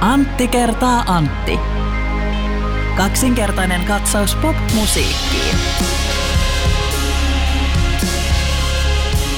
[0.00, 1.58] Antti kertaa Antti.
[2.96, 5.56] Kaksinkertainen katsaus pop-musiikkiin.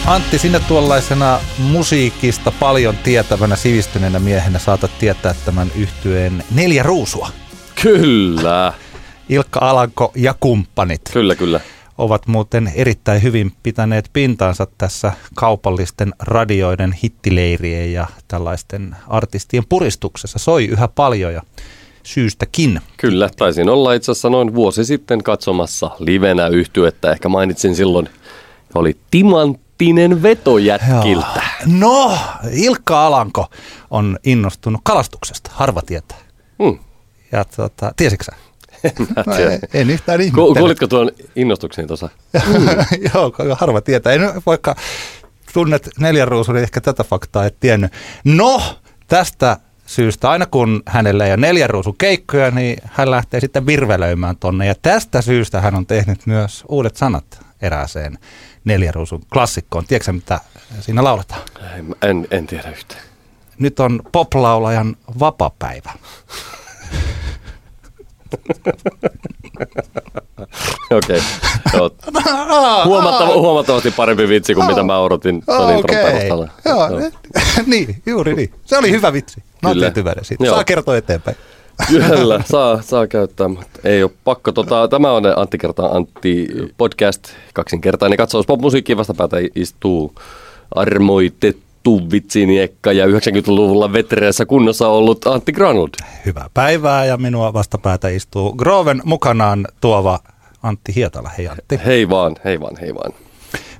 [0.06, 7.28] Antti, sinne tuollaisena musiikista paljon tietävänä sivistyneenä miehenä saatat tietää tämän yhtyeen neljä ruusua.
[7.82, 8.72] Kyllä,
[9.28, 11.60] Ilkka Alanko ja kumppanit kyllä, kyllä.
[11.98, 20.38] Ovat muuten erittäin hyvin pitäneet pintaansa tässä kaupallisten radioiden hittileirien ja tällaisten artistien puristuksessa.
[20.38, 21.42] Soi yhä paljon ja
[22.02, 22.80] syystäkin.
[22.96, 27.12] Kyllä, taisin olla itse asiassa noin vuosi sitten katsomassa livenä yhtyettä.
[27.12, 28.08] Ehkä mainitsin silloin,
[28.74, 31.42] oli timanttinen veto jätkiltä.
[31.66, 32.18] No,
[32.52, 33.46] Ilkka Alanko
[33.90, 36.18] on innostunut kalastuksesta, harva tietää.
[36.62, 36.78] Hmm.
[37.32, 38.47] Ja tuota, tiesitkö sä?
[39.26, 39.34] No,
[39.74, 40.58] en yhtään ihmettele.
[40.58, 42.08] Kuulitko tuon innostukseni tuossa?
[43.14, 44.12] Joo, harva tietää.
[44.12, 44.76] En vaikka
[45.52, 47.92] tunnet neljän ruusun, niin ehkä tätä faktaa et tiennyt.
[48.24, 48.62] No,
[49.06, 54.36] tästä syystä, aina kun hänellä ei ole neljän ruusun keikkoja, niin hän lähtee sitten virvelöimään
[54.36, 54.66] tonne.
[54.66, 58.18] Ja tästä syystä hän on tehnyt myös uudet sanat erääseen
[58.64, 59.86] neljän ruusun klassikkoon.
[59.86, 60.40] Tiedätkö mitä
[60.80, 61.40] siinä lauletaan?
[61.76, 63.00] En, en, en tiedä yhtään.
[63.58, 65.92] Nyt on poplaulajan vapapäivä.
[70.90, 71.20] Okei.
[71.74, 71.90] Okay.
[72.84, 76.48] Huomattava, huomattavasti parempi vitsi kuin mitä mä odotin intron perusteella.
[76.64, 77.10] Joo, Joo.
[77.66, 78.50] niin, juuri niin.
[78.64, 79.42] Se oli hyvä vitsi.
[79.62, 80.44] Mä oon tyytyväinen siitä.
[80.44, 80.54] Joo.
[80.54, 81.36] Saa kertoa eteenpäin.
[81.88, 84.52] Kyllä, saa, saa käyttää, mutta ei ole pakko.
[84.52, 90.14] Tota, tämä on Antti kertaa Antti podcast, kaksinkertainen katsaus popmusiikkiin vastapäätä istuu
[90.74, 95.94] armoitettu vitsiniekka ja 90-luvulla vetreässä kunnossa ollut Antti Granlund.
[96.26, 100.18] Hyvää päivää ja minua vastapäätä istuu Groven mukanaan tuova
[100.62, 101.30] Antti Hietala.
[101.38, 101.80] Hei Antti.
[101.84, 103.12] Hei vaan, hei vaan, hei vaan.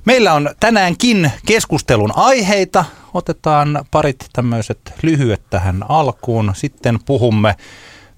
[0.05, 2.85] Meillä on tänäänkin keskustelun aiheita.
[3.13, 6.51] Otetaan parit tämmöiset lyhyet tähän alkuun.
[6.55, 7.55] Sitten puhumme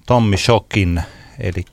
[0.06, 1.02] Tommi Shokin,
[1.40, 1.66] eli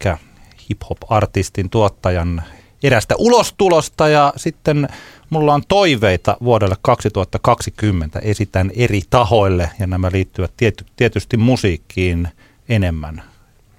[0.71, 2.43] hip-hop-artistin tuottajan
[2.83, 4.09] erästä ulostulosta.
[4.09, 4.89] Ja sitten
[5.31, 8.19] mulla on toiveita vuodelle 2020.
[8.19, 12.29] Esitän eri tahoille ja nämä liittyvät tiety, tietysti musiikkiin
[12.69, 13.23] enemmän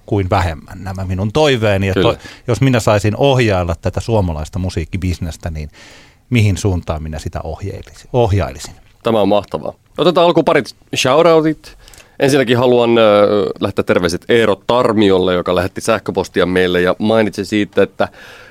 [0.06, 1.86] kuin vähemmän nämä minun toiveeni.
[1.86, 2.16] Ja to,
[2.46, 5.70] jos minä saisin ohjailla tätä suomalaista musiikkibisnestä, niin
[6.30, 8.10] mihin suuntaan minä sitä ohjailisin?
[8.12, 8.74] ohjailisin.
[9.02, 9.74] Tämä on mahtavaa.
[9.98, 11.76] Otetaan alkuun parit shoutoutit.
[12.18, 13.04] Ensinnäkin haluan äh,
[13.60, 18.08] lähteä terveiset Eero Tarmiolle, joka lähetti sähköpostia meille ja mainitsi siitä, että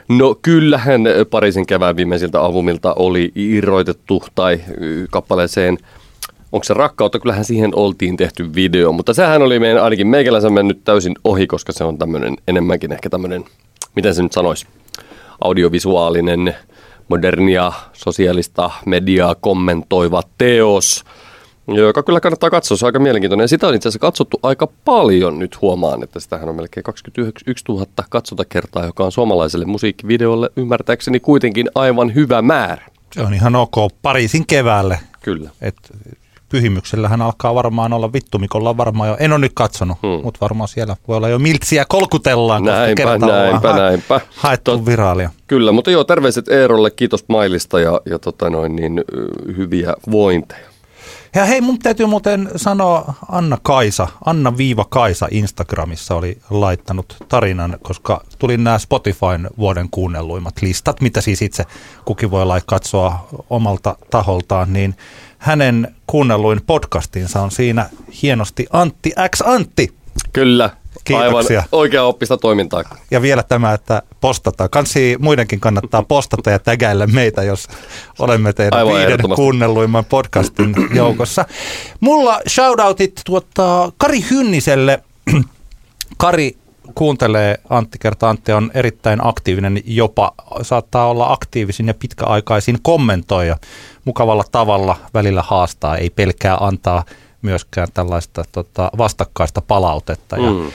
[0.10, 4.62] no kyllähän äh, Pariisin kevään viimeisiltä albumilta oli irroitettu tai
[5.10, 5.78] kappaleeseen
[6.52, 10.84] onko se rakkautta, kyllähän siihen oltiin tehty video, mutta sehän oli meidän, ainakin meikälänsä mennyt
[10.84, 13.46] täysin ohi, koska se on tämmöinen enemmänkin ehkä tämmöinen,
[13.96, 14.68] miten se nyt sanoisi,
[15.42, 16.56] audiovisuaalinen,
[17.08, 21.04] modernia, sosiaalista mediaa kommentoiva teos,
[21.76, 23.44] joka kyllä kannattaa katsoa, se on aika mielenkiintoinen.
[23.44, 27.66] Ja sitä on itse asiassa katsottu aika paljon, nyt huomaan, että sitähän on melkein 21
[27.70, 32.86] 000 katsotakertaa, joka on suomalaiselle musiikkivideolle ymmärtääkseni kuitenkin aivan hyvä määrä.
[33.14, 35.00] Se on ihan ok Pariisin keväälle.
[35.22, 35.50] Kyllä.
[35.62, 35.76] Et
[36.50, 40.24] pyhimyksellähän alkaa varmaan olla vittumikolla varmaan jo, en ole nyt katsonut, Hmm.
[40.24, 44.22] mutta varmaan siellä voi olla jo miltsiä kolkutellaan, Näinpä, kertaa ollaan näinpä, näinpä.
[44.36, 45.30] haettu Tot- viraalia.
[45.48, 49.04] Kyllä, mutta joo, terveiset Eerolle, kiitos mailista ja, ja tota noin, niin,
[49.58, 50.69] hyviä vointeja.
[51.36, 57.78] Ja hei, mun täytyy muuten sanoa Anna Kaisa, Anna Viiva Kaisa Instagramissa oli laittanut tarinan,
[57.82, 61.66] koska tuli nämä Spotifyn vuoden kuunnelluimmat listat, mitä siis itse
[62.06, 64.96] kukin voi lai katsoa omalta taholtaan, niin
[65.38, 67.90] hänen kuunnelluin podcastinsa on siinä
[68.22, 69.94] hienosti Antti X Antti.
[70.34, 70.70] Kyllä,
[71.04, 71.60] Kiitoksia.
[71.60, 72.84] aivan oikea oppista toimintaa.
[73.12, 74.70] Ja vielä tämä, että postataan.
[74.70, 77.68] Kansi muidenkin kannattaa postata ja tägäillä meitä, jos
[78.20, 81.46] olemme teidän Aivan viiden kuunnelluimman podcastin joukossa.
[82.00, 85.04] Mulla shoutoutit tuota Kari Hynniselle.
[86.18, 86.58] Kari
[86.96, 93.58] kuuntelee Antti kerta Antti on erittäin aktiivinen, jopa saattaa olla aktiivisin ja pitkäaikaisin kommentoija.
[94.06, 97.04] Mukavalla tavalla välillä haastaa, ei pelkää antaa
[97.42, 100.38] myöskään tällaista tota, vastakkaista palautetta.
[100.38, 100.68] Ja, Mm.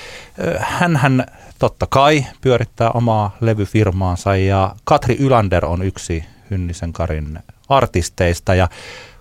[0.45, 1.27] ö, hänhän
[1.59, 7.39] totta kai pyörittää omaa levyfirmaansa ja Katri Ylander on yksi Hynnisen Karin
[7.69, 8.69] artisteista ja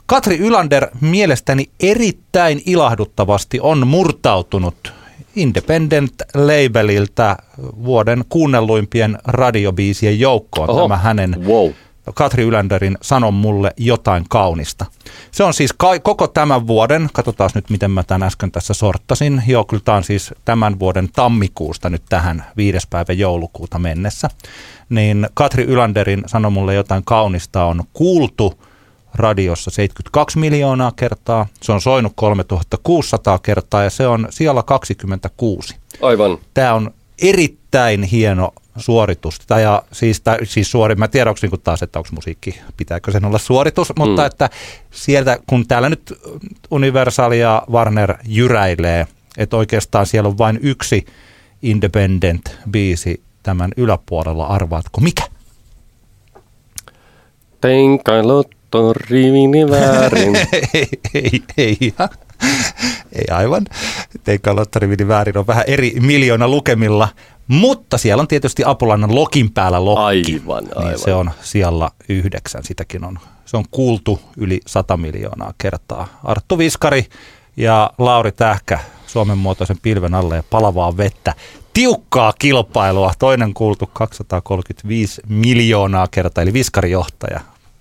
[0.06, 4.94] Katri Ylander mielestäni erittäin ilahduttavasti on murtautunut
[5.36, 11.69] Independent Labeliltä vuoden kuunnelluimpien radiobiisien joukkoon Oho, tämä hänen Wow.
[12.14, 14.86] Katri Yländerin Sano mulle jotain kaunista.
[15.32, 19.44] Se on siis kai, koko tämän vuoden, katsotaan nyt miten mä tämän äsken tässä sorttasin.
[19.48, 24.30] Joo, kyllä tämä on siis tämän vuoden tammikuusta nyt tähän viides päivä joulukuuta mennessä.
[24.90, 28.54] Niin Katri Yländerin Sano mulle jotain kaunista on kuultu
[29.14, 35.76] radiossa 72 miljoonaa kertaa, se on soinut 3600 kertaa ja se on siellä 26.
[36.02, 36.38] Aivan.
[36.54, 39.40] Tämä on erittäin hieno suoritus.
[39.40, 43.12] Tai ja, siis, tai, siis suori, mä tiedän, onko niin taas, että onko musiikki, pitääkö
[43.12, 44.25] sen olla suoritus, mutta mm.
[44.25, 44.50] että
[44.92, 46.14] sieltä, kun täällä nyt
[46.72, 51.06] Universal ja Warner jyräilee, että oikeastaan siellä on vain yksi
[51.62, 55.24] independent biisi tämän yläpuolella, arvaatko mikä?
[57.62, 60.36] Tenkai lotto rivini väärin.
[60.74, 61.94] ei, ei, ei,
[63.14, 63.66] ei aivan.
[64.24, 67.10] Tenkai lotto rivini väärin on vähän eri miljoona lukemilla,
[67.48, 70.34] mutta siellä on tietysti Apolannan Lokin päällä Lokki.
[70.34, 70.88] Aivan, aivan.
[70.88, 76.07] Niin se on siellä yhdeksän, sitäkin on, se on kuultu yli 100 miljoonaa kertaa.
[76.24, 77.06] Arttu Viskari
[77.57, 81.34] ja Lauri Tähkä Suomen muotoisen pilven alle ja palavaa vettä.
[81.74, 87.40] Tiukkaa kilpailua, toinen kuultu 235 miljoonaa kertaa, eli Viskari-johtaja.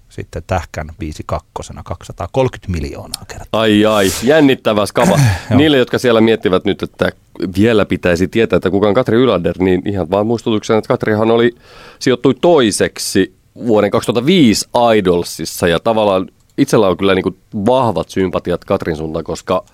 [0.08, 3.60] Sitten Tähkän biisi kakkosena 230 miljoonaa kertaa.
[3.60, 5.18] Ai ai, jännittävä skava.
[5.50, 7.12] Niille, jotka siellä miettivät nyt, että
[7.56, 11.54] vielä pitäisi tietää, että kuka on Katri Ylander, niin ihan vaan muistutuksena, että Katrihan oli,
[11.98, 16.28] sijoittui toiseksi vuoden 2005 Idolsissa ja tavallaan
[16.58, 19.64] itsellä on kyllä niin kuin vahvat sympatiat Katrin suuntaan, koska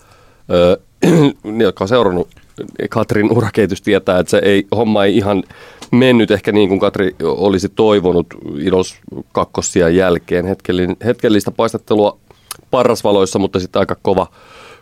[0.51, 0.77] öö,
[1.45, 2.29] ne, jotka on seurannut
[2.91, 5.45] Katrin urakehitys tietää, että se ei, homma ei ihan
[5.91, 8.27] mennyt ehkä niin kuin Katri olisi toivonut
[8.59, 8.97] Idols
[9.33, 10.45] kakkosia jälkeen.
[11.05, 12.19] Hetkellistä paistattelua
[12.71, 14.27] parrasvaloissa, mutta sitten aika kova,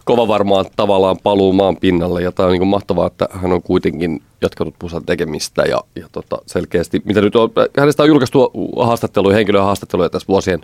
[0.06, 2.22] kova varmaan tavallaan paluu maan pinnalle.
[2.22, 6.38] Ja tämä on niin mahtavaa, että hän on kuitenkin jatkanut pusan tekemistä ja, ja tota,
[6.46, 10.60] selkeästi, mitä nyt on, hänestä on julkaistu haastatteluja, henkilöä haastatteluja tässä vuosien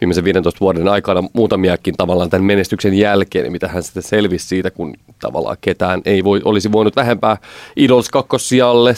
[0.00, 4.94] viimeisen 15 vuoden aikana muutamiakin tavallaan tämän menestyksen jälkeen, mitä hän sitten selvisi siitä, kun
[5.20, 7.36] tavallaan ketään ei voi, olisi voinut vähempää
[7.76, 8.94] Idols kakkosijalle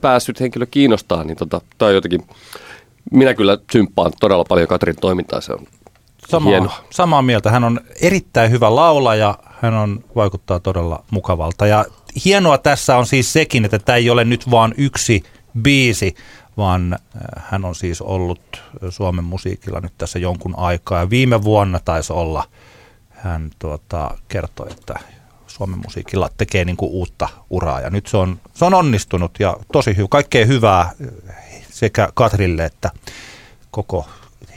[0.00, 2.22] päässyt henkilö kiinnostaa, niin tota, tämä on jotenkin,
[3.12, 5.66] minä kyllä symppaan todella paljon Katrin toimintaa, se on
[6.28, 6.84] samaa, hienoa.
[6.90, 11.84] Samaa mieltä, hän on erittäin hyvä laulaja, hän on, vaikuttaa todella mukavalta ja
[12.24, 15.22] hienoa tässä on siis sekin, että tämä ei ole nyt vaan yksi
[15.62, 16.14] biisi,
[16.56, 20.98] vaan äh, hän on siis ollut Suomen musiikilla nyt tässä jonkun aikaa.
[21.00, 22.44] Ja viime vuonna taisi olla,
[23.10, 24.94] hän tuota, kertoi, että
[25.46, 27.80] Suomen musiikilla tekee niin kuin uutta uraa.
[27.80, 30.92] Ja nyt se on, se on onnistunut ja tosi hyvä, kaikkea hyvää äh,
[31.70, 32.90] sekä Katrille että
[33.70, 34.06] koko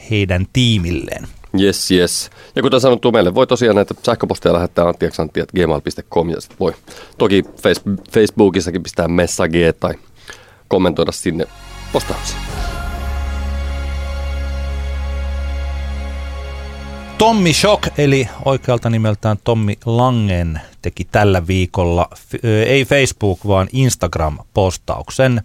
[0.09, 1.27] heidän tiimilleen.
[1.61, 2.29] Yes, yes.
[2.55, 6.73] Ja kuten sanottu, meille voi tosiaan näitä sähköposteja lähettää anttiaksantti.gmail.com ja sitten voi
[7.17, 7.43] toki
[8.11, 9.93] Facebookissakin pistää messagia tai
[10.67, 11.45] kommentoida sinne
[11.93, 12.37] postauksia.
[17.17, 22.09] Tommi Shock, eli oikealta nimeltään Tommi Langen, teki tällä viikolla,
[22.67, 25.41] ei Facebook, vaan Instagram-postauksen.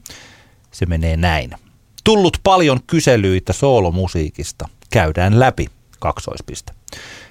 [0.70, 1.50] Se menee näin.
[2.04, 4.68] Tullut paljon kyselyitä soolomusiikista.
[4.92, 5.77] Käydään läpi.
[5.98, 6.72] Kaksoispiste.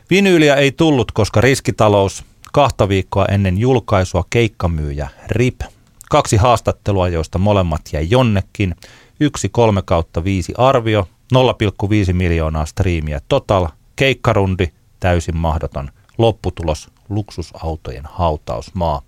[0.09, 2.23] Vinyyliä ei tullut, koska riskitalous.
[2.53, 5.61] Kahta viikkoa ennen julkaisua keikkamyyjä RIP.
[6.09, 8.75] Kaksi haastattelua, joista molemmat jäi jonnekin–
[9.19, 11.07] yksi 3 kautta 5 arvio,
[12.07, 14.67] 0,5 miljoonaa striimiä total, keikkarundi,
[14.99, 19.01] täysin mahdoton, lopputulos, luksusautojen hautausmaa.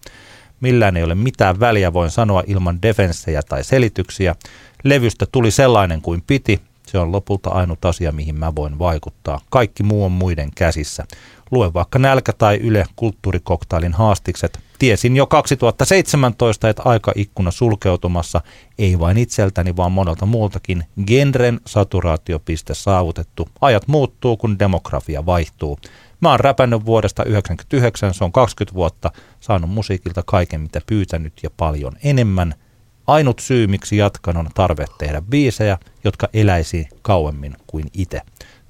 [0.62, 4.36] Millään ei ole mitään väliä, voin sanoa ilman defenssejä tai selityksiä.
[4.84, 9.42] Levystä tuli sellainen kuin piti, se on lopulta ainut asia, mihin mä voin vaikuttaa.
[9.50, 11.06] Kaikki muu on muiden käsissä.
[11.52, 14.60] Lue vaikka nälkä tai Yle kulttuurikoktailin haastikset.
[14.80, 18.42] Tiesin jo 2017, että aikaikkuna sulkeutumassa,
[18.78, 20.84] ei vain itseltäni, vaan monelta muultakin.
[21.08, 23.50] Genren saturaatiopiste saavutettu.
[23.62, 25.80] Ajat muuttuu, kun demografia vaihtuu.
[26.22, 31.50] Mä oon räpännyt vuodesta 1999, se on 20 vuotta, saanut musiikilta kaiken mitä pyytänyt ja
[31.58, 32.54] paljon enemmän.
[33.10, 38.22] Ainut syy, miksi jatkan, on tarve tehdä biisejä, jotka eläisi kauemmin kuin itse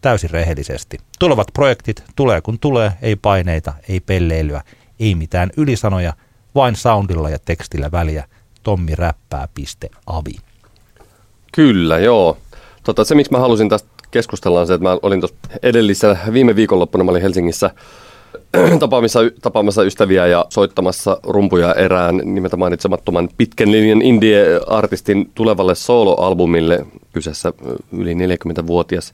[0.02, 0.98] täysin rehellisesti.
[1.20, 4.62] Tulevat projektit tulee kun tulee, ei paineita, ei pelleilyä,
[5.00, 6.14] ei mitään ylisanoja,
[6.56, 8.24] vain soundilla ja tekstillä väliä.
[8.64, 10.36] Tommi räppää piste avi.
[11.54, 12.38] Kyllä, joo.
[12.84, 16.56] Tota, se, miksi mä halusin tästä keskustella, on se, että mä olin tuossa edellisessä viime
[16.56, 17.72] viikonloppuna, mä olin Helsingissä
[18.80, 26.86] tapaamassa, tapaamassa ystäviä ja soittamassa rumpuja erään nimeltä mainitsemattoman pitkän linjan indie-artistin tulevalle soloalbumille.
[27.14, 27.54] Kyseessä
[27.92, 29.14] yli 40-vuotias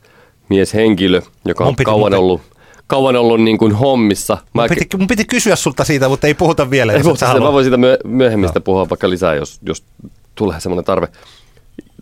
[0.49, 2.19] mieshenkilö, joka on kauan muuten...
[2.19, 2.41] ollut
[2.87, 4.37] kauan ollut niin kuin hommissa.
[4.53, 4.69] Mun, mä...
[4.69, 6.93] piti, mun piti kysyä sulta siitä, mutta ei puhuta vielä.
[6.93, 8.61] Ei puhuta sitä, mä voin siitä myöhemmin no.
[8.61, 9.83] puhua vaikka lisää, jos, jos
[10.35, 11.07] tulee semmoinen tarve.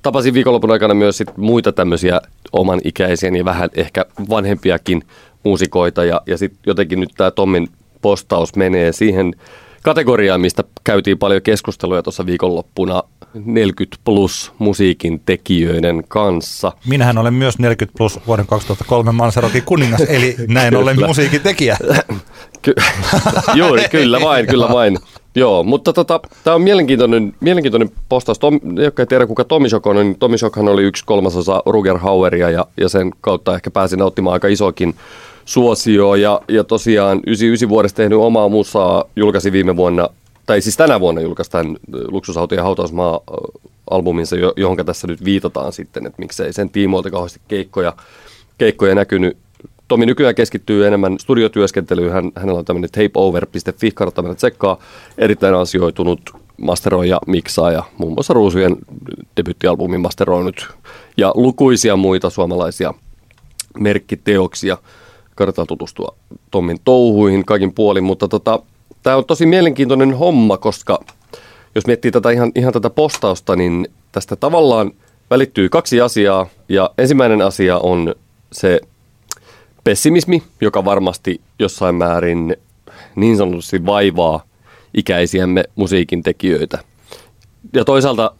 [0.02, 2.22] Tapasin viikonlopun aikana myös sit muita tämmöisiä
[2.52, 5.04] oman ikäisiä, niin vähän ehkä vanhempiakin
[5.44, 6.04] muusikoita.
[6.04, 7.68] Ja, ja sitten jotenkin nyt tämä Tommin
[8.02, 9.36] postaus menee siihen
[9.84, 13.04] kategoriaa, mistä käytiin paljon keskusteluja tuossa viikonloppuna
[13.46, 16.72] 40 plus musiikin tekijöiden kanssa.
[16.88, 21.78] Minähän olen myös 40 plus vuoden 2003 Mansarokin kuningas, eli näin ollen musiikin tekijä.
[22.62, 22.76] Ky-
[23.56, 25.00] Juuri, kyllä vain, kyllä vain.
[25.36, 28.40] Joo, mutta tota, tämä on mielenkiintoinen, mielenkiintoinen postaus.
[28.40, 31.98] Tom, jotka ei tiedä kuka Tommy Shock on, niin Tommy Shockhan oli yksi kolmasosa Ruger
[31.98, 34.96] Haueria ja, ja sen kautta ehkä pääsi nauttimaan aika isokin
[35.46, 36.16] suosio.
[36.16, 40.10] Ja, ja tosiaan 99 vuodesta tehnyt omaa musaa, julkaisi viime vuonna,
[40.46, 43.20] tai siis tänä vuonna julkaisi tämän Luksusautojen hautausmaa
[43.90, 47.94] albuminsa, johon tässä nyt viitataan sitten, että miksei sen tiimoilta kauheasti keikkoja,
[48.58, 49.38] keikkoja näkynyt
[49.88, 52.12] Tomi nykyään keskittyy enemmän studiotyöskentelyyn.
[52.12, 54.78] Hän, hänellä on tämmöinen tapeover.fi, kannattaa mennä tsekkaa.
[55.18, 56.22] Erittäin asioitunut
[56.58, 58.76] masteroija, miksaaja, muun muassa Ruusujen
[59.38, 60.76] debyttialbumin masteroinut
[61.18, 62.94] ja lukuisia muita suomalaisia
[63.80, 64.78] merkkiteoksia.
[65.36, 66.16] Kannattaa tutustua
[66.52, 68.60] Tommin touhuihin kaikin puolin, mutta tota,
[69.04, 71.00] tämä on tosi mielenkiintoinen homma, koska
[71.76, 74.92] jos miettii tätä ihan, ihan tätä postausta, niin tästä tavallaan
[75.30, 76.48] välittyy kaksi asiaa.
[76.70, 78.16] Ja ensimmäinen asia on
[78.52, 78.82] se
[79.84, 82.58] pessimismi, joka varmasti jossain määrin
[83.16, 84.44] niin sanotusti vaivaa
[84.94, 86.80] ikäisiämme musiikin tekijöitä.
[87.74, 88.32] Ja toisaalta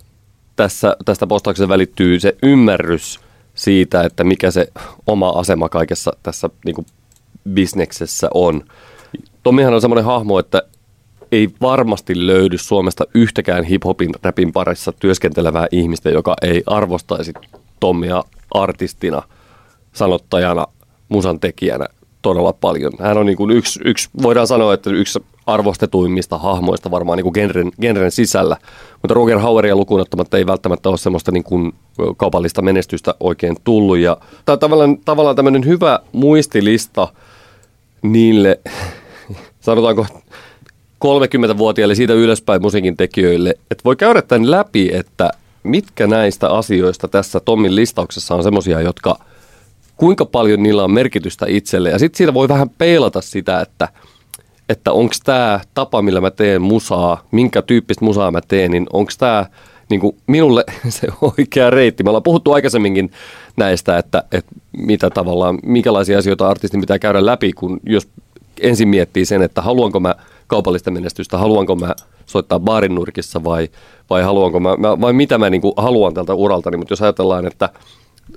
[0.56, 3.20] tässä, tästä postauksesta välittyy se ymmärrys
[3.54, 4.68] siitä, että mikä se
[5.08, 6.86] oma asema kaikessa tässä niin kuin
[7.50, 8.62] bisneksessä on.
[9.44, 10.64] Tomihan on semmoinen hahmo, että
[11.32, 17.34] ei varmasti löydy Suomesta yhtäkään hip-hopin räpin parissa työskentelevää ihmistä, joka ei arvostaisi
[17.80, 19.22] Tommia artistina,
[19.94, 20.66] sanottajana,
[21.10, 21.86] musan tekijänä
[22.24, 22.92] todella paljon.
[23.00, 27.34] Hän on niin kuin yksi, yksi, voidaan sanoa, että yksi arvostetuimmista hahmoista varmaan niin kuin
[27.34, 28.58] genren, genren sisällä.
[29.02, 31.74] Mutta Roger Haueria lukuun ottamatta ei välttämättä ole semmoista niin kuin
[32.18, 33.98] kaupallista menestystä oikein tullut.
[33.98, 37.08] Ja tämä on tavallaan, tavallaan tämmöinen hyvä muistilista
[38.02, 38.60] niille,
[39.60, 40.06] sanotaanko
[41.06, 45.32] 30-vuotiaille siitä ylöspäin musiikin tekijöille, että voi käydä tämän läpi, että
[45.64, 49.16] mitkä näistä asioista tässä Tommin listauksessa on semmoisia, jotka–
[49.98, 51.90] kuinka paljon niillä on merkitystä itselle.
[51.90, 53.88] Ja sitten siitä voi vähän peilata sitä, että,
[54.70, 59.12] että onko tämä tapa, millä mä teen musaa, minkä tyyppistä musaa mä teen, niin onko
[59.18, 59.46] tämä
[59.90, 62.04] niin kuin minulle se oikea reitti.
[62.04, 63.12] Me ollaan puhuttu aikaisemminkin
[63.58, 68.08] näistä, että, että mitä tavallaan, minkälaisia asioita artistin pitää käydä läpi, kun jos
[68.62, 70.16] ensin miettii sen, että haluanko mä
[70.48, 71.96] kaupallista menestystä, haluanko mä
[72.26, 73.70] soittaa baarin nurkissa vai,
[74.10, 74.70] vai haluanko mä,
[75.02, 76.78] vai mitä mä niin kuin haluan tältä uralta.
[76.78, 77.70] Mutta jos ajatellaan, että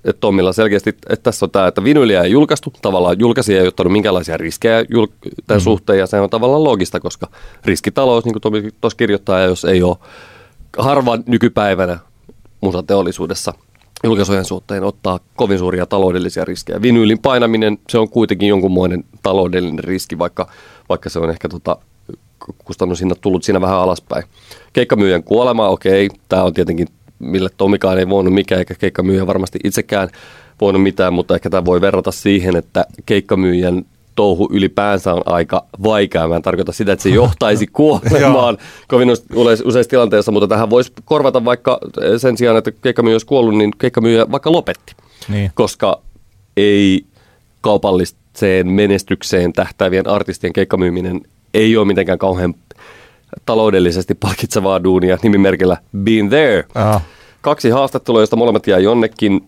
[0.04, 3.92] että Tommilla selkeästi, että tässä on tämä, että vinyliä ei julkaistu, tavallaan julkaisija ei ottanut
[3.92, 5.64] minkälaisia riskejä jul- tämän mm.
[5.64, 7.26] suhteen, ja se on tavallaan logista, koska
[7.64, 9.96] riskitalous, niin kuin Tommi tuossa kirjoittaa, ja jos ei ole
[10.78, 11.98] harva nykypäivänä
[12.60, 13.54] musateollisuudessa
[14.04, 16.82] julkaisujen suhteen ottaa kovin suuria taloudellisia riskejä.
[16.82, 20.48] Vinyylin painaminen, se on kuitenkin jonkunmoinen taloudellinen riski, vaikka,
[20.88, 21.76] vaikka se on ehkä tota,
[22.64, 24.24] kustannushinnat tullut siinä vähän alaspäin.
[24.72, 30.08] Keikkamyyjän kuolema, okei, tämä on tietenkin mille Tomikaan ei voinut mikään, eikä keikkamyyjä varmasti itsekään
[30.60, 36.28] voinut mitään, mutta ehkä tämä voi verrata siihen, että keikkamyyjän touhu ylipäänsä on aika vaikea.
[36.28, 38.58] Mä en tarkoita sitä, että se johtaisi kuolemaan
[38.88, 39.08] kovin
[39.64, 41.78] useissa tilanteissa, mutta tähän voisi korvata vaikka
[42.18, 44.94] sen sijaan, että keikkamyyjä olisi kuollut, niin keikkamyyjä vaikka lopetti.
[45.28, 45.50] Niin.
[45.54, 46.00] Koska
[46.56, 47.04] ei
[47.60, 51.20] kaupalliseen menestykseen tähtäävien artistien keikkamyyminen
[51.54, 52.54] ei ole mitenkään kauhean
[53.46, 56.64] taloudellisesti palkitsevaa duunia nimimerkillä Been There.
[56.74, 57.00] Aha.
[57.40, 59.46] Kaksi haastattelua, joista molemmat jää jonnekin.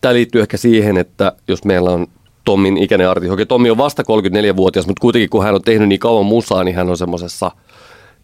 [0.00, 2.06] Tämä liittyy ehkä siihen, että jos meillä on
[2.44, 3.32] Tommin ikäinen artisti.
[3.32, 6.76] Okei, Tommi on vasta 34-vuotias, mutta kuitenkin kun hän on tehnyt niin kauan musaa, niin
[6.76, 7.50] hän on semmoisessa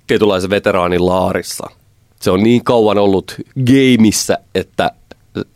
[0.06, 1.70] tietynlaisen veteraanin laarissa.
[2.20, 4.90] Se on niin kauan ollut gameissa, että,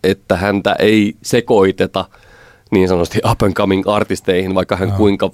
[0.04, 2.04] että häntä ei sekoiteta
[2.70, 4.96] niin sanotusti up and coming artisteihin, vaikka hän no.
[4.96, 5.30] kuinka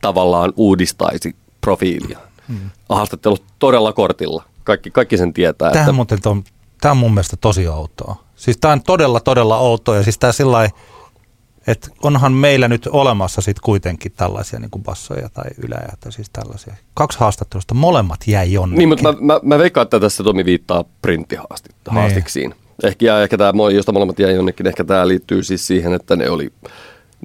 [0.00, 2.70] tavallaan uudistaisi profiilia mm.
[2.88, 4.42] haastattelut todella kortilla.
[4.64, 5.70] Kaikki, kaikki sen tietää.
[5.70, 5.92] Tämä, että...
[5.92, 6.44] muuten on,
[6.80, 8.16] tämä on mun mielestä tosi outoa.
[8.36, 9.96] Siis tämä on todella, todella outoa.
[9.96, 10.70] Ja siis tämä sillä
[11.66, 16.30] että onhan meillä nyt olemassa sitten kuitenkin tällaisia niin kuin bassoja tai ylejä, tai siis
[16.30, 16.74] tällaisia.
[16.94, 18.78] Kaksi haastattelusta, molemmat jäi jonnekin.
[18.78, 22.50] Niin, mutta mä, mä, mä veikkaan, että tässä Tomi viittaa printtihaastiksiin.
[22.50, 22.60] Niin.
[22.82, 26.30] Ehkä, ja ehkä tämä, josta molemmat jäi jonnekin, ehkä tämä liittyy siis siihen, että ne
[26.30, 26.52] oli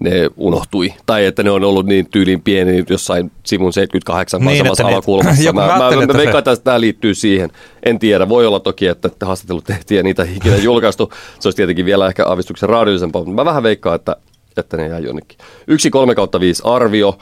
[0.01, 0.93] ne unohtui.
[1.05, 5.43] Tai että ne on ollut niin tyylin pieni jossain sivun 78 niin, samassa alakulmassa.
[5.48, 7.50] Joku, mä, mä, mä, mä veikkaan, että tämä liittyy siihen.
[7.84, 8.29] En tiedä.
[8.29, 11.12] Voi olla toki, että haastattelut tehtiin ja niitä ikinä julkaistu.
[11.39, 14.15] Se olisi tietenkin vielä ehkä avistuksen raadillisempaa, mutta mä vähän veikkaan, että,
[14.58, 15.38] että ne jää jonnekin.
[15.67, 17.17] Yksi 3 kautta 5 arvio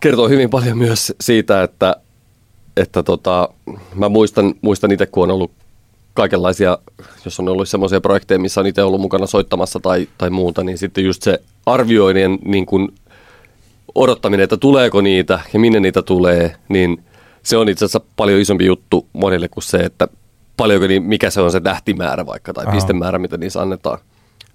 [0.00, 1.96] kertoo hyvin paljon myös siitä, että,
[2.76, 3.48] että tota,
[3.94, 5.52] mä muistan, muistan itse, kun on ollut
[6.14, 6.78] kaikenlaisia,
[7.24, 10.78] jos on ollut semmoisia projekteja, missä on itse ollut mukana soittamassa tai, tai muuta, niin
[10.78, 12.88] sitten just se arvioinnin niin kuin
[13.94, 17.04] odottaminen, että tuleeko niitä ja minne niitä tulee, niin
[17.42, 20.08] se on itse asiassa paljon isompi juttu monille kuin se, että
[20.56, 22.74] paljonko, niin mikä se on se tähtimäärä vaikka tai Aha.
[22.74, 23.98] pistemäärä, mitä niissä annetaan.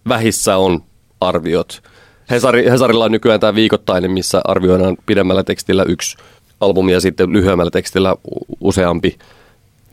[0.08, 0.84] Vähissä on
[1.22, 1.82] arviot.
[2.30, 6.18] Hesari, Hesarilla on nykyään tämä viikoittainen, missä arvioidaan pidemmällä tekstillä yksi
[6.60, 8.16] albumi ja sitten lyhyemmällä tekstillä
[8.62, 9.18] useampi.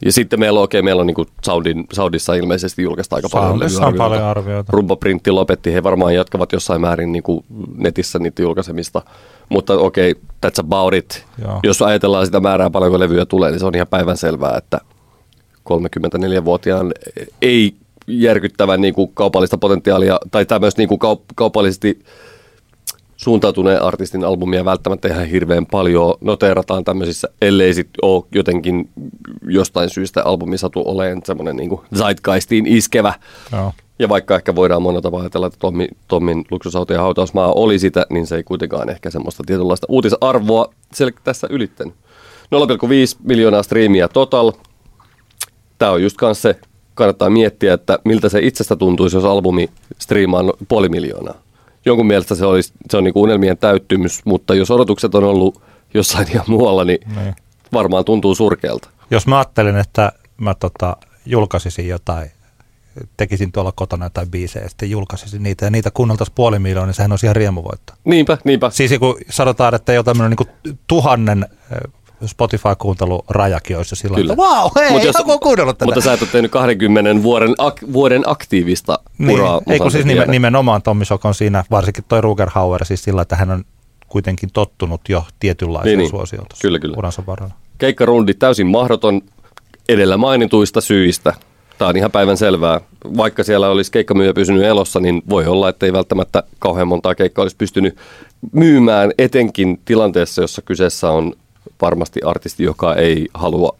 [0.04, 3.86] Ja sitten meillä on, okei, meillä on niin Soundin, Soundissa ilmeisesti julkaista aika paljon Soundissa
[3.86, 4.72] on paljon arvioita.
[4.72, 7.44] Rumpoprintti lopetti, he varmaan jatkavat jossain määrin niin kuin
[7.76, 9.02] netissä niitä julkaisemista.
[9.48, 11.26] Mutta okei, okay, that's about it.
[11.42, 11.60] Joo.
[11.62, 14.80] Jos ajatellaan sitä määrää, paljonko levyjä tulee, niin se on ihan päivän selvää, että
[15.70, 16.92] 34-vuotiaan
[17.42, 17.74] ei
[18.06, 22.04] järkyttävän niin kuin kaupallista potentiaalia tai tämmöistä niin kuin kaup- kaupallisesti
[23.24, 28.90] suuntautuneen artistin albumia välttämättä ihan hirveän paljon noteerataan tämmöisissä, ellei sit ole jotenkin
[29.46, 33.14] jostain syystä albumi satu oleen semmoinen niin zeitgeistiin iskevä.
[33.52, 33.72] Joo.
[33.98, 38.06] Ja vaikka ehkä voidaan monella tavalla ajatella, että Tommi, Tommin luksusauto ja hautausmaa oli sitä,
[38.10, 41.94] niin se ei kuitenkaan ehkä semmoista tietynlaista uutisarvoa sel- tässä ylittänyt.
[42.50, 44.52] 0,5 miljoonaa striimiä total.
[45.78, 46.60] Tämä on just kanssa se,
[46.94, 51.43] kannattaa miettiä, että miltä se itsestä tuntuisi, jos albumi striimaa no- puoli miljoonaa.
[51.84, 55.62] Jonkun mielestä se, olisi, se on niin unelmien täyttymys, mutta jos odotukset on ollut
[55.94, 57.34] jossain ihan muualla, niin Niin.
[57.72, 58.88] varmaan tuntuu surkealta.
[59.10, 62.30] Jos mä ajattelin, että mä tota, julkaisisin jotain,
[63.16, 66.94] tekisin tuolla kotona jotain biisejä ja sitten julkaisisin niitä ja niitä kuunneltaisiin puoli miljoonaa, niin
[66.94, 67.92] sehän olisi ihan riemuvoitto.
[68.04, 68.70] Niinpä, niinpä.
[68.70, 71.92] Siis kun sanotaan, että jo tämmöinen niin tuhannen eh,
[72.26, 74.32] Spotify-kuuntelurajakin olisi sillä Kyllä.
[74.32, 75.84] että vau, hei, Mut jos, joku on kuunnellut tätä.
[75.84, 79.60] Mutta sä et ole tehnyt 20 vuoden, ak- vuoden aktiivista niin, uraa.
[79.70, 83.22] ei kun siis nimen, nimenomaan Tommi Sok on siinä, varsinkin toi Ruger Hauer, siis sillä,
[83.22, 83.64] että hän on
[84.08, 86.10] kuitenkin tottunut jo tietynlaiseen Niin, niin, niin.
[86.10, 86.94] suosioon Kyllä, kyllä.
[86.98, 87.54] uransa varrella.
[87.78, 89.20] Keikkarundi täysin mahdoton
[89.88, 91.34] edellä mainituista syistä.
[91.78, 92.80] Tämä on ihan päivän selvää.
[93.16, 97.42] Vaikka siellä olisi keikkamyyjä pysynyt elossa, niin voi olla, että ei välttämättä kauhean montaa keikkaa
[97.42, 97.96] olisi pystynyt
[98.52, 101.32] myymään, etenkin tilanteessa, jossa kyseessä on
[101.82, 103.76] varmasti artisti, joka ei halua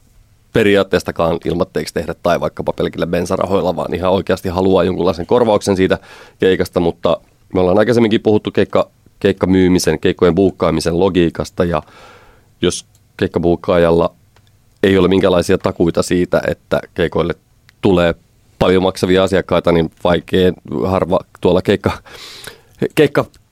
[0.53, 5.99] periaatteestakaan ilmatteeksi tehdä tai vaikkapa pelkillä bensarahoilla, vaan ihan oikeasti haluaa jonkunlaisen korvauksen siitä
[6.39, 7.21] keikasta, mutta
[7.55, 11.83] me ollaan aikaisemminkin puhuttu keikka, keikkamyymisen, keikkojen buukkaamisen logiikasta ja
[12.63, 14.15] jos keikkabuukkaajalla
[14.83, 17.35] ei ole minkälaisia takuita siitä, että keikoille
[17.81, 18.15] tulee
[18.59, 20.53] paljon maksavia asiakkaita, niin vaikea
[20.87, 21.93] harva tuolla keikka,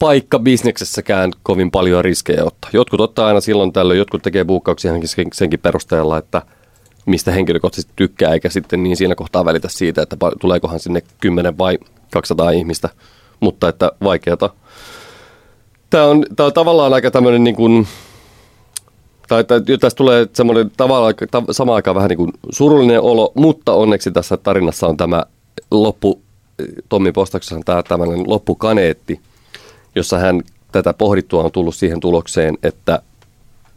[0.03, 2.71] keikkapaikka bisneksessäkään kovin paljon riskejä ottaa.
[2.73, 4.93] Jotkut ottaa aina silloin tällöin, jotkut tekee buukkauksia
[5.33, 6.43] senkin perusteella, että
[7.07, 11.79] mistä henkilökohtaisesti tykkää, eikä sitten niin siinä kohtaa välitä siitä, että tuleekohan sinne 10 vai
[12.13, 12.89] 200 ihmistä,
[13.41, 14.51] mutta että vaikeata.
[15.91, 17.87] Tämä on, tämä on tavallaan aika tämmöinen niin kuin,
[19.29, 19.45] tai,
[19.81, 24.37] tästä tulee semmoinen tavallaan ta, samaan aikaan vähän niin kuin surullinen olo, mutta onneksi tässä
[24.37, 25.25] tarinassa on tämä
[25.71, 26.23] loppu,
[26.89, 29.21] Tommi Postauksessa on tämä tämmöinen loppukaneetti,
[29.95, 33.03] jossa hän tätä pohdittua on tullut siihen tulokseen, että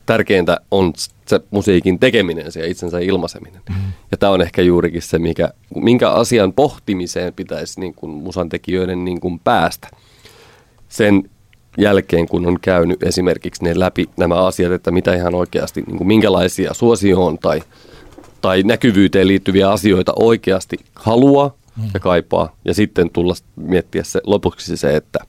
[0.06, 0.94] tärkeintä on
[1.26, 3.62] se musiikin tekeminen, se itsensä ilmaiseminen.
[3.70, 3.76] Mm.
[4.12, 9.06] Ja tämä on ehkä juurikin se, mikä, minkä asian pohtimiseen pitäisi niin kuin musan tekijöiden
[9.06, 9.88] niin kuin päästä.
[10.90, 11.30] Sen
[11.78, 16.08] jälkeen, kun on käynyt esimerkiksi ne läpi nämä asiat, että mitä ihan oikeasti, niin kuin
[16.08, 17.64] minkälaisia suosioon tai,
[18.42, 21.54] tai näkyvyyteen liittyviä asioita oikeasti haluaa
[21.94, 22.56] ja kaipaa.
[22.66, 25.20] Ja sitten tulla miettiä se lopuksi se, että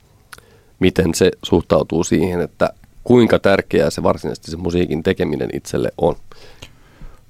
[0.79, 2.69] miten se suhtautuu siihen, että
[3.03, 6.15] kuinka tärkeää se varsinaisesti se musiikin tekeminen itselle on.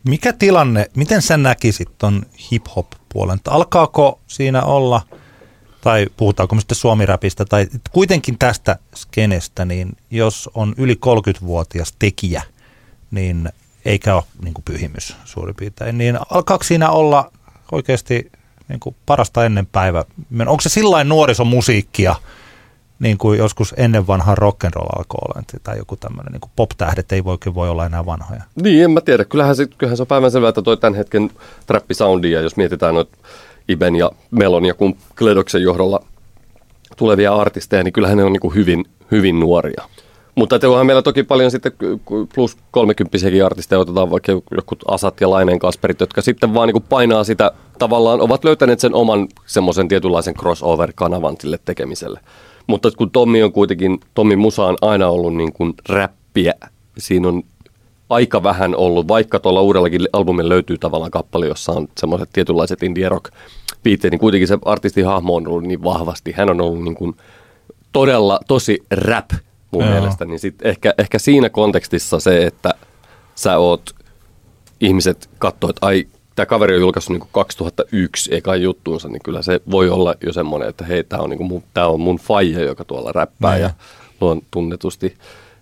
[0.08, 3.40] Mikä tilanne, miten sä näkisit ton hip-hop-puolen?
[3.48, 5.02] Alkaako siinä olla,
[5.82, 12.42] tai puhutaanko me sitten suomiräpistä, tai kuitenkin tästä skenestä, niin jos on yli 30-vuotias tekijä,
[13.12, 13.50] niin
[13.86, 17.32] eikä ole niin kuin pyhimys suurin piirtein, niin alkaako siinä olla
[17.72, 18.32] oikeasti
[18.70, 20.06] niin kuin parasta ennen päivä?
[20.40, 22.16] Onko se sillain nuorisomusiikkia,
[23.00, 27.38] niin kuin joskus ennen vanhaa rock'n'roll alkoi olla, tai joku tämmöinen niin pop-tähdet ei voi,
[27.54, 28.42] voi olla enää vanhoja.
[28.62, 29.26] Niin, en mä tiedä.
[29.26, 31.32] Kyllähän se, kyllähän se on päivänselvää, että toi tämän hetken
[31.68, 33.18] trappisoundia, jos mietitään noita
[33.70, 36.04] Iben ja Melon ja kun Kledoksen johdolla
[36.98, 39.84] tulevia artisteja, niin kyllähän ne on niin kuin hyvin, hyvin nuoria.
[40.36, 41.72] Mutta onhan meillä toki paljon sitten
[42.36, 47.24] plus 30 artisteja, otetaan vaikka joku Asat ja Laineen Kasperit, jotka sitten vaan niin painaa
[47.24, 52.20] sitä, tavallaan ovat löytäneet sen oman semmoisen tietynlaisen crossover-kanavan sille tekemiselle.
[52.68, 56.54] Mutta kun Tommi on kuitenkin, Tommi Musa on aina ollut niin kuin räppiä,
[56.98, 57.44] siinä on
[58.10, 63.10] aika vähän ollut, vaikka tuolla uudellakin albumilla löytyy tavallaan kappale, jossa on semmoiset tietynlaiset indie
[63.10, 63.34] rock
[63.84, 66.32] biitteet, niin kuitenkin se artistin hahmo on ollut niin vahvasti.
[66.32, 67.16] Hän on ollut niin kuin
[67.92, 69.32] todella tosi rap
[69.72, 69.92] mun Joo.
[69.92, 72.74] mielestä, niin sit ehkä, ehkä siinä kontekstissa se, että
[73.36, 73.96] sä oot,
[74.82, 79.62] ihmiset katsoo, että ai, tämä kaveri on julkaissut niin 2001 eka juttuunsa, niin kyllä se
[79.71, 82.86] voi olla jo semmoinen, että hei, tämä on, niin mun, tää on mun faija, joka
[82.86, 83.62] tuolla räppää Niin.
[83.62, 83.69] ja
[84.21, 85.17] luon tunnetusti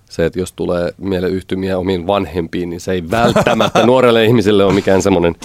[0.09, 4.73] se, että jos tulee mieleen yhtymiä omiin vanhempiin, niin se ei välttämättä nuorelle ihmiselle ole
[4.73, 5.35] mikään semmoinen,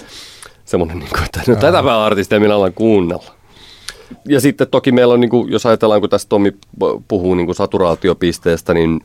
[0.64, 3.34] semmoinen niin kuin, että no, tätä artistia minä alan kuunnella.
[4.28, 6.52] Ja sitten toki meillä on, niin kuin, jos ajatellaan, kun tässä Tomi
[7.08, 9.00] puhuu niin kuin saturaatiopisteestä, niin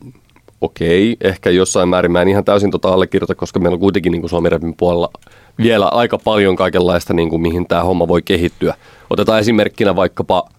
[0.61, 4.21] okei, ehkä jossain määrin mä en ihan täysin tota allekirjoita, koska meillä on kuitenkin niin
[4.21, 5.09] kuin Suomi puolella
[5.57, 8.73] vielä aika paljon kaikenlaista, niin kuin, mihin tämä homma voi kehittyä.
[9.09, 10.49] Otetaan esimerkkinä vaikkapa,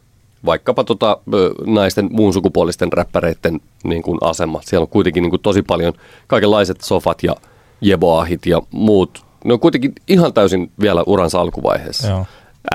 [0.45, 1.19] vaikkapa tota,
[1.67, 4.61] naisten muun sukupuolisten räppäreiden niin kuin asema.
[4.65, 5.93] Siellä on kuitenkin niin kuin, tosi paljon
[6.27, 7.35] kaikenlaiset sofat ja
[7.81, 9.25] jeboahit ja muut.
[9.45, 12.09] Ne on kuitenkin ihan täysin vielä uransa alkuvaiheessa.
[12.09, 12.27] Joo.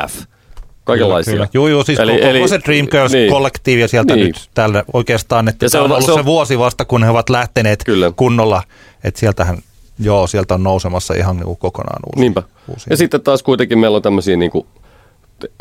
[0.07, 0.23] F
[0.83, 1.33] kaikenlaisia.
[1.33, 4.27] Kyllä, Joo, joo, siis eli, koko, eli, se Dreamgirls-kollektiivi niin, sieltä niin.
[4.27, 7.03] nyt tällä oikeastaan, että ja se on, on ollut se, on, se vuosi vasta, kun
[7.03, 8.11] he ovat lähteneet kyllä.
[8.15, 8.63] kunnolla,
[9.03, 9.57] että sieltähän,
[10.01, 12.19] joo, sieltä on nousemassa ihan niin kuin kokonaan uusi.
[12.19, 12.43] Niinpä.
[12.67, 12.85] Uusi.
[12.89, 14.65] Ja sitten taas kuitenkin meillä on tämmöisiä niin kuin,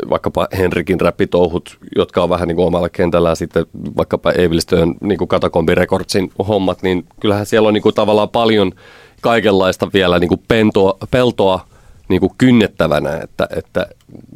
[0.09, 3.65] vaikkapa Henrikin räppitouhut, jotka on vähän niin kuin omalla kentällä ja sitten
[3.97, 8.71] vaikkapa Evilstöön niin kuin Katakombi Recordsin hommat, niin kyllähän siellä on niin kuin tavallaan paljon
[9.21, 11.65] kaikenlaista vielä niin kuin pentoa, peltoa
[12.09, 13.87] niin kuin kynnettävänä, että, että,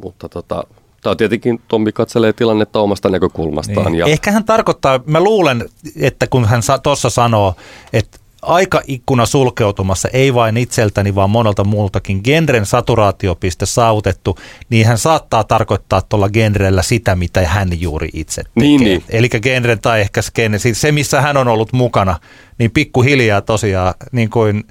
[0.02, 0.64] mutta tota,
[1.06, 3.92] Tämä on tietenkin, Tommi katselee tilannetta omasta näkökulmastaan.
[3.92, 3.98] Niin.
[3.98, 4.06] Ja...
[4.06, 7.54] Ehkä hän tarkoittaa, mä luulen, että kun hän tuossa sanoo,
[7.92, 14.38] että aikaikkuna sulkeutumassa, ei vain itseltäni, vaan monelta muultakin genren saturaatiopiste saavutettu,
[14.70, 18.62] niin hän saattaa tarkoittaa tuolla genrellä sitä, mitä hän juuri itse tekee.
[18.68, 19.04] Niin, niin.
[19.08, 22.20] Eli genren tai ehkä skene, siis se missä hän on ollut mukana,
[22.58, 24.64] niin pikkuhiljaa tosiaan, niin kuin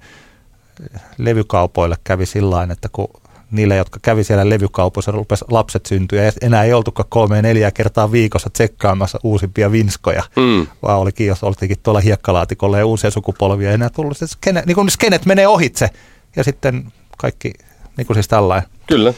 [1.17, 3.07] levykaupoille kävi sillä että kun
[3.51, 8.11] niille, jotka kävi siellä levykaupoissa, rupesi lapset syntyä ja enää ei oltukaan kolme neljä kertaa
[8.11, 10.67] viikossa tsekkaamassa uusimpia vinskoja, mm.
[10.81, 14.89] vaan olikin, jos oltikin tuolla hiekkalaatikolla ja uusia sukupolvia, enää tullut se skene, niin kuin
[14.89, 15.89] skenet menee ohitse
[16.35, 17.53] ja sitten kaikki,
[17.97, 18.69] niin kuin siis tällainen.
[18.87, 19.13] Kyllä.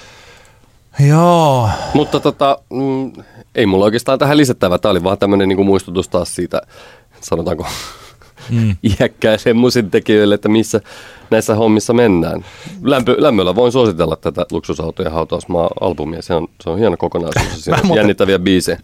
[0.99, 1.69] Joo.
[1.93, 3.11] Mutta tota, mm,
[3.55, 4.77] ei mulla oikeastaan tähän lisättävä.
[4.77, 6.61] Tämä oli vaan tämmöinen niin muistutus taas siitä,
[7.21, 7.67] sanotaanko
[8.49, 8.75] mm.
[8.99, 10.81] iäkkäiseen musintekijöille, että missä,
[11.31, 12.45] näissä hommissa mennään.
[12.83, 16.21] Lämpö, lämmöllä voin suositella tätä luksusautojen hautausmaa-albumia.
[16.21, 17.47] Se on, se on hieno kokonaisuus.
[17.63, 18.79] Siinä on jännittäviä biisejä.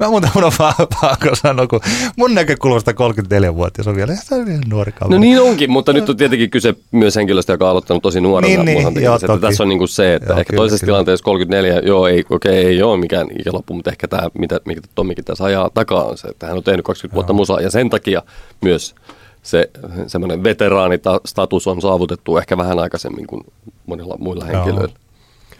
[0.00, 0.52] Mä muuten mun on
[1.00, 1.80] pakko sanoa, kun
[2.16, 5.14] mun näkökulmasta 34-vuotias on vielä nuori kaveri.
[5.14, 8.64] No niin onkin, mutta nyt on tietenkin kyse myös henkilöstä, joka on aloittanut tosi nuorena.
[8.64, 10.96] Niin, niin, joo, että tässä on niin kuin se, että joo, ehkä kyllä, toisessa kyllä.
[10.96, 14.80] tilanteessa 34, joo, ei, okei, okay, ei ole mikään ikäloppu, mutta ehkä tämä, mitä, mikä
[14.94, 17.90] Tommikin tässä ajaa takaa on se, että hän on tehnyt 20 vuotta musaa ja sen
[17.90, 18.22] takia
[18.60, 18.94] myös
[19.42, 19.70] se
[20.06, 23.44] semmoinen veteraanistatus on saavutettu ehkä vähän aikaisemmin kuin
[23.86, 24.94] monilla muilla henkilöillä.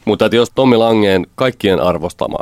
[0.04, 2.38] Mutta että jos Tommi Langeen kaikkien arvostama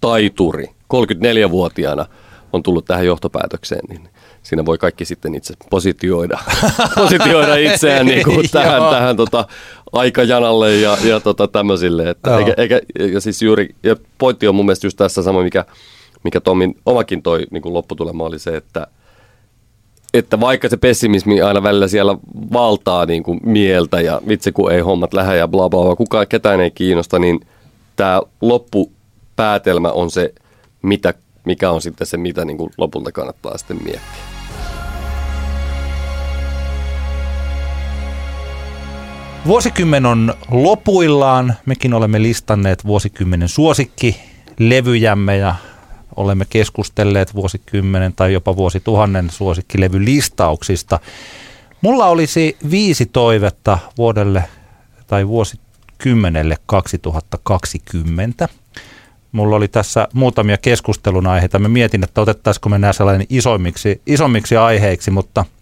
[0.00, 2.06] taituri 34-vuotiaana
[2.52, 4.08] on tullut tähän johtopäätökseen, niin
[4.42, 6.38] siinä voi kaikki sitten itse positioida,
[6.94, 9.46] positioida itseään niin kuin tähän, tähän tota,
[9.92, 12.10] aikajanalle ja, ja tota, tämmöisille.
[12.10, 12.80] Että eikä, eikä,
[13.12, 15.64] ja siis juuri, ja pointti on mun mielestä just tässä sama, mikä,
[16.24, 18.86] mikä Tommin omakin toi niin kuin lopputulema oli se, että–
[20.14, 22.16] että vaikka se pessimismi aina välillä siellä
[22.52, 26.28] valtaa niin kuin mieltä ja vitsi kun ei hommat lähde ja bla bla bla, kukaan
[26.28, 27.40] ketään ei kiinnosta, niin
[27.96, 30.34] tämä loppupäätelmä on se,
[30.82, 34.22] mitä, mikä on sitten se, mitä niin kuin lopulta kannattaa sitten miettiä.
[39.46, 41.54] Vuosikymmen on lopuillaan.
[41.66, 44.16] Mekin olemme listanneet vuosikymmenen suosikki
[44.58, 45.54] levyjämme ja
[46.16, 51.00] olemme keskustelleet vuosikymmenen tai jopa vuosituhannen suosikkilevylistauksista.
[51.80, 54.44] Mulla olisi viisi toivetta vuodelle
[55.06, 58.48] tai vuosikymmenelle 2020.
[59.32, 61.58] Mulla oli tässä muutamia keskustelun aiheita.
[61.58, 65.44] Mä mietin, että otettaisiko me nämä sellainen isommiksi, isommiksi aiheiksi, mutta–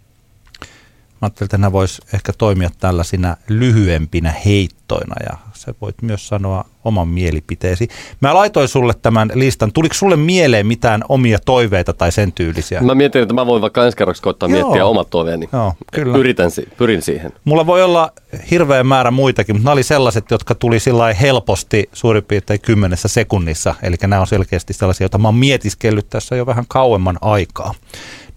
[1.21, 6.65] Mä ajattelin, että nämä voisi ehkä toimia tällaisina lyhyempinä heittoina ja sä voit myös sanoa
[6.85, 7.89] oman mielipiteesi.
[8.21, 9.73] Mä laitoin sulle tämän listan.
[9.73, 12.81] Tuliko sulle mieleen mitään omia toiveita tai sen tyylisiä?
[12.81, 14.61] Mä mietin, että mä voin vaikka ensi kerraksi koittaa Joo.
[14.61, 15.49] miettiä omat toiveeni.
[15.53, 16.19] Joo, kyllä.
[16.19, 17.33] Yritän, pyrin siihen.
[17.45, 18.13] Mulla voi olla
[18.51, 23.75] hirveä määrä muitakin, mutta nämä oli sellaiset, jotka tuli sillä helposti suurin piirtein kymmenessä sekunnissa.
[23.83, 27.75] Eli nämä on selkeästi sellaisia, joita mä oon mietiskellyt tässä jo vähän kauemman aikaa.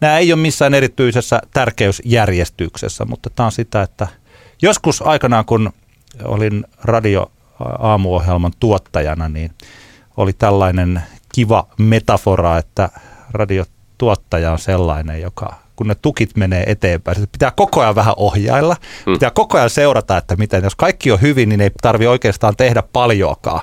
[0.01, 4.07] Nämä ei ole missään erityisessä tärkeysjärjestyksessä, mutta tämä on sitä, että
[4.61, 5.73] joskus aikanaan, kun
[6.23, 7.31] olin radio
[7.79, 9.51] aamuohjelman tuottajana, niin
[10.17, 11.01] oli tällainen
[11.35, 12.89] kiva metafora, että
[13.31, 17.19] radiotuottaja on sellainen, joka kun ne tukit menee eteenpäin.
[17.19, 19.13] Se pitää koko ajan vähän ohjailla, mm.
[19.13, 22.83] pitää koko ajan seurata, että miten, jos kaikki on hyvin, niin ei tarvi oikeastaan tehdä
[22.93, 23.61] paljoakaan.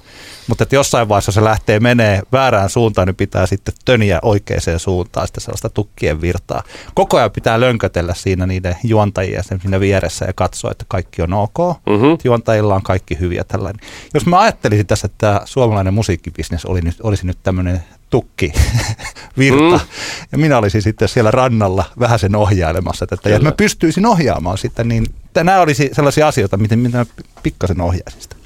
[0.48, 5.26] Mutta että jossain vaiheessa se lähtee menee väärään suuntaan, niin pitää sitten töniä oikeaan suuntaan
[5.26, 6.62] sitten sellaista tukkien virtaa.
[6.94, 11.32] Koko ajan pitää lönkötellä siinä niiden juontajia sen siinä vieressä ja katsoa, että kaikki on
[11.32, 11.58] ok.
[11.58, 12.18] Mm-hmm.
[12.24, 13.80] Juontajilla on kaikki hyviä tällainen.
[14.14, 18.52] Jos mä ajattelisin tässä, että tämä suomalainen musiikkibisnes oli nyt, olisi nyt tämmöinen tukki
[19.38, 19.78] virta.
[19.78, 19.88] Mm.
[20.32, 23.28] Ja minä olisin sitten siellä rannalla vähän sen ohjailemassa tätä.
[23.28, 27.06] Ja mä pystyisin ohjaamaan sitten, niin nämä olisi sellaisia asioita, miten minä
[27.42, 28.36] pikkasen ohjaisin sitä.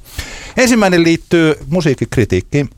[0.56, 2.70] Ensimmäinen liittyy musiikkikritiikkiin.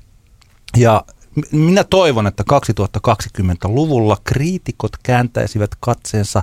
[0.77, 1.05] Ja
[1.53, 6.43] minä toivon, että 2020-luvulla kriitikot kääntäisivät katseensa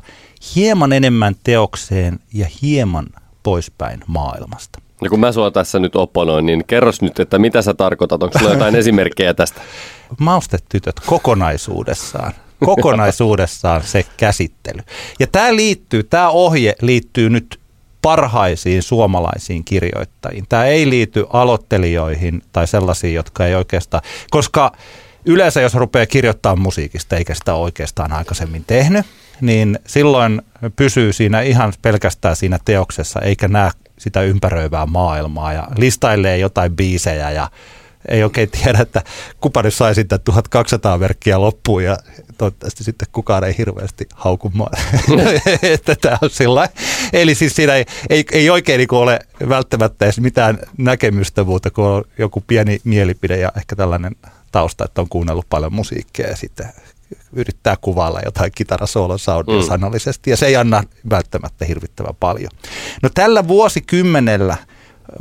[0.55, 3.07] hieman enemmän teokseen ja hieman
[3.43, 4.81] poispäin maailmasta.
[5.01, 8.23] Ja kun mä sua tässä nyt oponoin, niin kerros nyt, että mitä sä tarkoitat?
[8.23, 9.61] Onko sulla jotain esimerkkejä tästä?
[10.19, 12.33] Maustetytöt kokonaisuudessaan.
[12.65, 14.81] Kokonaisuudessaan se käsittely.
[15.19, 17.59] Ja tämä liittyy, tämä ohje liittyy nyt
[18.01, 20.45] parhaisiin suomalaisiin kirjoittajiin.
[20.49, 24.71] Tämä ei liity aloittelijoihin tai sellaisiin, jotka ei oikeastaan, koska
[25.25, 29.05] yleensä jos rupeaa kirjoittamaan musiikista eikä sitä oikeastaan aikaisemmin tehnyt,
[29.41, 30.41] niin silloin
[30.75, 35.53] pysyy siinä ihan pelkästään siinä teoksessa eikä näe sitä ympäröivää maailmaa.
[35.53, 37.49] Ja listailee jotain biisejä ja
[38.07, 39.01] ei oikein tiedä, että
[39.63, 41.97] nyt sai sitten 1200 verkkiä loppuun ja
[42.37, 44.51] toivottavasti sitten kukaan ei hirveästi hauku
[45.61, 46.69] että tämä on sillä
[47.13, 49.19] Eli siis siinä ei, ei, ei oikein niin ole
[49.49, 54.15] välttämättä edes mitään näkemystä muuta kuin joku pieni mielipide ja ehkä tällainen
[54.51, 56.65] tausta, että on kuunnellut paljon musiikkia ja sitten
[57.33, 59.67] yrittää kuvailla jotain kitarasoolon soundia mm.
[59.67, 62.51] sanallisesti, ja se ei anna välttämättä hirvittävän paljon.
[63.03, 64.57] No tällä vuosikymmenellä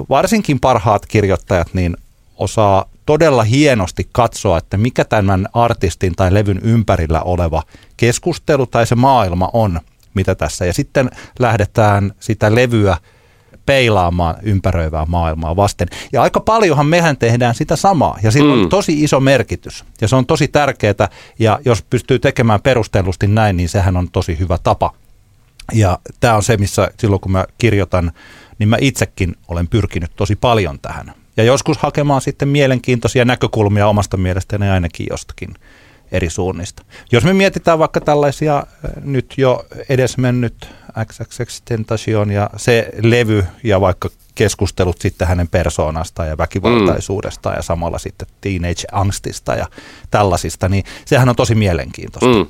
[0.08, 1.96] varsinkin parhaat kirjoittajat niin
[2.36, 7.62] osaa todella hienosti katsoa, että mikä tämän artistin tai levyn ympärillä oleva
[7.96, 9.80] keskustelu tai se maailma on,
[10.14, 10.64] mitä tässä.
[10.64, 12.96] Ja sitten lähdetään sitä levyä
[13.66, 15.88] peilaamaan ympäröivää maailmaa vasten.
[16.12, 18.62] Ja aika paljonhan mehän tehdään sitä samaa, ja sillä mm.
[18.62, 23.56] on tosi iso merkitys, ja se on tosi tärkeää, ja jos pystyy tekemään perustellusti näin,
[23.56, 24.94] niin sehän on tosi hyvä tapa.
[25.72, 28.12] Ja tämä on se, missä silloin kun mä kirjoitan,
[28.58, 31.12] niin mä itsekin olen pyrkinyt tosi paljon tähän.
[31.36, 35.54] Ja joskus hakemaan sitten mielenkiintoisia näkökulmia omasta mielestäni ainakin jostakin
[36.12, 36.82] eri suunnista.
[37.12, 40.68] Jos me mietitään vaikka tällaisia äh, nyt jo edesmennyt
[41.04, 47.58] XXX Tentation ja se levy ja vaikka keskustelut sitten hänen persoonastaan ja väkivaltaisuudestaan mm.
[47.58, 49.66] ja samalla sitten teenage angstista ja
[50.10, 52.38] tällaisista, niin sehän on tosi mielenkiintoista.
[52.38, 52.46] Mm.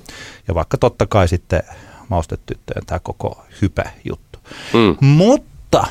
[0.48, 1.62] Ja vaikka totta kai sitten
[2.08, 4.38] maustetyttöjen tämä koko hype-juttu.
[4.72, 5.06] Mm.
[5.06, 5.86] Mutta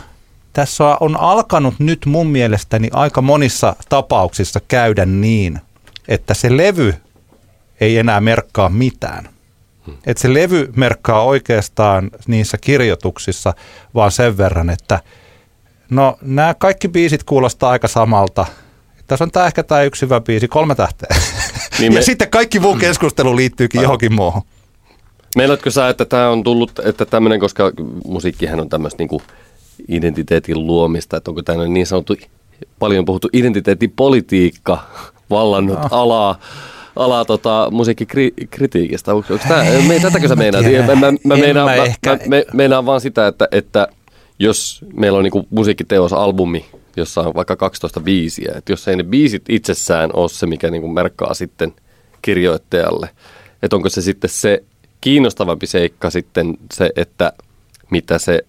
[0.53, 5.61] tässä on alkanut nyt mun mielestäni aika monissa tapauksissa käydä niin,
[6.07, 6.95] että se levy
[7.81, 9.29] ei enää merkkaa mitään.
[10.05, 13.53] Että se levy merkkaa oikeastaan niissä kirjoituksissa
[13.95, 14.99] vaan sen verran, että
[15.89, 18.45] no nämä kaikki biisit kuulostaa aika samalta.
[19.07, 21.17] Tässä on tämä ehkä tämä yksi hyvä biisi, kolme tähteä.
[21.79, 21.99] Niin me...
[21.99, 23.85] ja sitten kaikki muu keskustelu liittyykin Aivan.
[23.85, 24.41] johonkin muuhun.
[25.35, 27.71] Meinaatko sä, että tämä on tullut, että tämmöinen, koska
[28.05, 29.21] musiikkihan on tämmöistä niinku
[29.87, 32.15] identiteetin luomista, että onko tämä niin sanottu
[32.79, 34.83] paljon puhuttu identiteettipolitiikka
[35.29, 35.87] vallannut no.
[35.91, 36.39] alaa,
[36.95, 39.13] alaa tota, musiikkikritiikistä.
[39.13, 39.45] Onko, onko
[39.87, 40.65] me, tätäkö sä meinaat?
[40.87, 43.87] Mä, mä, mä, meinaan, mä, mä, mä, meinaan vaan sitä, että, että
[44.39, 49.03] jos meillä on niinku musiikkiteos, albumi, jossa on vaikka 12 biisiä, että jos ei ne
[49.03, 51.73] biisit itsessään ole se, mikä niinku merkkaa sitten
[52.21, 53.09] kirjoittajalle,
[53.63, 54.63] että onko se sitten se
[55.01, 57.33] kiinnostavampi seikka sitten se, että
[57.89, 58.41] mitä se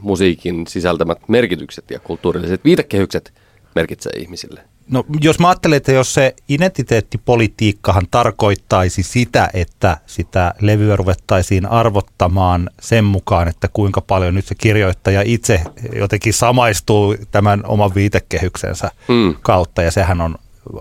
[0.00, 3.32] musiikin sisältämät merkitykset ja kulttuurilliset viitekehykset
[3.74, 4.60] merkitsee ihmisille?
[4.90, 12.70] No jos mä ajattelen, että jos se identiteettipolitiikkahan tarkoittaisi sitä, että sitä levyä ruvettaisiin arvottamaan
[12.80, 15.62] sen mukaan, että kuinka paljon nyt se kirjoittaja itse
[15.96, 19.34] jotenkin samaistuu tämän oman viitekehyksensä mm.
[19.42, 20.34] kautta ja sehän on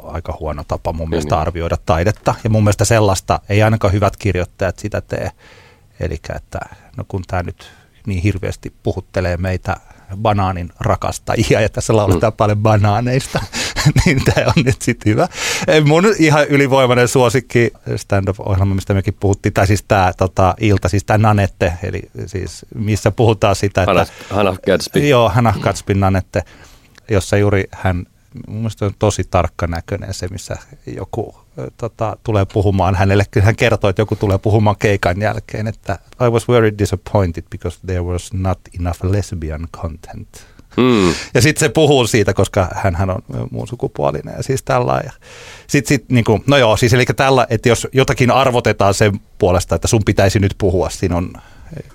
[0.04, 1.42] aika huono tapa mun mielestä niin.
[1.42, 5.32] arvioida taidetta ja mun mielestä sellaista ei ainakaan hyvät kirjoittajat sitä tee.
[6.00, 6.60] Eli että
[6.98, 7.72] no kun tämä nyt
[8.08, 9.78] niin hirveästi puhuttelee meitä
[10.16, 12.38] banaanin rakastajia ja tässä lauletaan mm.
[12.38, 13.42] paljon banaaneista,
[14.06, 15.28] niin tämä on nyt sitten hyvä.
[15.86, 21.18] Mun ihan ylivoimainen suosikki stand-up-ohjelma, mistä mekin puhuttiin, tai siis tämä tota, ilta, siis tämä
[21.18, 24.06] Nanette, eli siis missä puhutaan sitä, että...
[24.30, 25.08] Hannah Gadsby.
[25.08, 26.44] Joo, Hannah Gadsby Nanette,
[27.10, 28.06] jossa juuri hän
[28.48, 30.58] mun mielestä on tosi tarkka näköinen se, missä
[30.96, 31.36] joku
[31.78, 33.26] tota, tulee puhumaan hänelle.
[33.42, 38.02] Hän kertoo, että joku tulee puhumaan keikan jälkeen, että I was very disappointed because there
[38.02, 40.28] was not enough lesbian content.
[40.78, 41.14] Hmm.
[41.34, 45.04] Ja sitten se puhuu siitä, koska hän on muun sukupuolinen ja siis tällä.
[45.68, 49.76] Sitten sit, niin kuin, no joo, siis eli tällä, että jos jotakin arvotetaan sen puolesta,
[49.76, 51.34] että sun pitäisi nyt puhua sinun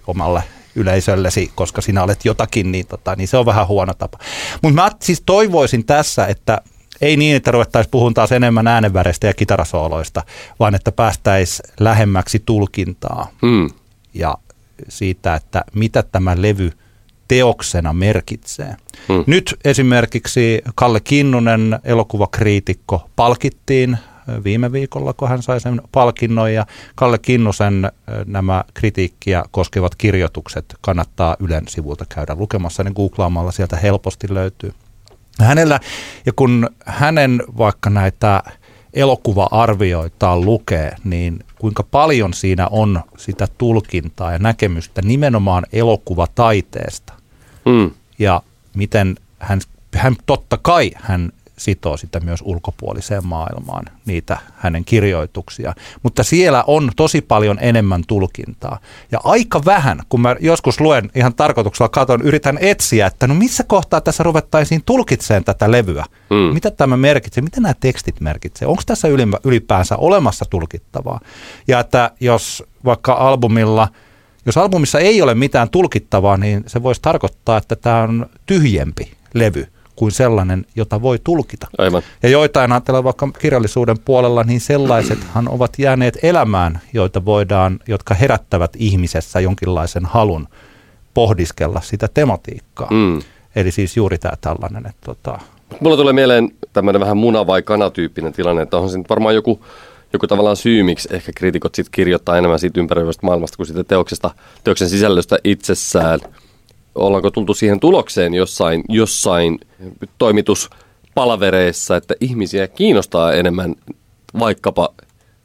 [0.06, 0.42] omalle
[0.74, 4.18] yleisöllesi, koska sinä olet jotakin, niin, tota, niin se on vähän huono tapa.
[4.62, 6.60] Mutta mä siis toivoisin tässä, että
[7.00, 10.22] ei niin, että ruvettaisiin puhumaan taas enemmän äänenväreistä ja kitarasooloista,
[10.60, 13.70] vaan että päästäisiin lähemmäksi tulkintaa mm.
[14.14, 14.34] ja
[14.88, 16.72] siitä, että mitä tämä levy
[17.28, 18.76] teoksena merkitsee.
[19.08, 19.24] Mm.
[19.26, 23.98] Nyt esimerkiksi Kalle Kinnunen, elokuvakriitikko, palkittiin
[24.44, 27.92] viime viikolla, kun hän sai sen palkinnon ja Kalle Kinnusen
[28.26, 34.72] nämä kritiikkiä koskevat kirjoitukset kannattaa Ylen sivulta käydä lukemassa, ne googlaamalla sieltä helposti löytyy.
[35.40, 35.80] Hänellä,
[36.26, 38.42] ja kun hänen vaikka näitä
[38.94, 47.17] elokuva-arvioitaan lukee, niin kuinka paljon siinä on sitä tulkintaa ja näkemystä nimenomaan elokuvataiteesta.
[47.68, 47.90] Mm.
[48.18, 48.42] Ja
[48.74, 49.60] miten hän,
[49.94, 55.74] hän totta kai hän sitoo sitä myös ulkopuoliseen maailmaan, niitä hänen kirjoituksia.
[56.02, 58.78] Mutta siellä on tosi paljon enemmän tulkintaa.
[59.12, 63.64] Ja aika vähän, kun mä joskus luen ihan tarkoituksella, katon, yritän etsiä, että no missä
[63.64, 66.04] kohtaa tässä ruvettaisiin tulkitseen tätä levyä.
[66.30, 66.36] Mm.
[66.36, 69.08] Mitä tämä merkitsee, mitä nämä tekstit merkitsee, onko tässä
[69.44, 71.20] ylipäänsä olemassa tulkittavaa.
[71.68, 73.88] Ja että jos vaikka albumilla,
[74.46, 79.66] jos albumissa ei ole mitään tulkittavaa, niin se voisi tarkoittaa, että tämä on tyhjempi levy
[79.96, 81.66] kuin sellainen, jota voi tulkita.
[81.78, 82.02] Aivan.
[82.22, 88.72] Ja joitain ajatellaan vaikka kirjallisuuden puolella, niin sellaisethan ovat jääneet elämään, joita voidaan, jotka herättävät
[88.76, 90.48] ihmisessä jonkinlaisen halun
[91.14, 92.88] pohdiskella sitä tematiikkaa.
[92.90, 93.22] Mm.
[93.56, 94.86] Eli siis juuri tämä tällainen.
[94.86, 95.38] Että tota...
[95.80, 99.60] Mulla tulee mieleen tämmöinen vähän muna- vai kanatyyppinen tilanne, että on se varmaan joku,
[100.12, 104.30] joku tavallaan syy, miksi ehkä kriitikot sit kirjoittaa enemmän siitä ympäröivästä maailmasta kuin siitä teoksesta,
[104.64, 106.20] teoksen sisällöstä itsessään–
[106.98, 109.60] ollaanko tultu siihen tulokseen jossain, jossain
[110.18, 113.74] toimituspalavereissa, että ihmisiä kiinnostaa enemmän
[114.38, 114.94] vaikkapa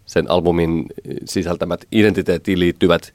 [0.06, 0.86] sen albumin
[1.26, 3.13] sisältämät identiteettiin liittyvät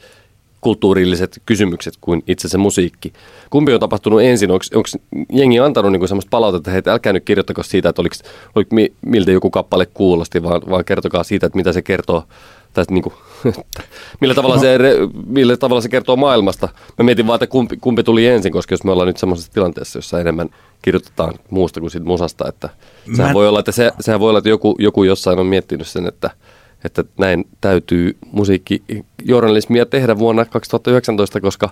[0.60, 3.12] kulttuurilliset kysymykset kuin itse se musiikki.
[3.50, 4.50] Kumpi on tapahtunut ensin?
[4.50, 4.84] Onko,
[5.32, 8.16] jengi antanut niin sellaista palautetta, että älkää nyt kirjoittako siitä, että oliko,
[8.54, 12.24] oliko miltä joku kappale kuulosti, vaan, vaan kertokaa siitä, että mitä se kertoo
[12.72, 13.14] tai niin kuin,
[14.20, 14.60] millä, tavalla no.
[14.60, 14.78] se,
[15.26, 16.68] millä tavalla se kertoo maailmasta.
[16.98, 19.98] Mä mietin vaan, että kumpi, kumpi tuli ensin, koska jos me ollaan nyt semmoisessa tilanteessa,
[19.98, 20.48] jossa enemmän
[20.82, 22.68] kirjoitetaan muusta kuin siitä musasta, että
[23.16, 23.34] sehän, Mä...
[23.34, 26.30] voi olla, että se, sehän voi olla, että joku, joku jossain on miettinyt sen, että,
[26.84, 31.70] että näin täytyy musiikkijournalismia tehdä vuonna 2019, koska,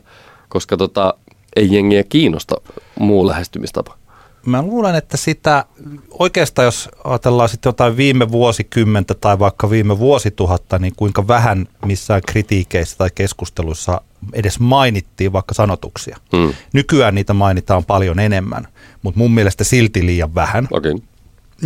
[0.49, 1.15] koska tota,
[1.57, 2.55] ei jengiä kiinnosta
[2.99, 3.99] muu lähestymistapa
[4.47, 5.65] mä luulen, että sitä
[6.11, 12.23] oikeastaan, jos ajatellaan sitten jotain viime vuosikymmentä tai vaikka viime vuosituhatta, niin kuinka vähän missään
[12.27, 14.01] kritiikeissä tai keskusteluissa
[14.33, 16.17] edes mainittiin vaikka sanotuksia.
[16.37, 16.53] Hmm.
[16.73, 18.69] Nykyään niitä mainitaan paljon enemmän,
[19.03, 20.69] mutta mun mielestä silti liian vähän.
[20.71, 20.95] Okay.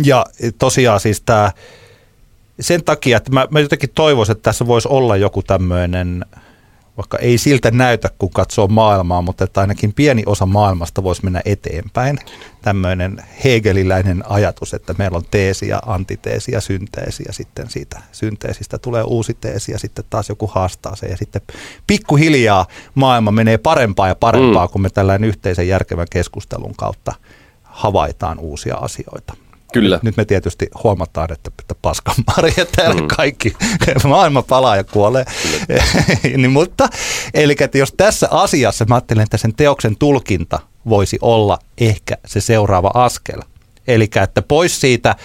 [0.03, 0.25] Ja
[0.59, 1.51] tosiaan siis tämä
[2.61, 6.25] sen takia, että mä, mä jotenkin toivoisin, että tässä voisi olla joku tämmöinen
[6.97, 11.41] vaikka ei siltä näytä, kun katsoo maailmaa, mutta että ainakin pieni osa maailmasta voisi mennä
[11.45, 12.19] eteenpäin.
[12.61, 18.77] Tämmöinen hegeliläinen ajatus, että meillä on teesi ja antiteesi ja synteesi ja sitten siitä synteesistä
[18.77, 21.41] tulee uusi teesi ja sitten taas joku haastaa se ja sitten
[21.87, 24.71] pikkuhiljaa maailma menee parempaa ja parempaa, mm.
[24.71, 27.13] kun me tällainen yhteisen järkevän keskustelun kautta
[27.63, 29.33] havaitaan uusia asioita.
[29.71, 29.99] Kyllä.
[30.03, 33.07] Nyt me tietysti huomataan, että, että paskan marja täällä mm.
[33.07, 33.53] kaikki,
[34.03, 35.25] maailma palaa ja kuolee.
[36.23, 36.89] niin, mutta,
[37.33, 42.41] eli että jos tässä asiassa mä ajattelen, että sen teoksen tulkinta voisi olla ehkä se
[42.41, 43.41] seuraava askel.
[43.87, 45.15] Eli että pois siitä,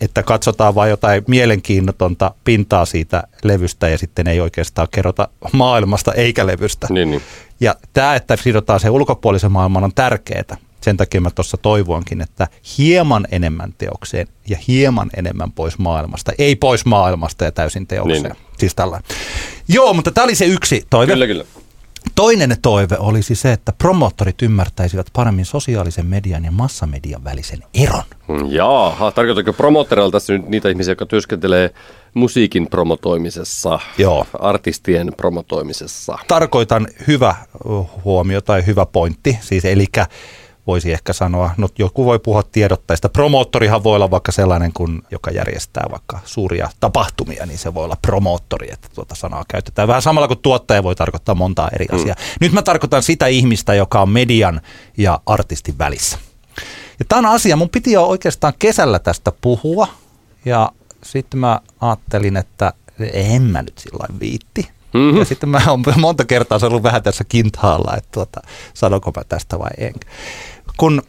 [0.00, 6.46] että katsotaan vain jotain mielenkiinnotonta pintaa siitä levystä ja sitten ei oikeastaan kerrota maailmasta eikä
[6.46, 6.86] levystä.
[6.90, 7.22] Niin, niin.
[7.60, 12.48] Ja tämä, että sidotaan se ulkopuolisen maailman on tärkeää sen takia mä tuossa toivoinkin, että
[12.78, 16.32] hieman enemmän teokseen ja hieman enemmän pois maailmasta.
[16.38, 18.22] Ei pois maailmasta ja täysin teokseen.
[18.22, 18.36] Niin.
[18.58, 19.08] Siis tällainen.
[19.68, 21.12] Joo, mutta tämä oli se yksi toive.
[21.12, 21.44] Kyllä, kyllä.
[22.14, 28.02] Toinen toive olisi se, että promoottorit ymmärtäisivät paremmin sosiaalisen median ja massamedian välisen eron.
[28.28, 31.70] Mm, jaaha, tarkoitatko promoottoreilla tässä nyt niitä ihmisiä, jotka työskentelee
[32.14, 34.26] musiikin promotoimisessa, Joo.
[34.38, 36.18] artistien promotoimisessa?
[36.28, 37.34] Tarkoitan hyvä
[38.04, 39.86] huomio tai hyvä pointti, siis eli
[40.66, 43.08] voisi ehkä sanoa, no joku voi puhua tiedottajista.
[43.08, 47.96] Promoottorihan voi olla vaikka sellainen, kun, joka järjestää vaikka suuria tapahtumia, niin se voi olla
[48.02, 49.88] promoottori, että tuota sanaa käytetään.
[49.88, 51.98] Vähän samalla kuin tuottaja voi tarkoittaa montaa eri mm.
[51.98, 52.16] asiaa.
[52.40, 54.60] Nyt mä tarkoitan sitä ihmistä, joka on median
[54.96, 56.18] ja artistin välissä.
[56.98, 59.88] Ja tämä on asia, mun piti jo oikeastaan kesällä tästä puhua,
[60.44, 60.72] ja
[61.02, 62.72] sitten mä ajattelin, että
[63.12, 64.68] en mä nyt sillä viitti.
[64.94, 65.18] Mm-hmm.
[65.18, 68.40] Ja sitten mä oon monta kertaa se ollut vähän tässä kintaalla, että tuota,
[68.74, 69.94] sanonko mä tästä vai en
[70.76, 71.02] kun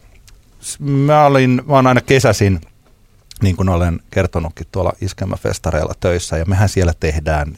[0.80, 2.62] mä, olin, mä olen aina kesäsin,
[3.42, 7.58] niin kuin olen kertonutkin tuolla iskelmäfestareilla töissä, ja mehän siellä tehdään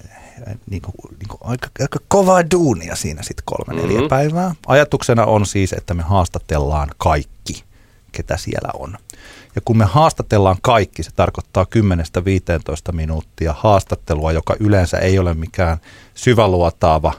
[0.70, 3.96] niin kuin, niin kuin aika, aika kovaa duunia siinä sitten kolme mm-hmm.
[3.96, 4.56] neljä päivää.
[4.68, 7.64] Ajatuksena on siis, että me haastatellaan kaikki,
[8.16, 8.98] ketä siellä on.
[9.56, 11.66] Ja kun me haastatellaan kaikki, se tarkoittaa
[12.90, 15.78] 10-15 minuuttia haastattelua, joka yleensä ei ole mikään
[16.14, 17.14] syväluotaava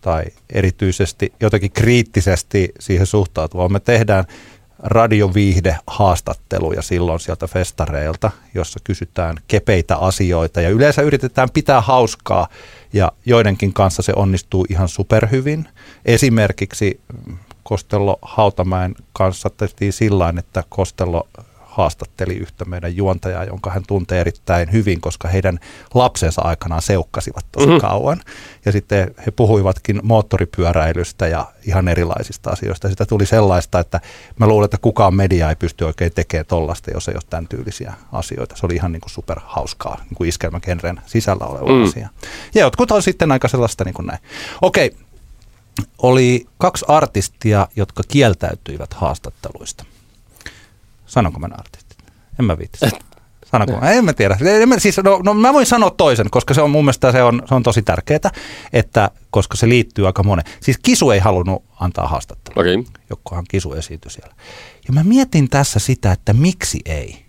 [0.00, 3.68] tai erityisesti jotenkin kriittisesti siihen suhtautuva.
[3.68, 4.24] Me tehdään
[4.82, 12.48] radioviihde-haastatteluja silloin sieltä festareilta, jossa kysytään kepeitä asioita ja yleensä yritetään pitää hauskaa
[12.92, 15.68] ja joidenkin kanssa se onnistuu ihan superhyvin.
[16.04, 17.00] Esimerkiksi
[17.68, 21.28] Kostello Hautamäen kanssa tehtiin sillä että Kostello
[21.60, 25.58] haastatteli yhtä meidän juontajaa, jonka hän tuntee erittäin hyvin, koska heidän
[25.94, 27.80] lapsensa aikanaan seukkasivat tosi mm-hmm.
[27.80, 28.20] kauan.
[28.64, 32.88] Ja sitten he puhuivatkin moottoripyöräilystä ja ihan erilaisista asioista.
[32.88, 34.00] Sitä tuli sellaista, että
[34.38, 37.94] mä luulen, että kukaan media ei pysty oikein tekemään tollasta, jos ei ole tämän tyylisiä
[38.12, 38.56] asioita.
[38.56, 41.84] Se oli ihan niin kuin super hauskaa, niin kuin iskelmäkenren sisällä oleva mm.
[41.84, 42.08] asia.
[42.54, 44.20] Ja jotkut on sitten aika sellaista niin kuin näin.
[44.62, 44.96] Okei,
[45.98, 49.84] oli kaksi artistia, jotka kieltäytyivät haastatteluista.
[51.06, 51.98] Sanonko mä artistit?
[52.38, 52.86] En mä viitsi.
[53.50, 53.72] Sanonko?
[53.72, 53.90] No.
[53.90, 54.38] En mä tiedä.
[54.40, 57.22] En mä, siis, no, no, mä voin sanoa toisen, koska se on mun mielestä se
[57.22, 58.30] on, se on tosi tärkeää,
[58.72, 60.44] että koska se liittyy aika monen.
[60.60, 62.62] Siis Kisu ei halunnut antaa haastattelua.
[62.62, 62.84] Okay.
[63.10, 64.34] Jokkohan Kisu esiintyi siellä.
[64.88, 67.24] Ja mä mietin tässä sitä, että miksi ei.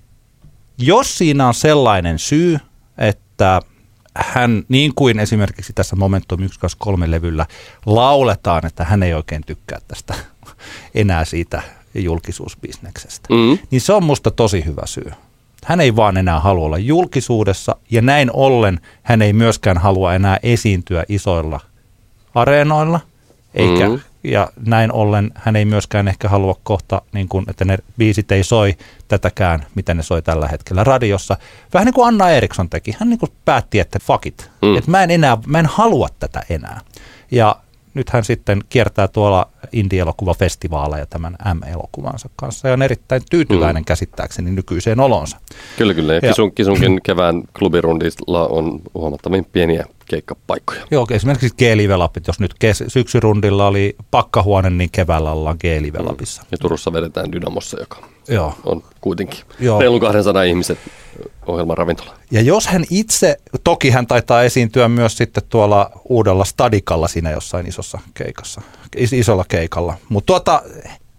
[0.77, 2.59] Jos siinä on sellainen syy,
[2.97, 3.61] että
[4.15, 7.45] hän, niin kuin esimerkiksi tässä Momentum 1, 2, 3 levyllä
[7.85, 10.15] lauletaan, että hän ei oikein tykkää tästä
[10.95, 11.61] enää siitä
[11.95, 13.57] julkisuusbisneksestä, mm.
[13.71, 15.11] niin se on musta tosi hyvä syy.
[15.65, 20.39] Hän ei vaan enää halua olla julkisuudessa ja näin ollen hän ei myöskään halua enää
[20.43, 21.59] esiintyä isoilla
[22.35, 22.99] areenoilla,
[23.53, 23.99] eikä, mm.
[24.23, 28.43] ja näin ollen hän ei myöskään ehkä halua kohta, niin kuin, että ne biisit ei
[28.43, 28.75] soi
[29.07, 31.37] tätäkään, mitä ne soi tällä hetkellä radiossa.
[31.73, 34.77] Vähän niin kuin Anna Eriksson teki, hän niin kuin päätti, että fuck it, mm.
[34.77, 36.81] että mä en enää, mä en halua tätä enää.
[37.31, 37.55] Ja
[37.93, 43.85] nyt hän sitten kiertää tuolla indie-elokuvafestivaaleja tämän M-elokuvansa kanssa ja on erittäin tyytyväinen mm.
[43.85, 45.37] käsittääkseni nykyiseen olonsa.
[45.77, 46.13] Kyllä, kyllä.
[46.13, 50.81] Ja, ja Kisun, Kisunkin kevään klubirundilla on huomattavasti pieniä keikkapaikkoja.
[50.91, 56.41] Joo, esimerkiksi G-Livelapit, jos nyt kes- syksyrundilla oli pakkahuone, niin keväällä ollaan G-Livelapissa.
[56.41, 56.47] Mm.
[56.51, 57.97] Ja Turussa vedetään Dynamossa, joka
[58.27, 58.53] Joo.
[58.65, 59.79] on kuitenkin Joo.
[59.79, 60.79] reilun 200 ihmiset
[61.47, 62.13] ohjelman ravintola.
[62.31, 67.67] Ja jos hän itse, toki hän taitaa esiintyä myös sitten tuolla uudella stadikalla siinä jossain
[67.67, 68.61] isossa keikassa,
[68.97, 69.97] isolla keikalla.
[70.09, 70.63] Mutta tuota,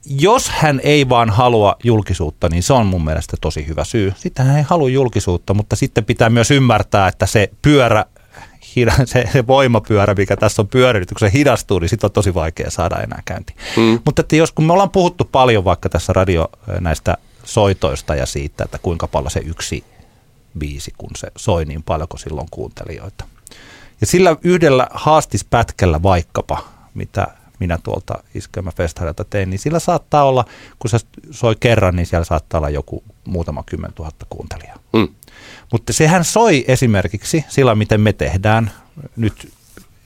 [0.06, 4.12] jos hän ei vaan halua julkisuutta, niin se on mun mielestä tosi hyvä syy.
[4.16, 8.04] Sitten hän ei halua julkisuutta, mutta sitten pitää myös ymmärtää, että se pyörä
[9.04, 12.70] se, se voimapyörä, mikä tässä on pyörinyt, kun se hidastuu, niin sitten on tosi vaikea
[12.70, 13.58] saada enää käyntiin.
[13.76, 13.98] Mm.
[14.04, 16.48] Mutta että jos kun me ollaan puhuttu paljon vaikka tässä radio
[16.80, 19.84] näistä soitoista ja siitä, että kuinka paljon se yksi
[20.58, 23.24] biisi, kun se soi niin paljon kuin silloin kuuntelijoita.
[24.00, 26.64] Ja sillä yhdellä haastispätkällä vaikkapa,
[26.94, 27.26] mitä
[27.60, 30.44] minä tuolta iskelmäfestarilta tein, niin sillä saattaa olla,
[30.78, 30.98] kun se
[31.30, 34.78] soi kerran, niin siellä saattaa olla joku muutama kymmen tuhatta kuuntelijaa.
[34.92, 35.08] Mm.
[35.72, 38.70] Mutta sehän soi esimerkiksi sillä, miten me tehdään.
[39.16, 39.52] Nyt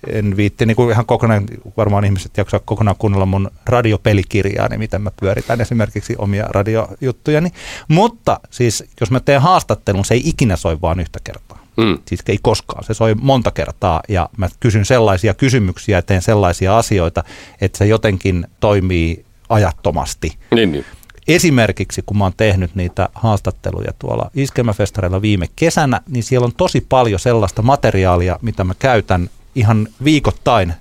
[0.07, 1.47] en viitti niin kuin ihan kokonaan,
[1.77, 7.51] varmaan ihmiset jaksaa kokonaan kuunnella mun radiopelikirjaa, niin miten mä pyöritän esimerkiksi omia radiojuttujani.
[7.89, 11.64] Mutta siis, jos mä teen haastattelun, se ei ikinä soi vaan yhtä kertaa.
[11.77, 11.99] Mm.
[12.07, 16.79] Siis ei koskaan, se soi monta kertaa ja mä kysyn sellaisia kysymyksiä ja teen sellaisia
[16.79, 17.25] asioita,
[17.61, 20.39] että se jotenkin toimii ajattomasti.
[20.55, 20.85] Niin, niin.
[21.29, 26.87] Esimerkiksi kun mä oon tehnyt niitä haastatteluja tuolla Iskelmäfestareilla viime kesänä, niin siellä on tosi
[26.89, 30.75] paljon sellaista materiaalia, mitä mä käytän ihan viikoittain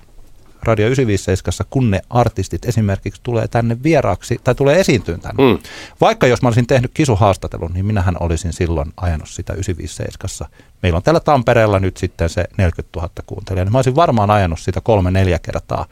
[0.63, 5.43] Radio 957, kun ne artistit esimerkiksi tulee tänne vieraaksi tai tulee esiintyyn tänne.
[5.43, 5.59] Mm.
[6.01, 10.51] Vaikka jos mä olisin tehnyt kisuhaastattelun, niin minähän olisin silloin ajanut sitä 957.
[10.83, 14.59] Meillä on täällä Tampereella nyt sitten se 40 000 kuuntelijaa, niin mä olisin varmaan ajanut
[14.59, 15.85] sitä kolme-neljä kertaa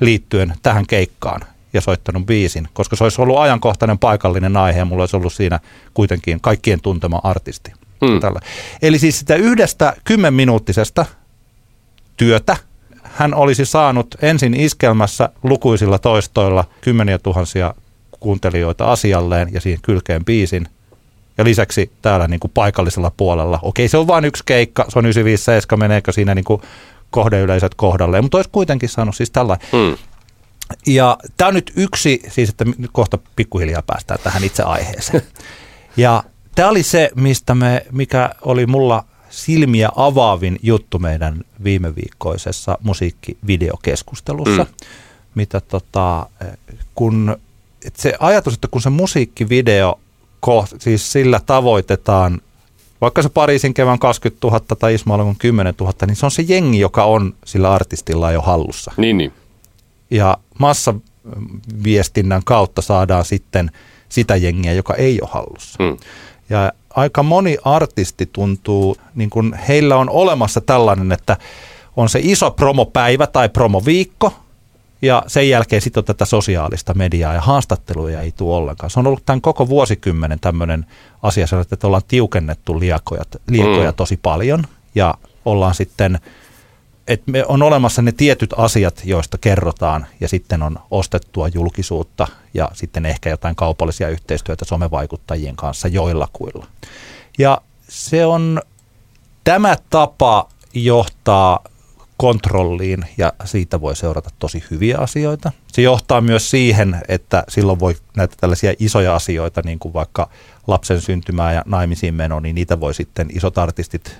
[0.00, 1.40] liittyen tähän keikkaan
[1.72, 5.60] ja soittanut biisin, koska se olisi ollut ajankohtainen paikallinen aihe ja mulla olisi ollut siinä
[5.94, 7.72] kuitenkin kaikkien tuntema artisti.
[8.00, 8.20] Mm.
[8.20, 8.40] Tällä.
[8.82, 11.06] Eli siis sitä yhdestä kymmenminuuttisesta
[12.16, 12.56] työtä
[13.14, 17.74] hän olisi saanut ensin iskelmässä lukuisilla toistoilla kymmeniä tuhansia
[18.20, 20.68] kuuntelijoita asialleen ja siihen kylkeen biisin.
[21.38, 25.06] Ja lisäksi täällä niin kuin paikallisella puolella, okei se on vain yksi keikka, se on
[25.06, 26.62] 957, meneekö siinä niin kuin
[27.10, 29.58] kohdeyleisöt kohdalleen, mutta olisi kuitenkin saanut siis tällä.
[29.72, 29.96] Mm.
[30.86, 35.22] Ja tämä on nyt yksi, siis että nyt kohta pikkuhiljaa päästään tähän itse aiheeseen.
[35.96, 39.04] Ja tämä oli se, mistä me, mikä oli mulla
[39.34, 44.86] silmiä avaavin juttu meidän viime viikkoisessa musiikkivideokeskustelussa, mm.
[45.34, 46.26] mitä tota,
[46.94, 47.36] kun
[47.84, 50.00] et se ajatus, että kun se musiikkivideo,
[50.78, 52.40] siis sillä tavoitetaan
[53.00, 56.80] vaikka se Pariisin kevään 20 000 tai Ismailun 10 000, niin se on se jengi,
[56.80, 58.92] joka on sillä artistilla jo hallussa.
[58.96, 59.32] Niin, niin.
[60.10, 63.70] Ja massaviestinnän kautta saadaan sitten
[64.08, 65.82] sitä jengiä, joka ei ole hallussa.
[65.82, 65.96] Mm.
[66.50, 71.36] Ja aika moni artisti tuntuu, niin kuin heillä on olemassa tällainen, että
[71.96, 74.32] on se iso promopäivä tai promoviikko,
[75.02, 78.90] ja sen jälkeen sitten on tätä sosiaalista mediaa ja haastatteluja ei tule ollenkaan.
[78.90, 80.86] Se on ollut tämän koko vuosikymmenen tämmöinen
[81.22, 83.96] asia, että ollaan tiukennettu liekoja, liekoja Mm.
[83.96, 84.64] tosi paljon
[84.94, 85.14] ja
[85.44, 86.18] ollaan sitten,
[87.08, 92.70] että me on olemassa ne tietyt asiat, joista kerrotaan ja sitten on ostettua julkisuutta ja
[92.72, 96.66] sitten ehkä jotain kaupallisia yhteistyötä somevaikuttajien kanssa joillakuilla.
[97.38, 98.62] Ja se on,
[99.44, 101.60] tämä tapa johtaa
[102.16, 105.52] kontrolliin ja siitä voi seurata tosi hyviä asioita.
[105.72, 110.28] Se johtaa myös siihen, että silloin voi näitä tällaisia isoja asioita, niin kuin vaikka
[110.66, 114.16] lapsen syntymää ja naimisiin meno, niin niitä voi sitten isot artistit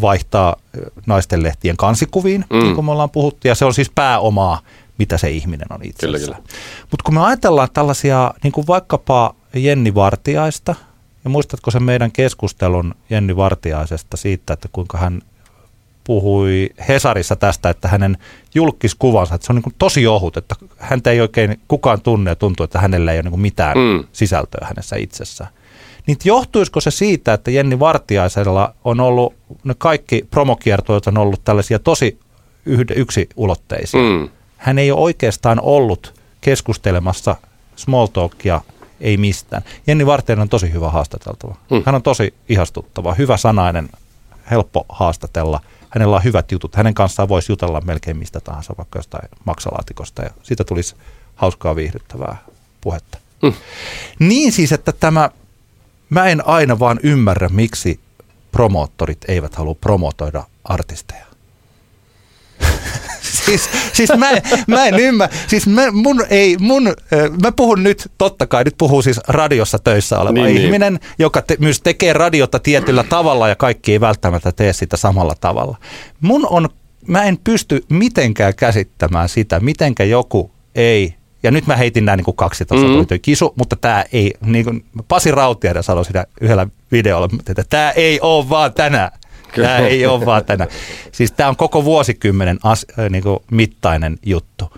[0.00, 0.56] vaihtaa
[1.06, 2.58] naisten lehtien kansikuviin, mm.
[2.58, 4.60] niin kuin me ollaan puhuttu, ja se on siis pääomaa,
[4.98, 6.34] mitä se ihminen on itse Kyllä, asiassa.
[6.34, 6.48] kyllä.
[6.90, 10.74] Mutta kun me ajatellaan tällaisia, niin kuin vaikkapa Jenni Vartiaista,
[11.24, 15.22] ja muistatko sen meidän keskustelun Jenni Vartiaisesta siitä, että kuinka hän
[16.04, 18.18] puhui Hesarissa tästä, että hänen
[18.54, 22.36] julkiskuvansa, että se on niin kuin tosi ohut, että häntä ei oikein kukaan tunne ja
[22.36, 24.04] tuntuu, että hänellä ei ole niin kuin mitään mm.
[24.12, 25.50] sisältöä hänessä itsessään.
[26.06, 29.34] Niin johtuisiko se siitä, että Jenni Vartiaisella on ollut,
[29.64, 32.18] ne kaikki promokiertueet on ollut tällaisia tosi
[32.66, 34.00] yhde, yksiulotteisia.
[34.00, 34.28] Mm.
[34.56, 37.36] Hän ei ole oikeastaan ollut keskustelemassa
[37.76, 38.60] small talkia
[39.00, 39.62] ei mistään.
[39.86, 41.54] Jenni Vartiainen on tosi hyvä haastateltava.
[41.70, 41.82] Mm.
[41.86, 43.88] Hän on tosi ihastuttava, hyvä sanainen,
[44.50, 45.60] helppo haastatella.
[45.90, 46.76] Hänellä on hyvät jutut.
[46.76, 50.22] Hänen kanssaan voisi jutella melkein mistä tahansa, vaikka jostain maksalaatikosta.
[50.22, 50.94] Ja siitä tulisi
[51.34, 52.36] hauskaa viihdyttävää
[52.80, 53.18] puhetta.
[53.42, 53.52] Mm.
[54.18, 55.30] Niin siis, että tämä,
[56.12, 58.00] mä en aina vaan ymmärrä, miksi
[58.52, 61.24] promoottorit eivät halua promotoida artisteja.
[63.46, 64.30] siis, siis mä,
[64.66, 66.82] mä en ymmärrä, siis mä, mun ei, mun,
[67.42, 70.64] mä puhun nyt, totta kai, nyt puhuu siis radiossa töissä oleva Niin, niin, niin.
[70.64, 75.34] ihminen, joka te, myös tekee radiota tietyllä tavalla ja kaikki ei välttämättä tee sitä samalla
[75.40, 75.76] tavalla.
[76.20, 76.68] Mun on,
[77.06, 82.24] mä en pysty mitenkään käsittämään sitä, mitenkä joku ei, ja nyt mä heitin nämä niin
[82.24, 82.92] kuin kaksi tuossa Mm.
[82.94, 83.06] mm.
[83.06, 87.90] tuli kisu, mutta tämä ei, niin kuin Pasi Rautiainen sanoi siinä yhdellä videolla, että tämä
[87.90, 89.10] ei ole vaan tänään.
[89.54, 89.68] Kyllä.
[89.68, 90.70] Tämä ei ole vaan tänään.
[91.12, 94.72] Siis tämä on koko vuosikymmenen as, äh, niin kuin mittainen juttu.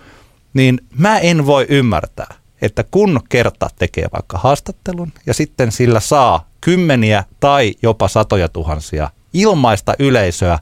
[0.53, 6.49] Niin mä en voi ymmärtää, että kun kerta tekee vaikka haastattelun ja sitten sillä saa
[6.61, 10.59] kymmeniä tai jopa satoja tuhansia ilmaista yleisöä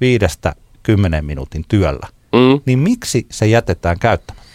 [0.00, 2.60] viidestä kymmenen minuutin työllä, Mm.
[2.66, 4.45] niin miksi se jätetään käyttämättä?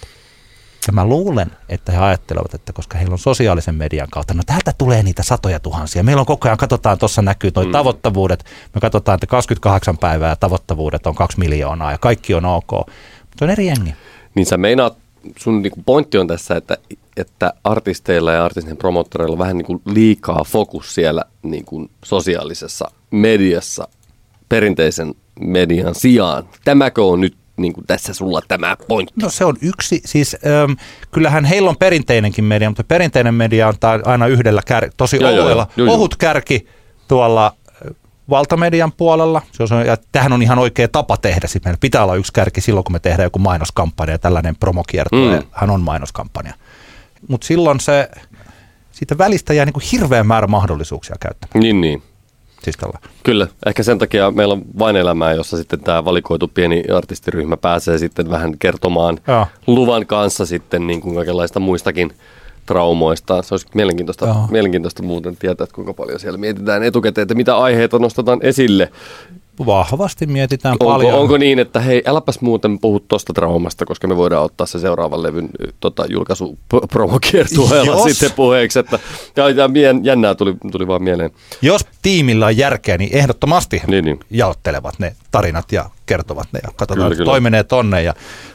[0.87, 4.73] Ja mä luulen, että he ajattelevat, että koska heillä on sosiaalisen median kautta, no täältä
[4.77, 6.03] tulee niitä satoja tuhansia.
[6.03, 7.71] Meillä on koko ajan, katsotaan, tuossa näkyy toi mm.
[7.71, 8.45] tavoittavuudet.
[8.75, 12.71] Me katsotaan, että 28 päivää tavoittavuudet on 2 miljoonaa ja kaikki on ok.
[12.71, 13.93] Mutta on eri jengi.
[14.35, 14.97] Niin sä meinaat,
[15.37, 16.77] sun niinku pointti on tässä, että,
[17.17, 23.87] että artisteilla ja artistien promottoreilla on vähän niinku liikaa fokus siellä niinku sosiaalisessa mediassa
[24.49, 26.49] perinteisen median sijaan.
[26.63, 29.13] Tämäkö on nyt niinku tässä sulla tämä pointti?
[29.21, 30.71] No se on yksi, siis ähm,
[31.11, 33.73] kyllähän heillä on perinteinenkin media, mutta perinteinen media on
[34.05, 35.95] aina yhdellä kär, tosi Joo, joo, ohuella, joo, joo.
[35.95, 36.67] ohut kärki
[37.07, 37.45] tuolla
[37.85, 37.95] äh,
[38.29, 39.41] valtamedian puolella.
[39.51, 41.47] Se on, ja tämähän on ihan oikea tapa tehdä.
[41.47, 45.39] Siis meillä pitää olla yksi kärki silloin, kun me tehdään joku mainoskampanja ja tällainen promokiertue,
[45.39, 45.47] Mm.
[45.51, 46.53] hän on mainoskampanja.
[47.27, 48.09] Mutta silloin se,
[48.91, 51.63] siitä välistä jää niin kuin hirveän määrä mahdollisuuksia käyttämään.
[51.63, 52.03] Niin, niin.
[52.79, 52.99] Tällä.
[53.23, 57.97] Kyllä, ehkä sen takia meillä on vain elämää, jossa sitten tämä valikoitu pieni artistiryhmä pääsee
[57.97, 59.47] sitten vähän kertomaan Joo.
[59.67, 62.13] luvan kanssa sitten niin kuin kaikenlaista muistakin
[62.65, 63.41] traumoista.
[63.41, 64.47] Se olisi mielenkiintoista, Joo.
[64.51, 68.91] mielenkiintoista muuten tietää, että kuinka paljon siellä mietitään etukäteen, että mitä aiheita nostetaan esille.
[69.65, 71.13] Vahvasti mietitään Onko, paljon.
[71.19, 75.23] onko niin, että hei, äläpäs muuten puhu tuosta traumasta, koska me voidaan ottaa se seuraavan
[75.23, 75.49] levyn
[75.79, 78.03] tota, julkaisu p- promokiertueella Jos.
[78.03, 78.79] sitten puheeksi.
[78.79, 78.99] Että,
[79.35, 81.31] ja, ja mien- jännää tuli, tuli vaan mieleen.
[81.61, 84.19] Jos tiimillä on järkeä, niin ehdottomasti Niin, niin.
[84.29, 87.31] jaottelevat ne tarinat ja kertovat ne ja katsotaan, Kyllä, kyllä.
[87.31, 88.13] toi menee tonne ja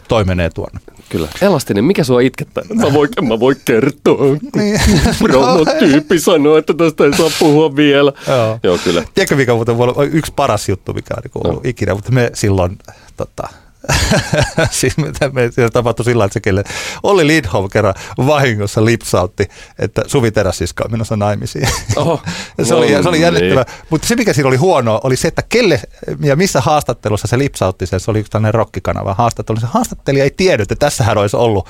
[0.09, 0.81] toi menee tuonne.
[1.09, 1.29] Kyllä.
[1.43, 2.65] Elastinen, mikä sua itkettää?
[2.75, 4.37] Mä voin, mä voin kertoa.
[4.57, 4.81] Niin.
[5.19, 8.13] Promotyyppi sanoo, että tästä ei saa puhua vielä.
[8.29, 8.59] Joo.
[8.63, 9.05] Joo kyllä.
[9.15, 11.69] Tiedätkö mikä muuten voi olla yksi paras juttu, mikä on niin ollut No.
[11.71, 12.79] ikinä, mutta me silloin,
[13.17, 13.49] tota,
[14.71, 16.71] siis me, me siinä tapahtui sillä että
[17.03, 17.95] Olli Lidholm kerran
[18.27, 21.69] vahingossa lipsautti, että Suvi Teräsiska on menossa naimisiin.
[21.97, 22.23] Oho.
[22.63, 23.65] Se, oli, se oli jännittävää.
[23.65, 23.85] niin.
[23.91, 25.81] Mutta se, mikä siinä oli huonoa, oli se, että kelle
[26.21, 28.01] ja missä haastattelussa se lipsautti sen.
[28.01, 29.61] Se oli yksi tällainen rokkikanava haastattelu.
[29.61, 31.69] Se haastattelija ei tiennyt, että tässähän olisi ollut.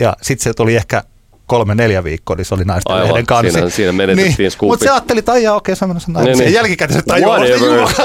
[0.00, 1.02] Ja sitten se tuli ehkä
[1.46, 3.50] kolme, neljä viikkoa, niin se oli naisten Aivan, lehden kansi.
[3.52, 4.72] siinä- siinä menetettiin niin, skuuppi.
[4.72, 6.38] Mutta se ajatteli, että ai jaa, okei, se on menossa naimisiin.
[6.38, 6.54] Niin, niin.
[6.54, 7.38] Jälkikäteen se tajua,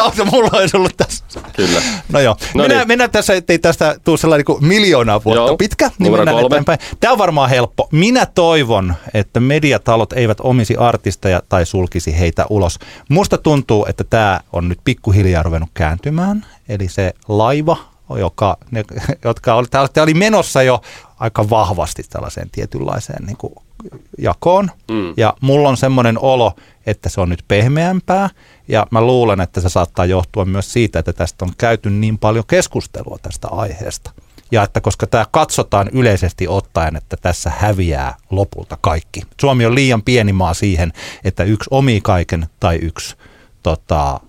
[0.08, 1.24] että mulla olisi ollut tässä.
[1.56, 1.82] Kyllä.
[2.12, 2.88] No joo, No mennään, niin.
[2.88, 5.58] mennään tässä, ettei tästä tule sellainen niin kuin miljoonaa vuotta Joo.
[5.58, 6.56] pitkä, niin Numero mennään kolme.
[6.56, 6.80] eteenpäin.
[7.00, 7.88] Tämä on varmaan helppo.
[7.92, 12.80] Minä toivon, että mediatalot eivät omisi artisteja tai sulkisi heitä ulos.
[13.10, 16.46] Musta tuntuu, että tämä on nyt pikkuhiljaa ruvennut kääntymään.
[16.70, 17.78] Eli se laiva
[18.18, 18.84] joka, ne,
[19.26, 20.82] jotka oli, tämä oli menossa jo
[21.20, 23.53] aika vahvasti tällaiseen tietynlaiseen niin kuin
[24.18, 24.72] jakoon.
[24.91, 25.14] Mm.
[25.18, 26.53] Ja mulla on semmoinen olo,
[26.86, 28.30] että se on nyt pehmeämpää.
[28.68, 32.45] Ja mä luulen, että se saattaa johtua myös siitä, että tästä on käyty niin paljon
[32.47, 34.12] keskustelua tästä aiheesta.
[34.51, 39.22] Ja että koska tämä katsotaan yleisesti ottaen, että tässä häviää lopulta kaikki.
[39.41, 40.93] Suomi on liian pieni maa siihen,
[41.24, 43.16] että yksi omi kaiken tai yksi
[43.64, 44.20] tota,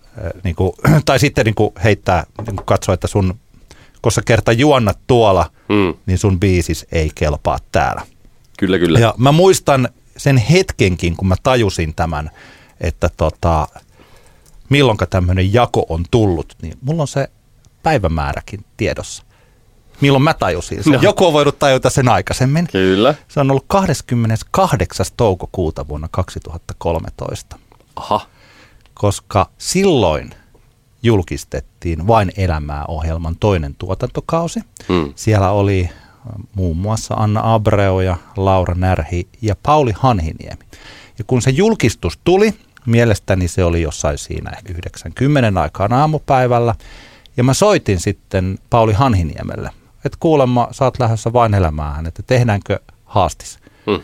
[0.44, 0.72] niin kuin,
[1.04, 3.34] tai sitten niin kuin heittää, niin kuin katsoa, että sun,
[4.02, 5.94] koska kerta juonnat tuolla, mm.
[6.06, 8.02] niin sun biisis ei kelpaa täällä.
[8.58, 8.98] Kyllä, kyllä.
[8.98, 12.30] Ja mä muistan sen hetkenkin, kun mä tajusin tämän,
[12.80, 13.68] että tota,
[14.68, 17.28] milloinka tämmöinen jako on tullut, niin mulla on se
[17.82, 19.22] päivämääräkin tiedossa.
[20.00, 20.92] Milloin mä tajusin sen.
[20.92, 20.98] No.
[21.02, 22.66] Joku on voinut tajuta sen aikaisemmin.
[22.72, 23.14] Kyllä.
[23.28, 25.06] Se on ollut 28.
[25.16, 27.58] toukokuuta vuonna 2013.
[27.96, 28.26] Aha.
[28.94, 30.34] Koska silloin
[31.02, 34.60] julkistettiin Vain elämää ohjelman toinen tuotantokausi.
[34.88, 35.12] Hmm.
[35.14, 35.90] Siellä oli
[36.54, 40.64] muun muassa Anna Abreu ja Laura Närhi ja Pauli Hanhiniemi.
[41.18, 42.54] Ja kun se julkistus tuli,
[42.86, 46.74] mielestäni se oli jossain siinä ehkä 90 aikaan aamupäivällä,
[47.36, 49.70] ja mä soitin sitten Pauli Hanhiniemelle,
[50.04, 53.58] että kuulemma sä oot lähdössä vain elämään, että tehdäänkö haastis.
[53.86, 54.00] Hmm.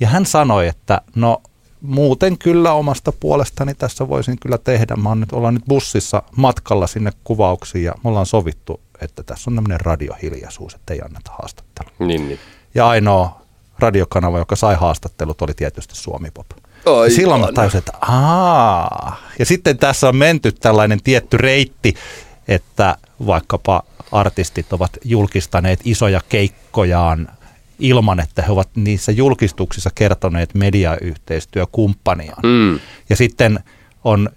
[0.00, 1.42] Ja hän sanoi, että no
[1.80, 4.96] muuten kyllä omasta puolestani tässä voisin kyllä tehdä.
[4.96, 9.50] Mä oon nyt, ollaan nyt bussissa matkalla sinne kuvauksiin ja me ollaan sovittu että tässä
[9.50, 11.92] on tämmöinen radiohiljaisuus, että ei anneta haastattelua.
[11.98, 12.38] Niin, niin.
[12.74, 13.40] Ja ainoa
[13.78, 16.46] radiokanava, joka sai haastattelut, oli tietysti Suomi Pop.
[16.86, 19.20] Oi, Silloin mä tajusin, että aah.
[19.38, 21.94] Ja sitten tässä on menty tällainen tietty reitti,
[22.48, 27.28] että vaikkapa artistit ovat julkistaneet isoja keikkojaan
[27.78, 32.42] ilman, että he ovat niissä julkistuksissa kertoneet mediayhteistyökumppaniaan.
[32.42, 32.80] Mm.
[33.10, 33.60] Ja sitten
[34.04, 34.28] on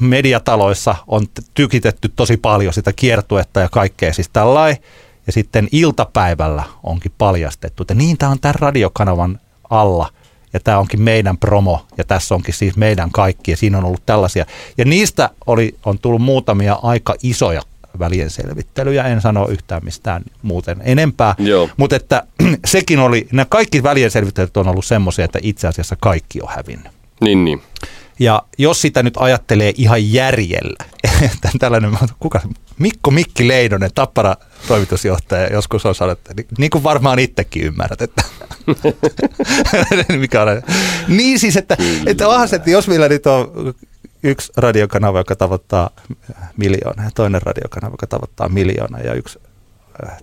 [0.00, 4.82] mediataloissa on tykitetty tosi paljon sitä kiertuetta ja kaikkea siis tällainen.
[5.26, 9.40] Ja sitten iltapäivällä onkin paljastettu, että niin tämä on tämän radiokanavan
[9.70, 10.10] alla
[10.52, 14.06] ja tämä onkin meidän promo ja tässä onkin siis meidän kaikki ja siinä on ollut
[14.06, 14.46] tällaisia.
[14.78, 17.62] Ja niistä oli, on tullut muutamia aika isoja
[17.98, 21.70] välien selvittelyjä, en sano yhtään mistään muuten enempää, Joo.
[21.76, 22.22] mutta että
[22.64, 26.92] sekin oli, nämä kaikki välien selvittelyt on ollut semmoisia, että itse asiassa kaikki on hävinnyt.
[27.20, 27.62] Niin, niin.
[28.18, 30.84] Ja jos sitä nyt ajattelee ihan järjellä,
[31.32, 32.40] että tällainen, kuka,
[32.78, 34.34] Mikko Mikki Leinonen, Tappara
[34.68, 38.22] toimitusjohtaja, joskus on sanonut, että niin kuin varmaan itsekin ymmärrät, että
[40.18, 40.48] mikä on.
[41.08, 41.76] Niin siis, että,
[42.06, 43.74] että onhan se, että jos meillä nyt on
[44.22, 45.90] yksi radiokanava, joka tavoittaa
[46.56, 49.38] miljoonaa ja toinen radiokanava, joka tavoittaa miljoonaa ja yksi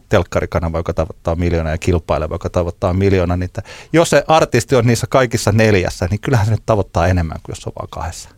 [0.09, 3.37] telkkarikanava, joka tavoittaa miljoona ja kilpaileva, joka tavoittaa miljoona.
[3.37, 3.49] Niin
[3.93, 7.73] jos se artisti on niissä kaikissa neljässä, niin kyllähän se tavoittaa enemmän kuin jos on
[7.79, 8.29] vaan kahdessa.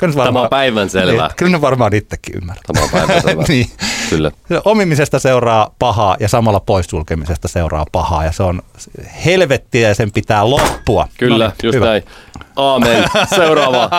[0.00, 1.26] Kyllä varmaan, Tämä on päivän selvää.
[1.26, 2.62] Niin, kyllä ne varmaan itsekin ymmärtää.
[2.72, 3.44] Tämä on päivän selvää.
[3.48, 3.70] niin.
[4.10, 4.30] Kyllä.
[4.64, 8.62] Omimisesta seuraa pahaa ja samalla poissulkemisesta seuraa pahaa ja se on
[9.24, 11.08] helvettiä ja sen pitää loppua.
[11.18, 11.86] Kyllä, no, just hyvä.
[11.86, 12.02] näin.
[12.56, 13.04] Aamen.
[13.34, 13.90] Seuraava.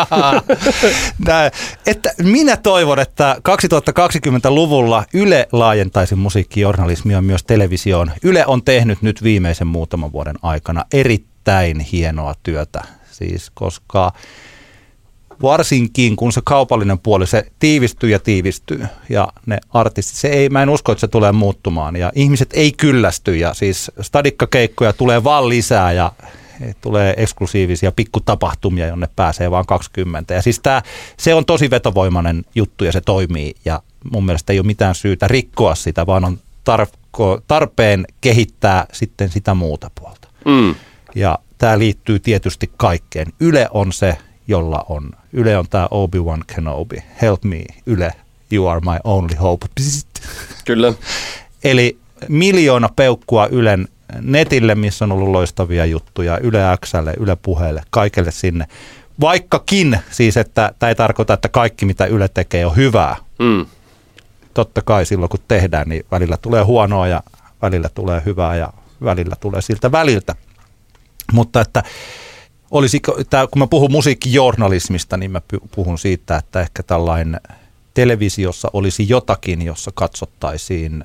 [1.85, 8.11] Että minä toivon, että 2020-luvulla Yle laajentaisi musiikkijournalismia myös televisioon.
[8.23, 14.11] Yle on tehnyt nyt viimeisen muutaman vuoden aikana erittäin hienoa työtä, siis koska
[15.41, 20.63] varsinkin kun se kaupallinen puoli, se tiivistyy ja tiivistyy ja ne artistit, se ei, mä
[20.63, 25.49] en usko, että se tulee muuttumaan ja ihmiset ei kyllästy ja siis stadikkakeikkoja tulee vaan
[25.49, 26.11] lisää ja
[26.81, 30.33] tulee eksklusiivisia pikkutapahtumia, jonne pääsee vain 20.
[30.33, 30.81] Ja siis tää,
[31.17, 33.81] se on tosi vetovoimainen juttu ja se toimii ja
[34.11, 39.53] mun mielestä ei ole mitään syytä rikkoa sitä, vaan on tarko, tarpeen kehittää sitten sitä
[39.53, 40.27] muuta puolta.
[40.45, 40.75] Mm.
[41.15, 43.27] Ja tämä liittyy tietysti kaikkeen.
[43.39, 44.17] Yle on se,
[44.47, 48.13] jolla on, Yle on tämä Obi-Wan Kenobi, help me Yle,
[48.51, 49.67] you are my only hope.
[49.75, 50.07] Psst.
[50.65, 50.93] Kyllä.
[51.63, 53.87] Eli miljoona peukkua Ylen
[54.21, 58.65] netille, missä on ollut loistavia juttuja, Yle Xlle, Yle Puheelle, kaikelle sinne.
[59.21, 63.15] Vaikkakin siis, että tämä ei tarkoita, että kaikki mitä Yle tekee on hyvää.
[63.39, 63.65] Mm.
[64.53, 67.23] Totta kai silloin kun tehdään, niin välillä tulee huonoa ja
[67.61, 68.73] välillä tulee hyvää ja
[69.03, 70.35] välillä tulee siltä väliltä.
[71.33, 71.83] Mutta että
[72.71, 75.41] olisiko, tää, kun mä puhun musiikkijournalismista, niin mä
[75.75, 77.41] puhun siitä, että ehkä tällainen
[77.93, 81.03] televisiossa olisi jotakin, jossa katsottaisiin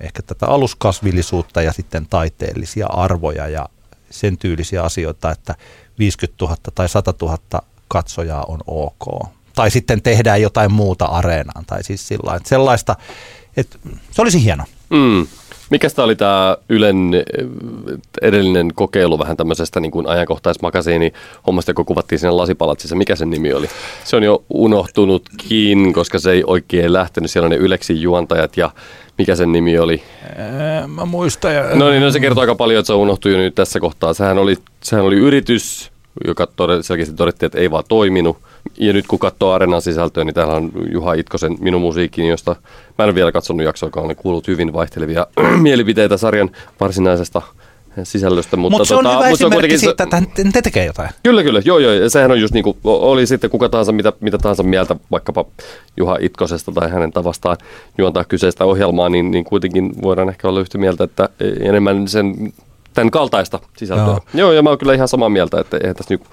[0.00, 3.68] ehkä tätä aluskasvillisuutta ja sitten taiteellisia arvoja ja
[4.10, 5.54] sen tyylisiä asioita, että
[5.98, 7.38] 50 000 tai 100 000
[7.88, 9.28] katsojaa on ok.
[9.54, 12.96] Tai sitten tehdään jotain muuta areenaan tai siis sillä sellaista,
[13.56, 13.78] että
[14.10, 14.64] se olisi hieno.
[14.90, 15.26] Mm.
[15.72, 17.46] Mikäs tämä oli tämä Ylen eh,
[18.22, 21.12] edellinen kokeilu vähän tämmöisestä niin kuin ajankohtaismakasiini
[21.46, 22.96] hommasta, kun kuvattiin siinä lasipalatsissa.
[22.96, 23.68] Mikä sen nimi oli?
[24.04, 27.30] Se on jo unohtunutkin, koska se ei oikein lähtenyt.
[27.30, 28.70] Siellä on ne Yleksin juontajat ja
[29.18, 30.02] mikä sen nimi oli?
[30.36, 31.52] Ää, mä muistan.
[31.74, 34.14] No niin, no se kertoo aika paljon, että se unohtui jo nyt tässä kohtaa.
[34.14, 35.90] Sehän oli, sehän oli yritys,
[36.26, 38.36] joka tod- selkeästi todettiin, että ei vaan toiminut.
[38.78, 42.56] Ja nyt kun katsoo Arenan sisältöä, niin täällä on Juha Itkosen Minun musiikkiin, josta
[42.98, 45.26] mä en ole vielä katsonut jaksoa, joka on kuullut hyvin vaihtelevia
[45.62, 46.50] mielipiteitä sarjan
[46.80, 47.42] varsinaisesta
[48.02, 48.56] sisällöstä.
[48.56, 51.10] Mutta Mut se on tota, hyvä mut se on kuitenkin siitä, että te tekee jotain.
[51.22, 51.62] Kyllä, kyllä.
[51.64, 52.08] Joo, joo.
[52.08, 55.44] Sehän on just niin kuin, oli sitten kuka tahansa, mitä, mitä tahansa mieltä vaikkapa
[55.96, 57.56] Juha Itkosesta tai hänen tavastaan
[57.98, 61.28] juontaa kyseistä ohjelmaa, niin, niin kuitenkin voidaan ehkä olla yhtä mieltä, että
[61.60, 62.52] enemmän sen
[62.94, 64.06] tämän kaltaista sisältöä.
[64.06, 64.12] Joo.
[64.12, 64.22] Joo.
[64.34, 66.26] joo, ja mä oon kyllä ihan samaa mieltä, että eihän tässä niinku,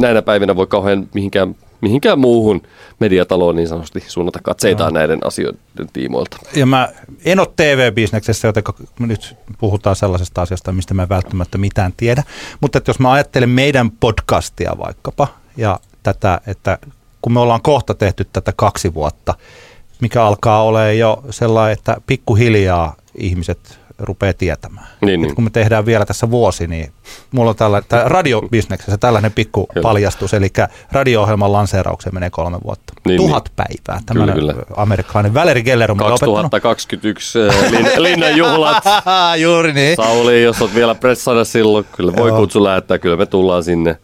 [0.00, 2.62] näinä päivinä voi kauhean mihinkään, mihinkään muuhun
[3.00, 6.36] mediataloon niin sanotusti suunnata katseitaan näiden asioiden tiimoilta.
[6.56, 6.88] Ja mä
[7.24, 8.62] en ole TV-bisneksessä, joten
[8.98, 12.22] nyt puhutaan sellaisesta asiasta, mistä mä en välttämättä mitään tiedä.
[12.60, 16.78] Mutta että jos mä ajattelen meidän podcastia vaikkapa ja tätä, että
[17.22, 19.34] kun me ollaan kohta tehty tätä kaksi vuotta,
[20.00, 24.86] mikä alkaa olemaan jo sellainen, että pikkuhiljaa ihmiset rupeaa tietämään.
[25.00, 25.34] Niin, niin.
[25.34, 26.92] kun me tehdään vielä tässä vuosi, niin
[27.32, 29.82] mulla on tällä, tää radiobisneksessä tällainen pikku Kyllä.
[29.82, 30.48] paljastus, eli
[30.92, 32.92] radio-ohjelman lanseeraukseen menee kolme vuotta.
[33.06, 34.00] Niin, Tuhat päivää.
[34.06, 34.54] Tämmöinen kyllä.
[34.76, 36.50] amerikkalainen Valeri Geller on meille opettanut.
[36.50, 38.84] 2021 äh, lin, linnan juhlat.
[39.42, 39.96] Juuri niin.
[39.96, 42.38] Sauli, jos olet vielä pressana silloin, kyllä voi Joo.
[42.38, 43.96] kutsu lähettää, kyllä me tullaan sinne.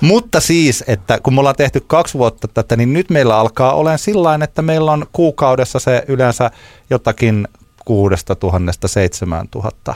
[0.00, 3.98] Mutta siis, että kun me ollaan tehty kaksi vuotta tätä, niin nyt meillä alkaa olemaan
[3.98, 6.50] sillä että meillä on kuukaudessa se yleensä
[6.90, 7.48] jotakin
[7.86, 9.94] kuudesta tuhannesta seitsemän tuhatta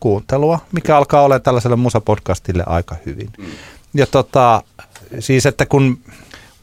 [0.00, 3.30] kuuntelua, mikä alkaa olemaan tällaiselle musapodcastille aika hyvin.
[3.38, 3.44] Mm.
[3.94, 4.62] Ja tota,
[5.18, 5.98] siis että kun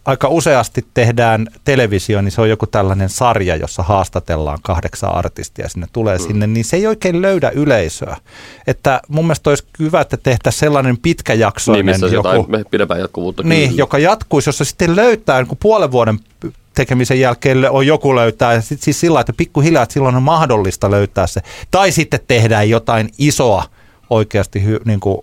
[0.06, 5.88] aika useasti tehdään televisio, niin se on joku tällainen sarja, jossa haastatellaan kahdeksan artistia sinne
[5.94, 6.24] tulee mm.
[6.24, 8.18] sinne, niin se ei oikein löydä yleisöä.
[8.68, 13.44] Että mun mielestä olisi hyvä, että tehtäisiin sellainen pitkäjaksoinen Niin, joku, jotain pidempää jatkuvuutta.
[13.44, 13.82] niin, kyllä.
[13.82, 16.20] joka jatkuisi, jossa sitten löytää, kun puolen vuoden
[16.80, 20.92] tekemisen jälkeen on joku löytää, ja sit, siis sillä että pikkuhiljaa, että silloin on mahdollista
[20.92, 21.42] löytää se.
[21.72, 23.64] Tai sitten tehdään jotain isoa
[24.10, 25.22] oikeasti, hy, niin kuin,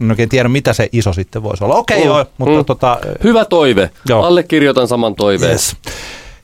[0.00, 1.74] en oikein tiedä, mitä se iso sitten voisi olla.
[1.74, 2.64] Okei, okay, Mm, joo, mutta mm.
[2.64, 3.90] tota, Hyvä toive.
[4.08, 4.22] Joo.
[4.22, 5.52] Allekirjoitan saman toiveen.
[5.52, 5.76] Yes.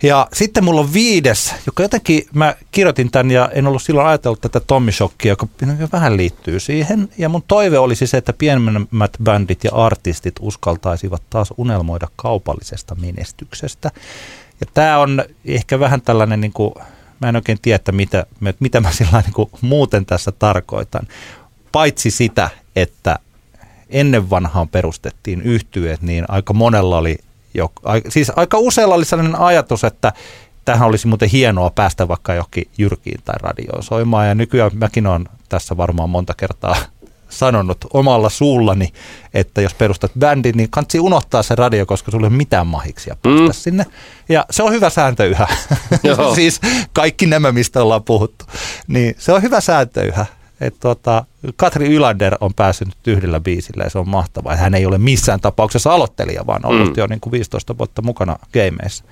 [0.03, 4.41] Ja sitten mulla on viides, joka jotenkin, mä kirjoitin tämän ja en ollut silloin ajatellut
[4.41, 5.47] tätä Tommy Shockia, joka
[5.93, 7.09] vähän liittyy siihen.
[7.19, 13.91] Ja mun toive olisi se, että pienemmät bändit ja artistit uskaltaisivat taas unelmoida kaupallisesta menestyksestä.
[14.63, 16.75] Ja tämä on ehkä vähän tällainen, niin kuin,
[17.21, 18.27] mä en oikein tiedä, että mitä,
[18.61, 21.07] mitä mä sillä niin kuin muuten tässä tarkoitan.
[21.73, 23.19] Paitsi sitä, että
[23.91, 27.19] ennen vanhaan perustettiin yhtyeet, niin aika monella oli,
[27.55, 27.73] jo,
[28.09, 30.13] siis aika usealla oli sellainen ajatus, että
[30.65, 34.29] tähän olisi muuten hienoa päästä vaikka johonkin jyrkiin tai radioon soimaan.
[34.29, 36.77] Ja nykyään mäkin olen tässä varmaan monta kertaa
[37.33, 38.93] sanonut omalla suullani,
[39.35, 43.17] että jos perustat bändin, niin kannattaa unohtaa se radio, koska sulla ei ole mitään mahiksia
[43.23, 43.53] päästä mm.
[43.53, 43.87] sinne.
[44.29, 45.49] Ja se on hyvä sääntö yhä.
[46.35, 46.61] Siis
[46.93, 48.45] kaikki nämä, mistä ollaan puhuttu.
[48.87, 50.27] Niin se on hyvä sääntö yhä.
[50.61, 51.25] Et tota,
[51.57, 54.57] Katri Ylander on päässyt yhdellä biisillä ja se on mahtavaa.
[54.57, 56.95] Hän ei ole missään tapauksessa aloittelija, vaan ollut mm.
[56.97, 59.05] jo niin kuin 15 vuotta mukana gameissa.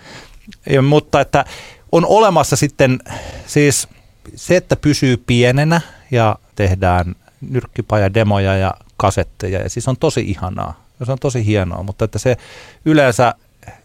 [0.70, 1.44] Ja, mutta että
[1.92, 2.98] on olemassa sitten
[3.46, 3.88] siis
[4.34, 9.62] se, että pysyy pienenä ja tehdään nyrkkipajademoja ja kasetteja.
[9.62, 12.36] Ja siis on tosi ihanaa ja se on tosi hienoa, mutta että se
[12.84, 13.34] yleensä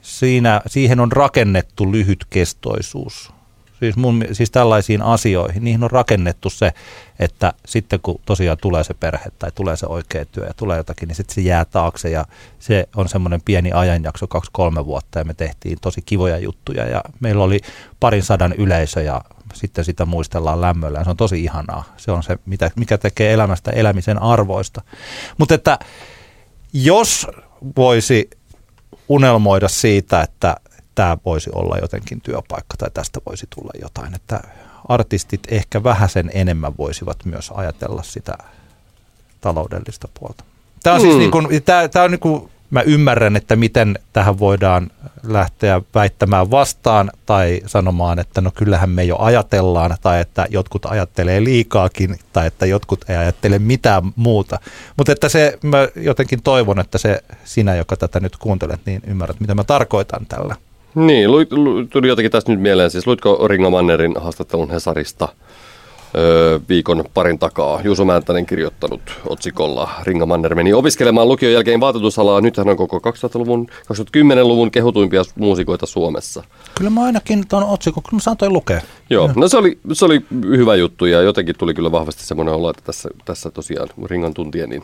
[0.01, 3.35] siinä, siihen on rakennettu lyhytkestoisuus.
[3.79, 6.73] Siis, mun, siis tällaisiin asioihin, niihin on rakennettu se,
[7.19, 11.07] että sitten kun tosiaan tulee se perhe tai tulee se oikea työ ja tulee jotakin,
[11.07, 12.25] niin sitten se jää taakse ja
[12.59, 17.43] se on semmoinen pieni ajanjakso, kaksi-kolme vuotta ja me tehtiin tosi kivoja juttuja ja meillä
[17.43, 17.59] oli
[17.99, 19.21] parin sadan yleisö ja
[19.55, 21.83] sitten sitä muistellaan lämmöllä ja se on tosi ihanaa.
[21.97, 24.81] Se on se, mitä, mikä tekee elämästä elämisen arvoista.
[25.37, 25.79] Mutta että
[26.73, 27.27] jos
[27.77, 28.29] voisi
[29.09, 30.55] unelmoida siitä, että
[30.95, 34.39] tämä voisi olla jotenkin työpaikka tai tästä voisi tulla jotain, että
[34.89, 38.37] artistit ehkä vähän sen enemmän voisivat myös ajatella sitä
[39.41, 40.43] taloudellista puolta.
[40.83, 41.19] Tämä on siis Mm.
[41.19, 44.91] niin kuin, tämä, tämä on niin kuin, mä ymmärrän, että miten tähän voidaan
[45.27, 51.43] lähteä väittämään vastaan tai sanomaan, että no kyllähän me jo ajatellaan tai että jotkut ajattelee
[51.43, 54.59] liikaakin tai että jotkut ei ajattele mitään muuta.
[54.97, 59.39] Mutta että se, mä jotenkin toivon, että se sinä, joka tätä nyt kuuntelet, niin ymmärrät,
[59.39, 60.55] mitä mä tarkoitan tällä.
[60.95, 61.29] Niin,
[61.89, 62.91] tuli jotenkin tästä nyt mieleen.
[62.91, 65.27] Siis luitko Ringo Mannerin haastattelun Hesarista
[66.69, 67.81] viikon parin takaa?
[67.83, 72.41] Juuso Mäntänen kirjoittanut otsikolla Ringo Manner meni opiskelemaan lukion jälkeen vaatetusalaa.
[72.41, 76.43] Nyt hän on koko 2000-luvun, 2010-luvun kehutuimpia muusikoita Suomessa.
[76.77, 78.81] Kyllä mä ainakin tuon otsikon, kyllä mä saan toi lukea.
[79.09, 82.69] Joo, no se oli, se oli hyvä juttu ja jotenkin tuli kyllä vahvasti semmoinen olo,
[82.69, 84.83] että tässä, tässä tosiaan Ringan tuntien niin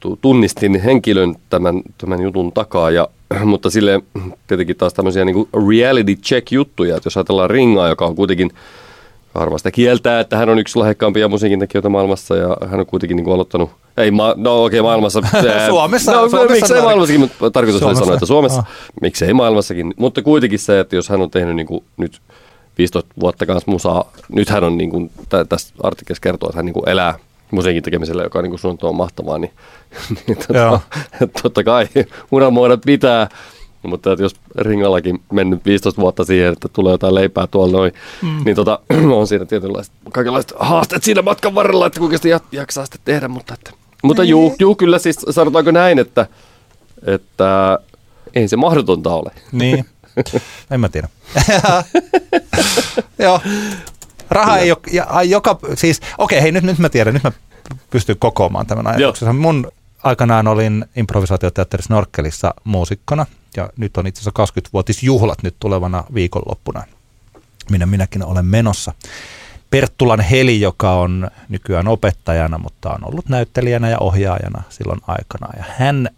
[0.00, 3.08] tu- tunnistin henkilön tämän, tämän jutun takaa, ja,
[3.44, 4.02] mutta sille
[4.46, 8.50] tietenkin taas tämmöisiä niin reality check juttuja, että jos ajatellaan Ringaa, joka on kuitenkin
[9.34, 13.34] harvasta kieltää, että hän on yksi lahjakkaampia musiikintekijöitä maailmassa ja hän on kuitenkin niin kuin
[13.34, 15.20] aloittanut, ei ma- no okei okay, maailmassa.
[15.68, 16.12] Suomessa.
[16.12, 16.84] No Suomessa miksei noin.
[16.84, 18.00] maailmassakin, mutta tarkoitus Suomessa.
[18.02, 18.66] oli sanoa, että Suomessa, Ah.
[19.00, 22.20] miksei maailmassakin, mutta kuitenkin se, että jos hän on tehnyt niin kuin nyt
[22.78, 26.66] 15 vuotta kanssa musaa, nyt hän on niin kuin, tä- tässä artikkelissa kertoo, että hän
[26.66, 27.14] niin kuin elää
[27.50, 29.52] musiikin tekemisellä, joka on niin kuin suunnattoman mahtavaa, niin,
[30.26, 30.80] niin tota,
[31.42, 31.88] totta kai
[32.30, 33.28] unelmoida pitää,
[33.82, 38.44] mutta että jos Ringallakin mennyt 15 vuotta siihen, että tulee jotain leipää tuolla noin, mm.
[38.44, 38.78] niin tota,
[39.18, 43.28] on siinä tietynlaiset kaikenlaiset haasteet siinä matkan varrella, että kuinka sitä jaksaa sitten tehdä.
[43.28, 43.70] Mutta, että,
[44.02, 46.26] mutta juu, juu, kyllä siis sanotaanko näin, että,
[47.06, 47.78] että
[48.34, 49.30] ei se mahdotonta ole.
[49.52, 49.84] Niin.
[50.70, 51.08] En mä tiedä.
[53.18, 53.40] Joo.
[54.30, 57.32] Raha ei ole, joka, siis, okei, hei, nyt, nyt mä tiedän, nyt mä
[57.90, 59.36] pystyn kokoamaan tämän ajatuksen.
[59.36, 59.72] Mun
[60.02, 63.26] aikanaan olin improvisaatioteatteri Snorkelissa muusikkona,
[63.56, 66.84] ja nyt on itse asiassa 20-vuotisjuhlat nyt tulevana viikonloppuna,
[67.70, 68.92] minä minäkin olen menossa.
[69.70, 75.48] Perttulan Heli, joka on nykyään opettajana, mutta on ollut näyttelijänä ja ohjaajana silloin aikana.
[75.56, 76.08] Ja hän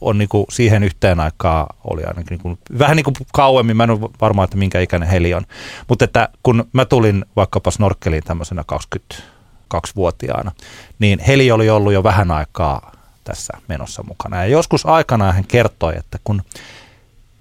[0.00, 4.10] on niinku siihen yhteen aikaan, oli ainakin niinku, vähän niin kuin kauemmin, mä en ole
[4.20, 5.46] varma, että minkä ikäinen Heli on.
[5.88, 10.52] Mutta että kun mä tulin vaikkapa snorkkeliin tämmöisenä 22-vuotiaana,
[10.98, 12.92] niin Heli oli ollut jo vähän aikaa
[13.24, 14.36] tässä menossa mukana.
[14.36, 16.42] Ja joskus aikanaan hän kertoi, että kun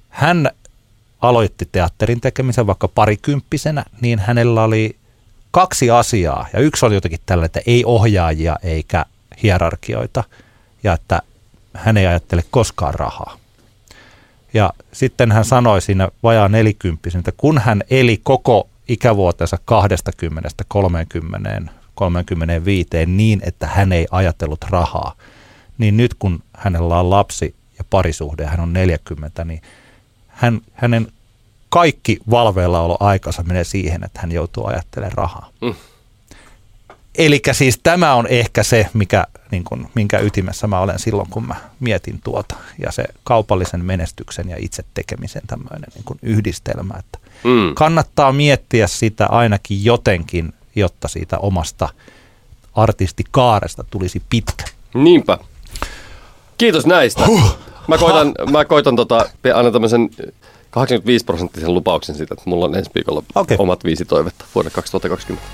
[0.10, 0.50] hän
[1.22, 4.96] aloitti teatterin tekemisen vaikka parikymppisenä, niin hänellä oli
[5.52, 6.48] kaksi asiaa.
[6.54, 9.06] Ja yksi oli jotenkin tällä, että ei ohjaajia eikä
[9.44, 10.24] hierarkioita.
[10.84, 11.22] Ja että
[11.74, 13.38] hän ei ajattele koskaan rahaa.
[14.54, 21.72] Ja sitten hän sanoi siinä vajaa nelikymppisen, että kun hän eli koko ikävuotensa 20, 30,
[21.96, 25.16] 35 niin, että hän ei ajatellut rahaa,
[25.78, 29.62] niin nyt kun hänellä on lapsi ja parisuhde, hän on 40, niin
[30.28, 31.08] hän, hänen
[31.70, 35.50] kaikki valveillaolo aikansa menee siihen, että hän joutuu ajattelemaan rahaa.
[35.62, 35.74] Mm.
[37.18, 41.48] Eli siis tämä on ehkä se, mikä, niin kun, minkä ytimessä mä olen silloin, kun
[41.48, 42.56] mä mietin tuota.
[42.80, 46.94] Ja se kaupallisen menestyksen ja itse tekemisen tämmöinen niin kun yhdistelmä.
[47.00, 47.76] Että Mm.
[47.76, 51.90] kannattaa miettiä sitä ainakin jotenkin, jotta siitä omasta
[52.76, 54.66] artistikaaresta tulisi pitkä.
[54.94, 55.38] Niinpä.
[56.64, 57.22] Kiitos näistä.
[57.88, 60.10] Mä koitan, mä koitan tota, aina tämmöisen
[60.70, 63.58] 85 prosenttisen lupauksen siitä, että mulla on ensi viikolla Okei.
[63.60, 65.48] omat viisi toivetta vuodelle 2020.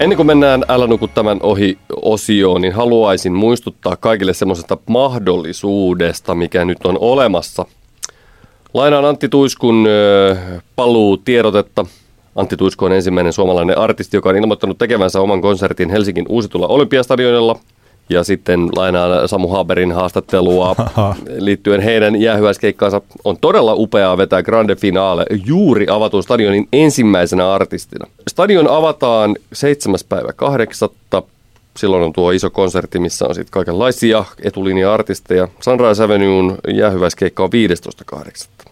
[0.00, 6.64] Ennen kuin mennään Älä nuku tämän ohi osioon, niin haluaisin muistuttaa kaikille semmoisesta mahdollisuudesta, mikä
[6.64, 7.66] nyt on olemassa.
[8.74, 9.88] Lainaan Antti Tuiskun
[10.76, 11.86] paluu tiedotetta.
[12.36, 17.58] Antti Tuisku on ensimmäinen suomalainen artisti, joka on ilmoittanut tekevänsä oman konsertin Helsingin uusitulla Olympiastadionilla.
[18.08, 20.76] Ja sitten lainaan Samu Haberin haastattelua
[21.38, 23.00] liittyen heidän jäähyväiskeikkaansa.
[23.24, 28.06] On todella upeaa vetää grande finale juuri avatun stadionin ensimmäisenä artistina.
[28.28, 29.98] Stadion avataan 7.
[30.08, 30.88] päivä 8.
[31.76, 35.48] Silloin on tuo iso konsertti, missä on sitten kaikenlaisia etulinja-artisteja.
[35.60, 37.50] Sunrise Avenuen jäähyväiskeikka on
[38.14, 38.71] 15.8.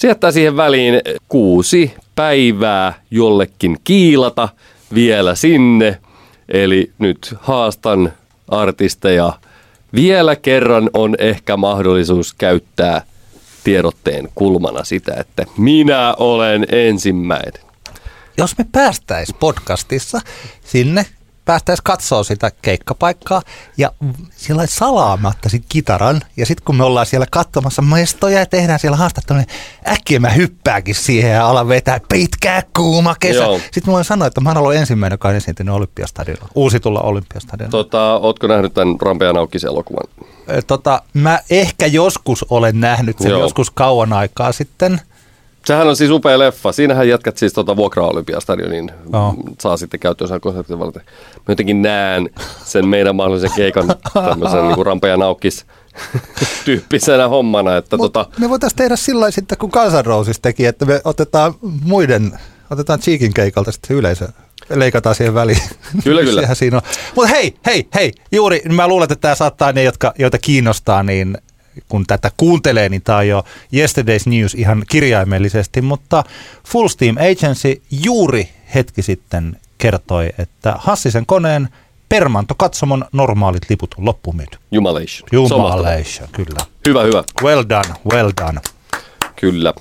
[0.00, 0.94] Se jättää siihen väliin
[1.28, 4.48] kuusi päivää jollekin kiilata
[4.94, 5.98] vielä sinne.
[6.48, 8.12] Eli nyt haastan
[8.48, 9.32] artisteja.
[9.94, 13.02] Vielä kerran on ehkä mahdollisuus käyttää
[13.64, 17.62] tiedotteen kulmana sitä, että minä olen ensimmäinen.
[18.38, 20.20] jos me päästäis podcastissa
[20.64, 21.06] sinne,
[21.50, 23.42] päästäis katsoa sitä keikkapaikkaa
[23.76, 23.92] ja
[24.36, 28.96] sillä salaamatta sit kitaran ja sitten kun me ollaan siellä katsomassa mestoja ja tehdään siellä
[28.96, 29.48] haastattelua, niin
[29.92, 33.42] äkkiä mä hyppääkin siihen ja alan vetää pitkää kuuma kesä.
[33.42, 33.58] Joo.
[33.58, 37.84] Sitten mulla on sanoa, että mä oon ollut ensimmäinen, joka on esiintynyt Olympiastadionilla, uusitulla Olympiastadionilla.
[37.84, 40.08] Tota, ootko nähnyt tämän Rampea Naukkisen elokuvan?
[40.66, 43.40] Tota, mä ehkä joskus olen nähnyt sen, Joo.
[43.40, 45.00] joskus kauan aikaa sitten.
[45.64, 46.72] Sehän on siis upea leffa.
[46.72, 48.92] Siinähän jatkat siis tuota vuokra-olympiastadionin.
[49.12, 49.34] Joo.
[49.60, 51.02] Saa sitten käyttöönsä konsertin varten.
[51.36, 52.30] Mä jotenkin näen
[52.64, 55.66] sen meidän mahdollisen keikan tämmöisen niin Rampa ja Naukkis
[56.64, 57.76] tyyppisenä hommana.
[57.76, 59.70] Että Mut tota, me voitaisiin tehdä sillä sitten, kun
[60.04, 61.54] Roses teki, että me otetaan
[61.84, 62.38] muiden,
[62.70, 64.28] otetaan Cheekin keikalta sitten yleisö,
[64.74, 65.62] leikataan siihen väliin.
[66.04, 66.40] Kyllä, kyllä.
[66.40, 66.82] Sehän siinä on.
[67.14, 71.38] Mutta hei, hei, hei, juuri mä luulen, että tämä saattaa ne, jotka, joita kiinnostaa, niin
[71.88, 73.44] kun tätä kuuntelee, niin tämä on jo
[73.74, 76.24] Yesterday's News ihan kirjaimellisesti, mutta
[76.66, 81.68] Full Steam Agency juuri hetki sitten kertoi, että Hassisen koneen
[82.08, 84.58] Permanto-katsomon normaalit liput on loppumyyty.
[84.70, 85.28] jumalation.
[85.32, 86.66] Jumalation, kyllä.
[86.88, 87.24] Hyvä, hyvä.
[87.42, 88.60] Well done, well done.
[89.36, 89.74] Kyllä.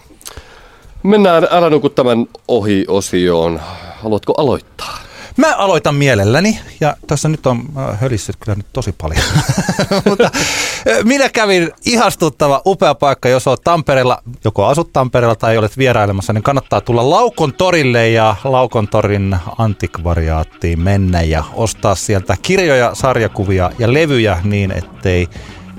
[1.03, 3.59] Mennään Älä nuku tämän ohi-osioon.
[3.95, 4.97] Haluatko aloittaa?
[5.39, 9.23] Mä aloitan mielelläni, ja tässä nyt on äh, hölissyt kyllä nyt tosi paljon.
[10.09, 15.77] Mutta äh, minä kävin ihastuttava upea paikka, jos olet Tampereella, joko asut Tampereella tai olet
[15.77, 22.95] vierailemassa, niin kannattaa tulla Laukon torille ja Laukon torin antikvariaattiin mennä ja ostaa sieltä kirjoja,
[22.95, 25.27] sarjakuvia ja levyjä niin, ettei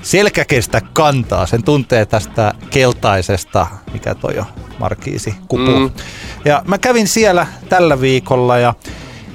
[0.03, 1.47] selkä kestä kantaa.
[1.47, 4.45] Sen tuntee tästä keltaisesta, mikä toi jo
[4.79, 5.71] markiisi, kupu.
[5.79, 5.91] Mm.
[6.45, 8.75] Ja mä kävin siellä tällä viikolla ja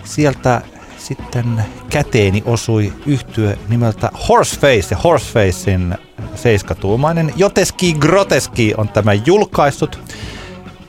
[0.06, 0.62] sieltä
[0.98, 5.96] sitten käteeni osui yhtyö nimeltä Horseface ja Horsefacein
[6.36, 10.00] seiskatuumainen Joteski Groteski on tämä julkaissut.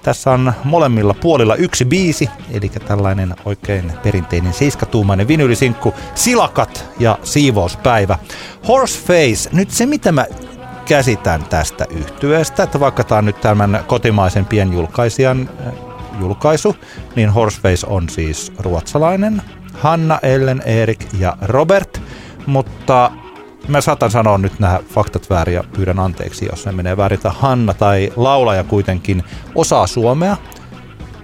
[0.03, 8.19] Tässä on molemmilla puolilla yksi biisi, eli tällainen oikein perinteinen seiskatuumainen vinyylisinkku, Silakat ja Siivouspäivä.
[8.69, 10.27] Horseface, nyt se mitä mä
[10.85, 15.51] käsitän tästä yhtyeestä, että vaikka tämä on nyt tämän kotimaisen pienjulkaisijan
[16.21, 16.77] julkaisu,
[17.17, 19.43] niin Horseface on siis ruotsalainen.
[19.75, 22.03] Hanna, Ellen, Erik ja Robert,
[22.47, 23.11] mutta
[23.69, 27.19] mä saatan sanoa nyt nämä faktat väärin ja pyydän anteeksi, jos ne menee väärin.
[27.25, 30.37] Hanna tai laulaja kuitenkin osaa suomea,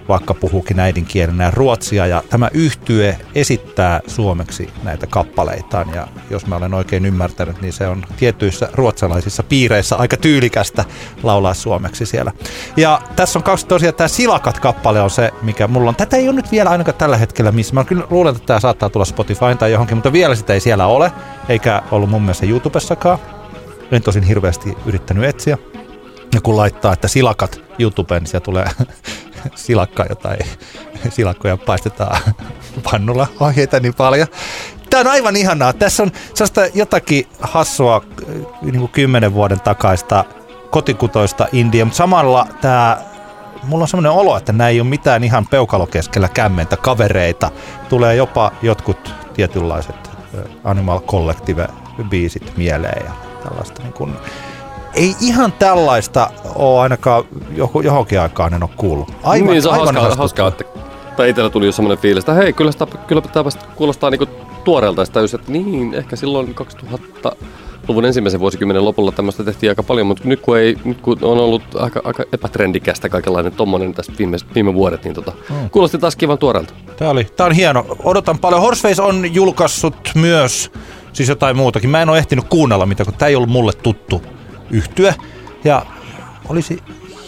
[0.09, 2.07] vaikka puhuukin äidinkielenä ruotsia.
[2.07, 5.93] Ja tämä yhtye esittää suomeksi näitä kappaleitaan.
[5.95, 10.85] Ja jos mä olen oikein ymmärtänyt, niin se on tietyissä ruotsalaisissa piireissä aika tyylikästä
[11.23, 12.31] laulaa suomeksi siellä.
[12.77, 15.95] Ja tässä on kaksi tosiaan, tämä Silakat-kappale on se, mikä mulla on.
[15.95, 17.73] Tätä ei ole nyt vielä ainakaan tällä hetkellä missä.
[17.73, 20.85] Mä kyllä luulen, että tämä saattaa tulla Spotify tai johonkin, mutta vielä sitä ei siellä
[20.85, 21.11] ole,
[21.49, 23.19] eikä ollut mun mielestä YouTubessakaan.
[23.91, 25.57] En tosin hirveästi yrittänyt etsiä.
[26.33, 28.65] Ja kun laittaa, että silakat YouTubeen, niin siellä tulee
[29.55, 30.39] silakka jotain,
[31.09, 32.17] silakkoja paistetaan
[32.91, 34.27] pannulla ohjeita niin paljon.
[34.89, 35.73] Tämä on aivan ihanaa.
[35.73, 38.01] Tässä on sellaista jotakin hassua
[38.61, 40.25] niin kuin kymmenen vuoden takaista
[40.69, 42.97] kotikutoista India, mutta samalla tämä
[43.63, 47.51] mulla on semmoinen olo, että nämä ei ole mitään ihan peukalokeskellä kämmentä kavereita.
[47.89, 50.11] Tulee jopa jotkut tietynlaiset
[50.63, 53.11] Animal Collective-biisit mieleen ja
[53.43, 54.15] tällaista niin kuin
[54.95, 57.23] ei ihan tällaista ole ainakaan
[57.83, 59.11] johonkin aikaan en ole kuullut.
[59.23, 60.63] Aivan, niin, se on aivan hauskaa, hauskaa että,
[61.17, 64.25] tai itsellä tuli jo semmoinen fiilis, että hei, kyllä, sitä, kyllä tämä kuulostaa niinku
[64.63, 65.05] tuoreelta.
[65.05, 67.35] Sitä just, että niin, ehkä silloin 2000
[67.87, 71.37] luvun ensimmäisen vuosikymmenen lopulla tämmöistä tehtiin aika paljon, mutta nyt kun, ei, nyt kun on
[71.37, 75.69] ollut aika, aika epätrendikästä kaikenlainen tommonen tässä viime, viime vuodet, niin tota, hmm.
[75.69, 76.73] kuulosti taas kivan tuoreelta.
[76.97, 77.85] Tämä, oli, tämä on hieno.
[78.03, 78.61] Odotan paljon.
[78.61, 80.71] Horseface on julkaissut myös
[81.13, 81.89] siis jotain muutakin.
[81.89, 84.21] Mä en ole ehtinyt kuunnella mitä, kun tämä ei ollut mulle tuttu
[84.73, 85.13] yhtyä.
[85.63, 85.85] Ja
[86.49, 86.79] olisi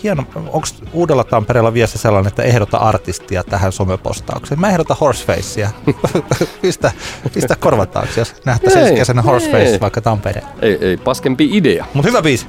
[0.03, 4.59] hieno, onko Uudella Tampereella viesti sellainen, että ehdota artistia tähän somepostaukseen?
[4.59, 5.69] Mä ehdotan Horsefacea.
[6.61, 6.91] pistä,
[7.33, 10.47] pistä korvataaksi, jos nähtäisiin kesänä Horseface vaikka Tampereen.
[10.61, 11.85] Ei, ei paskempi idea.
[11.93, 12.47] Mutta hyvä biisi.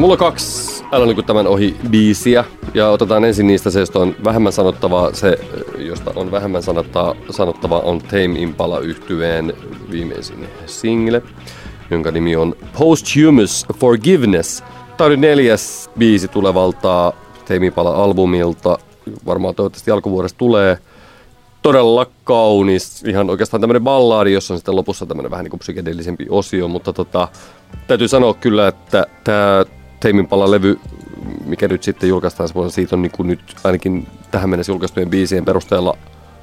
[0.00, 2.44] Mulla on kaksi Älä niin tämän ohi biisiä.
[2.74, 5.12] Ja otetaan ensin niistä se, josta on vähemmän sanottavaa.
[5.14, 5.38] Se,
[5.78, 9.54] josta on vähemmän sanottavaa, sanottavaa on Tame Impala yhtyeen
[9.90, 11.22] viimeisin single,
[11.90, 14.62] jonka nimi on Posthumous Forgiveness.
[14.96, 17.12] Tämä oli neljäs biisi tulevalta
[17.48, 18.78] Tame Impala-albumilta.
[19.26, 20.78] Varmaan toivottavasti alkuvuodesta tulee
[21.62, 26.26] todella kaunis, ihan oikeastaan tämmöinen ballaadi, jossa on sitten lopussa tämmöinen vähän niin kuin psykedeellisempi
[26.30, 27.28] osio, mutta tota,
[27.86, 29.64] täytyy sanoa kyllä, että tämä
[30.00, 30.80] Teimin levy,
[31.44, 35.96] mikä nyt sitten julkaistaan siitä on niin kuin nyt ainakin tähän mennessä julkaistujen biisien perusteella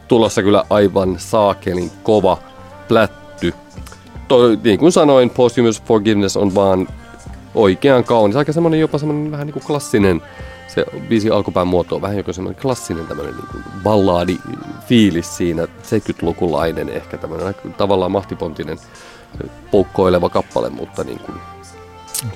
[0.07, 2.37] tulossa kyllä aivan saakelin kova
[2.87, 3.53] plätty.
[4.27, 6.87] Toi, niin kuin sanoin, Posthumous Forgiveness on vaan
[7.55, 10.21] oikean kaunis, aika semmoinen jopa semmoinen vähän niin kuin klassinen,
[10.67, 14.37] se biisi alkupään muoto on vähän joku semmoinen klassinen tämmöinen niin kuin ballaadi
[14.87, 18.77] fiilis siinä, 70-lukulainen ehkä tämmöinen tavallaan mahtipontinen
[19.71, 21.37] poukkoileva kappale, mutta niin kuin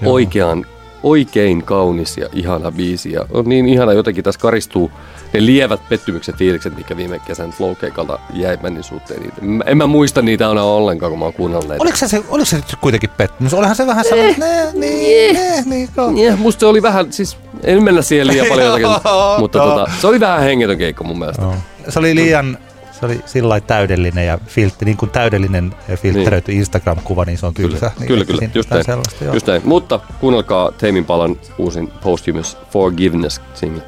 [0.06, 0.66] oikean
[1.04, 3.12] oikein kaunis ja ihana biisi.
[3.12, 4.92] Ja on niin ihana jotenkin tässä karistuu
[5.34, 9.22] ne lievät pettymykset fiilikset, mikä viime kesän flowkeikalta jäi männin suhteen.
[9.22, 9.36] Niitä.
[9.66, 11.84] En mä muista niitä aina ollenkaan, kun mä oon kuunnellut näitä.
[11.84, 13.54] Oliko se, se, oliko se kuitenkin pettymys?
[13.54, 17.84] Olihan se vähän sellainen, eh, niin, eh, niin, niin, musta se oli vähän, siis en
[17.84, 18.88] mennä siihen liian paljon jotakin,
[19.40, 21.44] mutta tota, se oli vähän hengetön keikko mun mielestä.
[21.90, 22.58] Se oli liian
[23.02, 26.60] se oli sillä täydellinen ja filtti, niin kuin täydellinen filtteröity niin.
[26.60, 27.80] Instagram-kuva, niin se on tylsä.
[27.80, 28.50] Kyllä, niin, kyllä, kyllä.
[28.54, 29.34] Just, näin.
[29.34, 29.62] just näin.
[29.66, 33.82] Mutta kuunnelkaa Teimin palan uusin Posthumous Forgiveness single.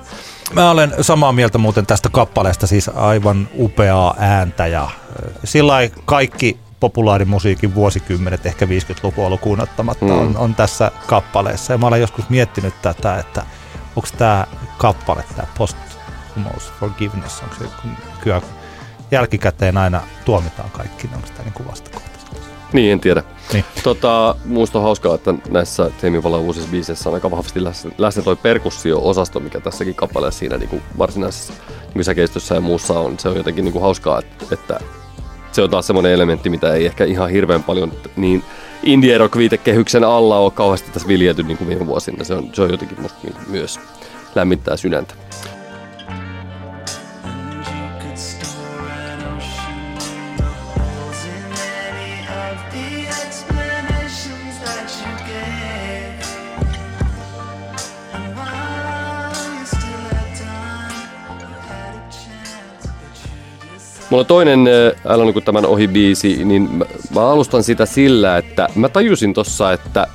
[0.54, 4.90] Mä olen samaa mieltä muuten tästä kappaleesta, siis aivan upeaa ääntä ja
[5.44, 5.74] sillä
[6.06, 10.12] kaikki populaarimusiikin vuosikymmenet, ehkä 50-lukua lukuun ottamatta, Mm.
[10.12, 11.74] on, on tässä kappaleessa.
[11.74, 13.46] Ja mä olen joskus miettinyt tätä, että
[13.96, 14.48] onko tämä
[14.78, 17.66] kappale, tämä Posthumous Forgiveness, onko se
[18.22, 18.42] kyllä
[19.14, 22.32] jälkikäteen aina tuomitaan kaikki, niin onko tämä niin vastakohtaista?
[22.74, 23.24] Niin, en tiedä.
[23.54, 23.66] Niin.
[23.84, 28.36] Tota, musta on hauskaa, että näissä Teemivallan uusissa biiseissä on aika vahvasti läsnä, läsnä toi
[28.36, 31.54] perkussio-osasto, mikä tässäkin kappaleessa siinä niin kuin varsinaisessa
[31.96, 33.20] niin säkeistössä ja muussa on.
[33.20, 34.80] Se on jotenkin niin kuin hauskaa, että, että
[35.52, 38.44] se on taas semmoinen elementti, mitä ei ehkä ihan hirveän paljon niin
[38.84, 42.24] indie rock viitekehyksen alla ole kauheasti tässä viljelty niin kuin viime vuosina.
[42.24, 43.80] Se on, se on jotenkin musta niin myös
[44.36, 45.23] lämmittää sydäntä.
[64.14, 64.60] Mulla on toinen
[65.06, 66.86] Älä niin tämän ohi biisi, niin mä,
[67.16, 70.08] mä alustan sitä sillä, että mä tajusin tossa, että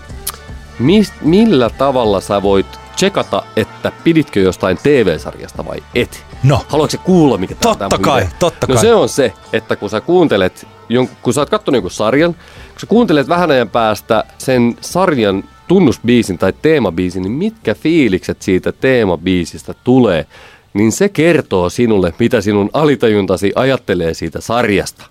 [0.79, 6.25] mis, millä tavalla sä voit tsekata, että piditkö jostain TV-sarjasta vai et.
[6.43, 6.65] No.
[6.69, 8.33] Haluatko sä kuulla, mikä on Totta tää mun kai, idea?
[8.39, 8.83] totta no kai.
[8.83, 10.67] se on se, että kun sä kuuntelet,
[11.23, 16.39] kun sä oot kattonut jonkun sarjan, kun sä kuuntelet vähän ajan päästä sen sarjan tunnusbiisin
[16.39, 20.27] tai teemabiisin, niin mitkä fiilikset siitä teemabiisistä tulee,
[20.75, 25.05] niin se kertoo sinulle, mitä sinun alitajuntasi ajattelee siitä sarjasta.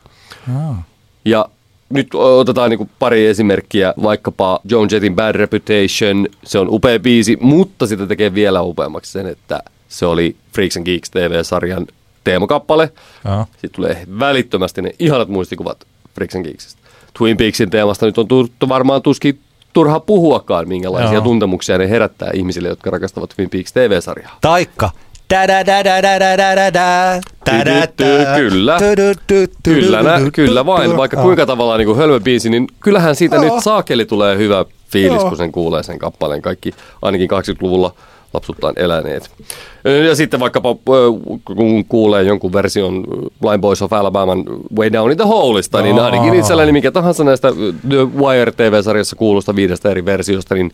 [1.26, 1.50] Ja
[1.90, 7.88] nyt otetaan niin pari esimerkkiä, vaikkapa Joan Jettin Bad Reputation, se on upea biisi, mutta
[7.88, 11.88] sitä tekee vielä upeammaksi sen, että se oli Freaks and Geeks TV-sarjan
[12.24, 12.92] teemakappale.
[13.26, 13.46] Joo.
[13.52, 15.78] Sitten tulee välittömästi ne ihanat muistikuvat
[16.16, 16.82] Freaks and Geeksistä.
[17.18, 19.40] Twin Peaksin teemasta nyt on tuttu varmaan tuskin
[19.74, 21.24] turha puhuakaan, minkälaisia Joo.
[21.24, 24.38] tuntemuksia ne herättää ihmisille, jotka rakastavat Twin Peaks TV-sarjaa.
[24.42, 24.90] Taikka.
[28.38, 28.78] Kyllä.
[29.64, 30.98] Kyllä, nä, kyllä vain.
[30.98, 33.44] Vaikka kuinka tavallaan niin hölmö biisi, niin kyllähän siitä Joo.
[33.56, 36.42] nyt saakeli tulee hyvä fiilis, kun sen kuulee sen kappaleen.
[36.42, 36.72] Kaikki
[37.02, 37.94] ainakin 80-luvulla
[38.34, 39.32] lapsuttaan eläneet.
[40.08, 40.76] Ja sitten vaikkapa
[41.46, 43.04] kun kuulee jonkun version
[43.42, 44.44] Blind Boys of Alabaman
[44.78, 47.48] Way Down in the Holeista, niin ainakin itselläni mikä tahansa näistä
[47.90, 50.72] The Wire TV-sarjassa kuulusta viidestä eri versiosta, niin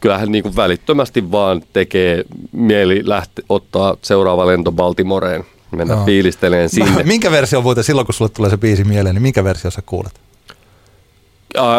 [0.00, 5.44] kyllähän niin kuin välittömästi vaan tekee mieli lähte, ottaa seuraava lento Baltimoreen,
[5.76, 6.04] mennä Joo.
[6.04, 7.02] fiilisteleen sinne.
[7.02, 10.12] Minkä versio muuten silloin, kun sulle tulee se biisi mieleen, niin minkä versio sä kuulet?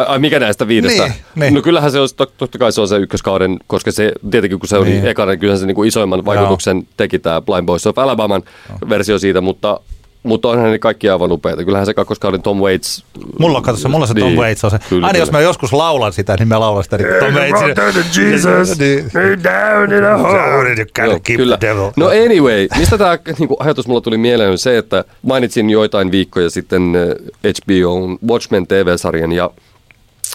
[0.07, 1.03] Ai, mikä näistä viidestä?
[1.03, 1.53] Niin, niin.
[1.53, 4.69] No kyllähän se on, tot- totta kai se on se ykköskauden, koska se tietenkin kun
[4.69, 5.07] se oli Niin.
[5.07, 8.43] ekana, niin kyllähän se niinku isoimman vaikutuksen teki tämä Blind Boys of Alabaman
[8.89, 9.79] versio siitä, mutta,
[10.25, 11.63] mutta onhan ne kaikki aivan upeita.
[11.63, 13.05] Kyllähän se kakkoskauden Tom Waits...
[13.39, 14.79] Mulla on, kato, se, mulla se Tom Niin, Waits on se.
[14.89, 15.39] kyllä, Aina jos kyllä.
[15.39, 18.17] mä joskus laulan sitä, niin mä laulan sitä niin Tom Waits.
[18.17, 19.05] Jesus, Niin.
[19.43, 21.19] down in a hole.
[21.23, 21.57] Keep kyllä.
[21.61, 21.91] devil.
[21.95, 26.49] No anyway, mistä tämä niinku, ajatus mulla tuli mieleen on se, että mainitsin joitain viikkoja
[26.49, 29.49] sitten eh, HBOn Watchmen TV-sarjan ja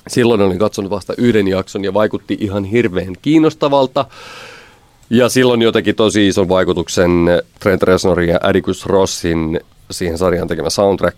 [0.08, 4.04] silloin olin katsonut vasta yhden jakson ja vaikutti ihan hirveän kiinnostavalta.
[5.10, 9.60] Ja silloin jotenkin tosi ison vaikutuksen eh, Trent Reznorin ja Atticus Rossin
[9.90, 11.16] siihen sarjaan tekemä soundtrack.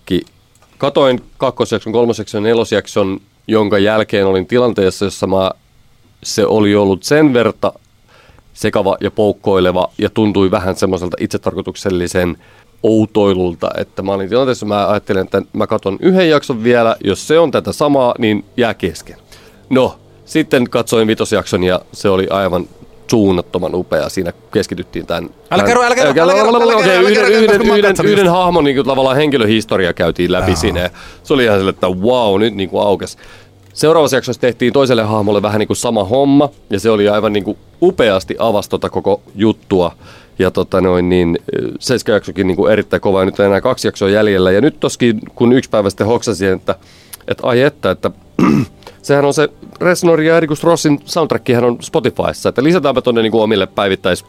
[0.79, 5.51] Katoin kakkosjakson, kolmosjakson ja nelosjakson, jonka jälkeen olin tilanteessa, jossa mä,
[6.23, 7.73] se oli ollut sen verta
[8.55, 12.37] sekava ja poukkoileva ja tuntui vähän semmoiselta itsetarkoituksellisen
[12.83, 17.39] outoilulta, että mä olin tilanteessa, mä ajattelin, että mä katson yhden jakson vielä, jos se
[17.39, 19.17] on tätä samaa, niin jää kesken.
[19.71, 22.69] No, sitten katsoin vitosjakson ja se oli aivan
[23.13, 24.09] suunnattoman upea.
[24.09, 25.31] Siinä keskityttiin tämän...
[25.51, 29.17] Älä kerro, älä kerro, älä kerro, älä kerro, yhden, yhden, yhden, hahmon niin kuin, tavallaan
[29.17, 30.91] henkilöhistoria käytiin läpi ja
[31.23, 33.19] Se oli ihan sille, että wow, nyt niin kuin aukes.
[33.73, 37.45] Seuraavassa jaksossa tehtiin toiselle hahmolle vähän niin kuin sama homma, ja se oli aivan niin
[37.45, 39.93] kuin upeasti avasi tota koko juttua.
[40.39, 41.39] Ja tota noin, niin
[42.09, 44.51] jaksokin niin kuin erittäin kova, ja nyt on enää kaksi jaksoa jäljellä.
[44.51, 46.75] Ja nyt toskin, kun yksi päivä sitten hoksasin, että,
[47.29, 48.11] että ai että, että
[49.03, 49.49] sehän on se
[49.81, 54.25] Resnor ja Erikus Rossin soundtrackihän on Spotifyssa, että lisätäänpä tonne niin kuin omille päivittäis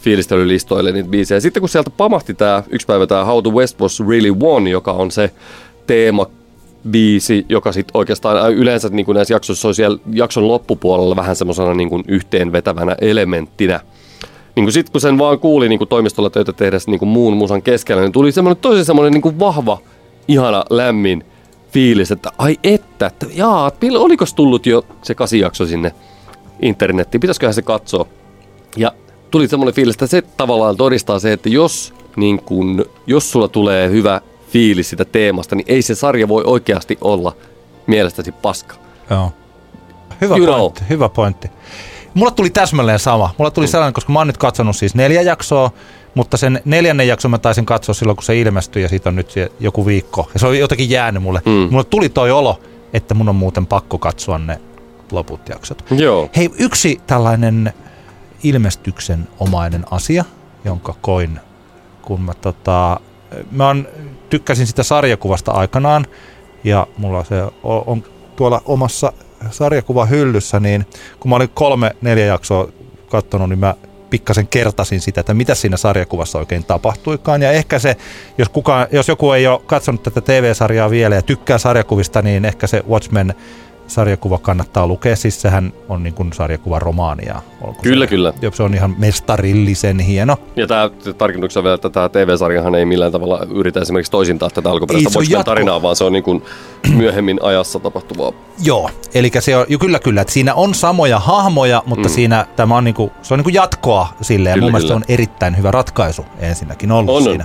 [0.00, 1.40] fiilistelylistoille niitä biisejä.
[1.40, 4.92] Sitten kun sieltä pamahti tämä yksi päivä tämä How the West Was Really Won, joka
[4.92, 5.30] on se
[5.86, 6.26] teema
[6.90, 11.74] biisi, joka sitten oikeastaan yleensä niin kuin näissä jaksoissa on siellä jakson loppupuolella vähän semmoisena
[11.74, 13.80] niin kuin yhteenvetävänä elementtinä.
[14.56, 17.36] Niin kuin sit kun sen vaan kuuli niin kuin toimistolla töitä tehdessä niin kuin muun
[17.36, 19.78] musan keskellä, niin tuli semmoinen tosi semmoinen niin kuin vahva,
[20.28, 21.24] ihana, lämmin
[21.72, 25.92] fiilis, että ai että, että jaa, olikos tullut jo se kasijakso sinne
[26.62, 28.06] internettiin, pitäisiköhän se katsoa.
[28.76, 28.92] Ja
[29.30, 33.90] tuli semmoinen fiilis, että se tavallaan todistaa se, että jos, niin kun, jos sulla tulee
[33.90, 34.20] hyvä
[34.50, 37.36] fiilis sitä teemasta, niin ei se sarja voi oikeasti olla
[37.86, 38.74] mielestäsi paska.
[39.10, 39.32] Joo.
[40.20, 41.50] Hyvä You pointti, hyvä pointti.
[42.14, 43.34] Mulla tuli täsmälleen sama.
[43.38, 45.70] Mulla tuli sellainen, koska mä oon nyt katsonut siis neljä jaksoa,
[46.14, 49.34] mutta sen neljännen jakson mä taisin katsoa silloin, kun se ilmestyi ja siitä on nyt
[49.60, 50.30] joku viikko.
[50.34, 51.42] Ja se on jotenkin jäänyt mulle.
[51.44, 51.68] Mm.
[51.70, 52.60] Mulla tuli toi olo,
[52.92, 54.60] että mun on muuten pakko katsoa ne
[55.12, 55.84] loput jaksot.
[55.90, 56.30] Joo.
[56.36, 57.72] Hei, yksi tällainen
[58.42, 60.24] ilmestyksen omainen asia,
[60.64, 61.40] jonka koin,
[62.02, 63.00] kun mä tota,
[63.50, 63.88] mä on,
[64.30, 66.06] tykkäsin sitä sarjakuvasta aikanaan,
[66.64, 68.04] ja mulla se on
[68.36, 69.12] tuolla omassa
[69.50, 70.86] sarjakuvahyllyssä, niin
[71.20, 72.68] kun mä olin kolme, neljä jaksoa
[73.10, 73.74] katsonut, niin mä
[74.10, 77.42] pikkasen kertasin sitä, että mitä siinä sarjakuvassa oikein tapahtuikaan.
[77.42, 77.96] Ja ehkä se,
[78.38, 82.66] jos, kukaan, jos joku ei ole katsonut tätä TV-sarjaa vielä ja tykkää sarjakuvista, niin ehkä
[82.66, 83.34] se Watchmen
[83.94, 85.16] sarjakuva kannattaa lukea.
[85.16, 87.42] Siis sehän on niin kuin sarjakuvaromaania.
[87.82, 88.32] Kyllä, se, kyllä.
[88.42, 90.36] Joo, se on ihan mestarillisen hieno.
[90.56, 95.18] Ja tämä tarkennuksena vielä, että tämä TV-sarjahan ei millään tavalla yritä esimerkiksi toisintaa tätä alkuperäistä
[95.30, 95.44] jatko.
[95.44, 96.42] tarinaa, vaan se on niin kuin
[96.96, 98.32] myöhemmin ajassa tapahtuvaa.
[98.64, 102.12] Joo, eli se on, jo, kyllä kyllä, että siinä on samoja hahmoja, mutta mm.
[102.12, 105.04] siinä tämä on, niinku, se on niinku jatkoa sille ja Kyllä, mun mielestä se kyllä.
[105.08, 107.44] on erittäin hyvä ratkaisu ensinnäkin ollut On, on.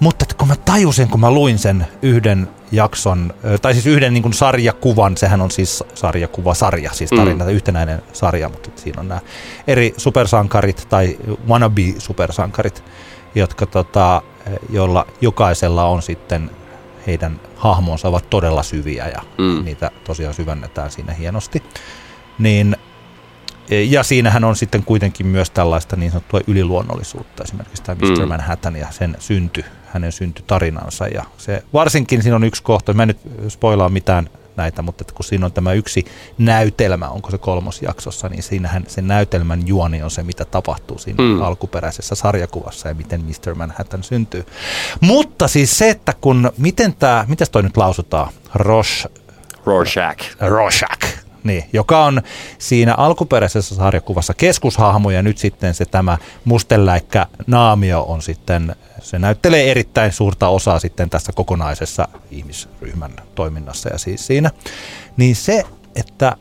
[0.00, 4.22] Mutta että kun mä tajusin, kun mä luin sen yhden jakson, tai siis yhden niin
[4.22, 7.50] kuin sarjakuvan, sehän on siis sarjakuvasarja, siis tarina, mm.
[7.50, 9.20] yhtenäinen sarja, mutta siinä on nämä
[9.66, 11.18] eri supersankarit tai
[11.48, 12.84] wannabe-supersankarit,
[13.34, 14.22] jotka tota,
[14.70, 16.50] joilla jokaisella on sitten
[17.06, 19.44] heidän hahmonsa ovat todella syviä ja Mm.
[19.44, 19.64] mm.
[19.64, 21.62] niitä tosiaan syvennetään siinä hienosti.
[22.38, 22.76] Niin,
[23.70, 28.16] ja siinähän on sitten kuitenkin myös tällaista niin sanottua yliluonnollisuutta, esimerkiksi tämä Mr.
[28.16, 28.22] Mm.
[28.22, 28.28] Mm.
[28.28, 31.06] Manhattan ja sen synty, hänen syntytarinansa.
[31.06, 33.18] Ja se, varsinkin siinä on yksi kohta, mä en nyt
[33.48, 36.04] spoilaa mitään näitä, mutta että kun siinä on tämä yksi
[36.38, 41.42] näytelmä, onko se kolmosjaksossa, niin siinähän sen näytelmän juoni on se, mitä tapahtuu siinä Mm.
[41.42, 43.54] alkuperäisessä sarjakuvassa ja miten Mr.
[43.54, 44.46] Manhattan syntyy.
[45.00, 49.08] Mutta siis se, että kun, miten tämä, mitäs toi nyt lausutaan, Roche,
[49.66, 50.24] Rorschach.
[50.40, 51.06] Rorschach,
[51.44, 52.22] niin, joka on
[52.58, 59.70] siinä alkuperäisessä sarjakuvassa keskushahmo ja nyt sitten se tämä mustenläikkä Naamio on sitten, se näyttelee
[59.70, 64.50] erittäin suurta osaa sitten tässä kokonaisessa ihmisryhmän toiminnassa ja siis siinä.
[65.16, 65.64] Niin se,
[65.96, 66.36] että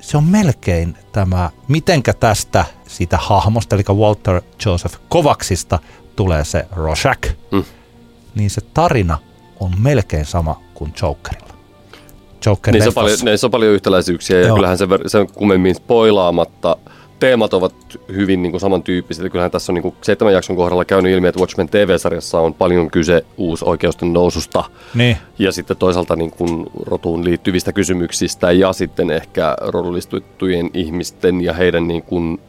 [0.00, 5.78] se on melkein tämä, mitenkä tästä siitä hahmosta, eli Walter Joseph Kovaksista
[6.16, 7.64] tulee se Rorschach, Mm.
[8.34, 9.18] niin se tarina
[9.60, 11.49] on melkein sama kuin Jokerilla.
[12.46, 14.56] Joker Niissä on, paljon, niissä on paljon yhtäläisyyksiä ja Joo.
[14.56, 16.76] kyllähän se, ver- se kummemmin spoilaamatta.
[17.20, 17.74] Teemat ovat
[18.12, 19.24] hyvin niin kuin samantyyppiset.
[19.24, 22.54] Ja Kyllähän tässä on niin kuin seitsemän jakson kohdalla käynyt ilmi, että Watchmen TV-sarjassa on
[22.54, 24.64] paljon kyse uusoikeusten noususta
[24.94, 31.52] Niin, ja sitten toisaalta niin kuin rotuun liittyvistä kysymyksistä ja sitten ehkä rodullistettujen ihmisten ja
[31.52, 32.40] heidän niin kuin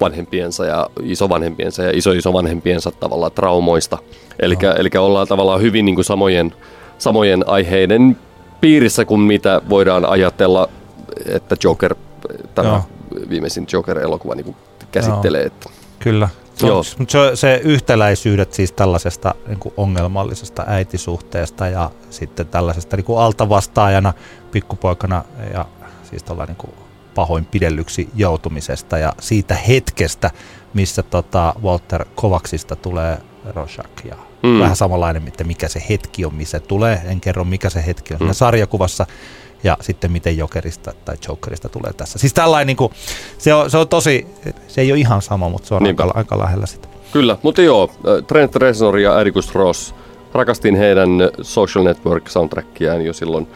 [0.00, 3.98] vanhempiensa ja isovanhempiensa ja iso-isovanhempiensa tavallaan traumoista.
[4.40, 6.54] Eli ollaan tavallaan hyvin niin kuin samojen,
[6.98, 8.16] samojen aiheiden
[8.60, 10.68] piirissä kuin mitä voidaan ajatella,
[11.26, 11.94] että Joker,
[12.54, 12.82] tämä Joo.
[13.28, 14.56] viimeisin Joker-elokuva niin
[14.92, 15.42] käsittelee.
[15.42, 16.28] Että kyllä.
[16.54, 16.82] Se, Joo.
[16.98, 23.18] mutta se, se yhtäläisyydet siis tällaisesta niin kuin ongelmallisesta äitisuhteesta ja sitten tällaisesta niin kuin
[23.18, 24.12] altavastaajana
[24.50, 25.66] pikkupoikana ja
[26.10, 26.72] siis niin kuin
[27.14, 30.30] pahoinpidellyksi joutumisesta ja siitä hetkestä,
[30.74, 33.18] missä tota Walter Kovaksista tulee
[33.54, 34.58] Rorschach ja Mm.
[34.60, 37.02] vähän samanlainen, että mikä se hetki on, missä tulee.
[37.04, 38.32] En kerro, mikä se hetki on Mm.
[38.32, 39.06] sarjakuvassa
[39.64, 42.18] ja sitten miten Jokerista tai Jokerista tulee tässä.
[42.18, 42.92] Siis tällainen, niin kuin,
[43.38, 44.26] se, on, se on tosi,
[44.68, 46.02] se ei ole ihan sama, mutta se on Niinpä.
[46.02, 46.88] aika, aika lähellä sitä.
[47.12, 49.94] Kyllä, mutta joo, äh, Trent Reznor ja Ericus Ross.
[50.34, 51.10] Rakastin heidän
[51.42, 53.48] Social Network soundtrackiaan jo silloin,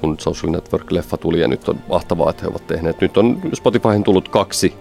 [0.00, 3.00] kun Social Network-leffa tuli ja nyt on mahtavaa, että he ovat tehneet.
[3.00, 4.74] Nyt on Spotifyhin tullut kaksi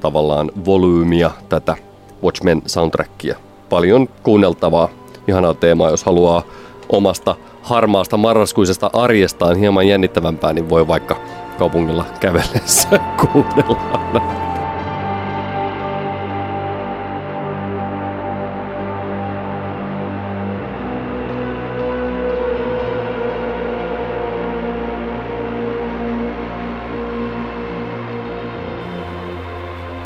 [0.00, 1.76] tavallaan volyymia tätä
[2.22, 3.36] Watchmen soundtrackia.
[3.68, 4.88] Paljon kuunneltavaa,
[5.28, 6.42] ihanaa teemaa, jos haluaa
[6.88, 11.16] omasta harmaasta marraskuisesta arjestaan hieman jännittävämpää, niin voi vaikka
[11.58, 12.88] kaupungilla kävellessä
[13.20, 13.80] kuunnella.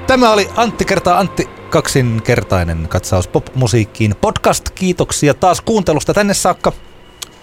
[0.06, 4.70] Tämä oli Antti kertaa Antti kaksinkertainen katsaus popmusiikkiin podcast.
[4.70, 6.72] Kiitoksia taas kuuntelusta tänne saakka.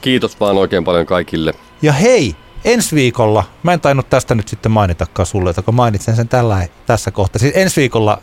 [0.02, 1.54] Kiitos vaan oikein paljon kaikille.
[1.82, 2.36] Ja hei,
[2.66, 6.68] ensi viikolla, mä en tainnut tästä nyt sitten mainitakaan sulle, että kun mainitsen sen tällä,
[6.86, 7.40] tässä kohtaa.
[7.40, 8.22] Siis ensi viikolla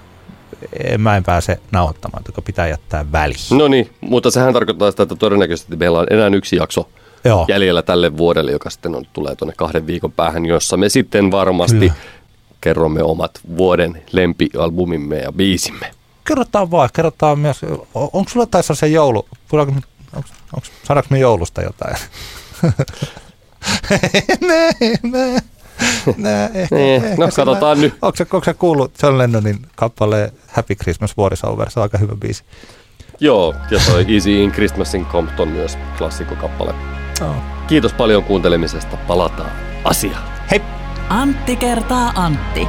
[0.84, 3.38] eh, mä en pääse nauhoittamaan, joka pitää jättää väliin.
[3.50, 6.88] No niin, mutta sehän tarkoittaa sitä, että todennäköisesti meillä on enää yksi jakso
[7.24, 11.30] Joo, jäljellä tälle vuodelle, joka sitten on, tulee tuonne kahden viikon päähän, jossa me sitten
[11.30, 11.94] varmasti Kyllä.
[12.60, 15.90] kerromme omat vuoden lempialbumimme ja biisimme.
[16.24, 17.60] Kerrotaan vaan, kerrotaan myös,
[17.94, 19.72] onko sulla taas se joulu, onko,
[20.84, 21.96] saadaanko me joulusta jotain?
[24.48, 25.40] ne, ne.
[26.16, 27.94] Nää, ehkä, Niin, ehkä no, katsotaan nyt.
[28.02, 31.70] Onko se, onko se kuullut John Lennonin kappale Happy Christmas War is Over?
[31.70, 32.44] Se on aika hyvä biisi.
[33.20, 36.74] Joo, ja toi Easy in Christmasin Compton myös klassikkokappale.
[37.20, 37.36] Oh.
[37.66, 38.96] Kiitos paljon kuuntelemisesta.
[38.96, 39.50] Palataan
[39.84, 40.24] asiaan.
[40.50, 40.62] Hei!
[41.08, 42.68] Antti kertaa Antti.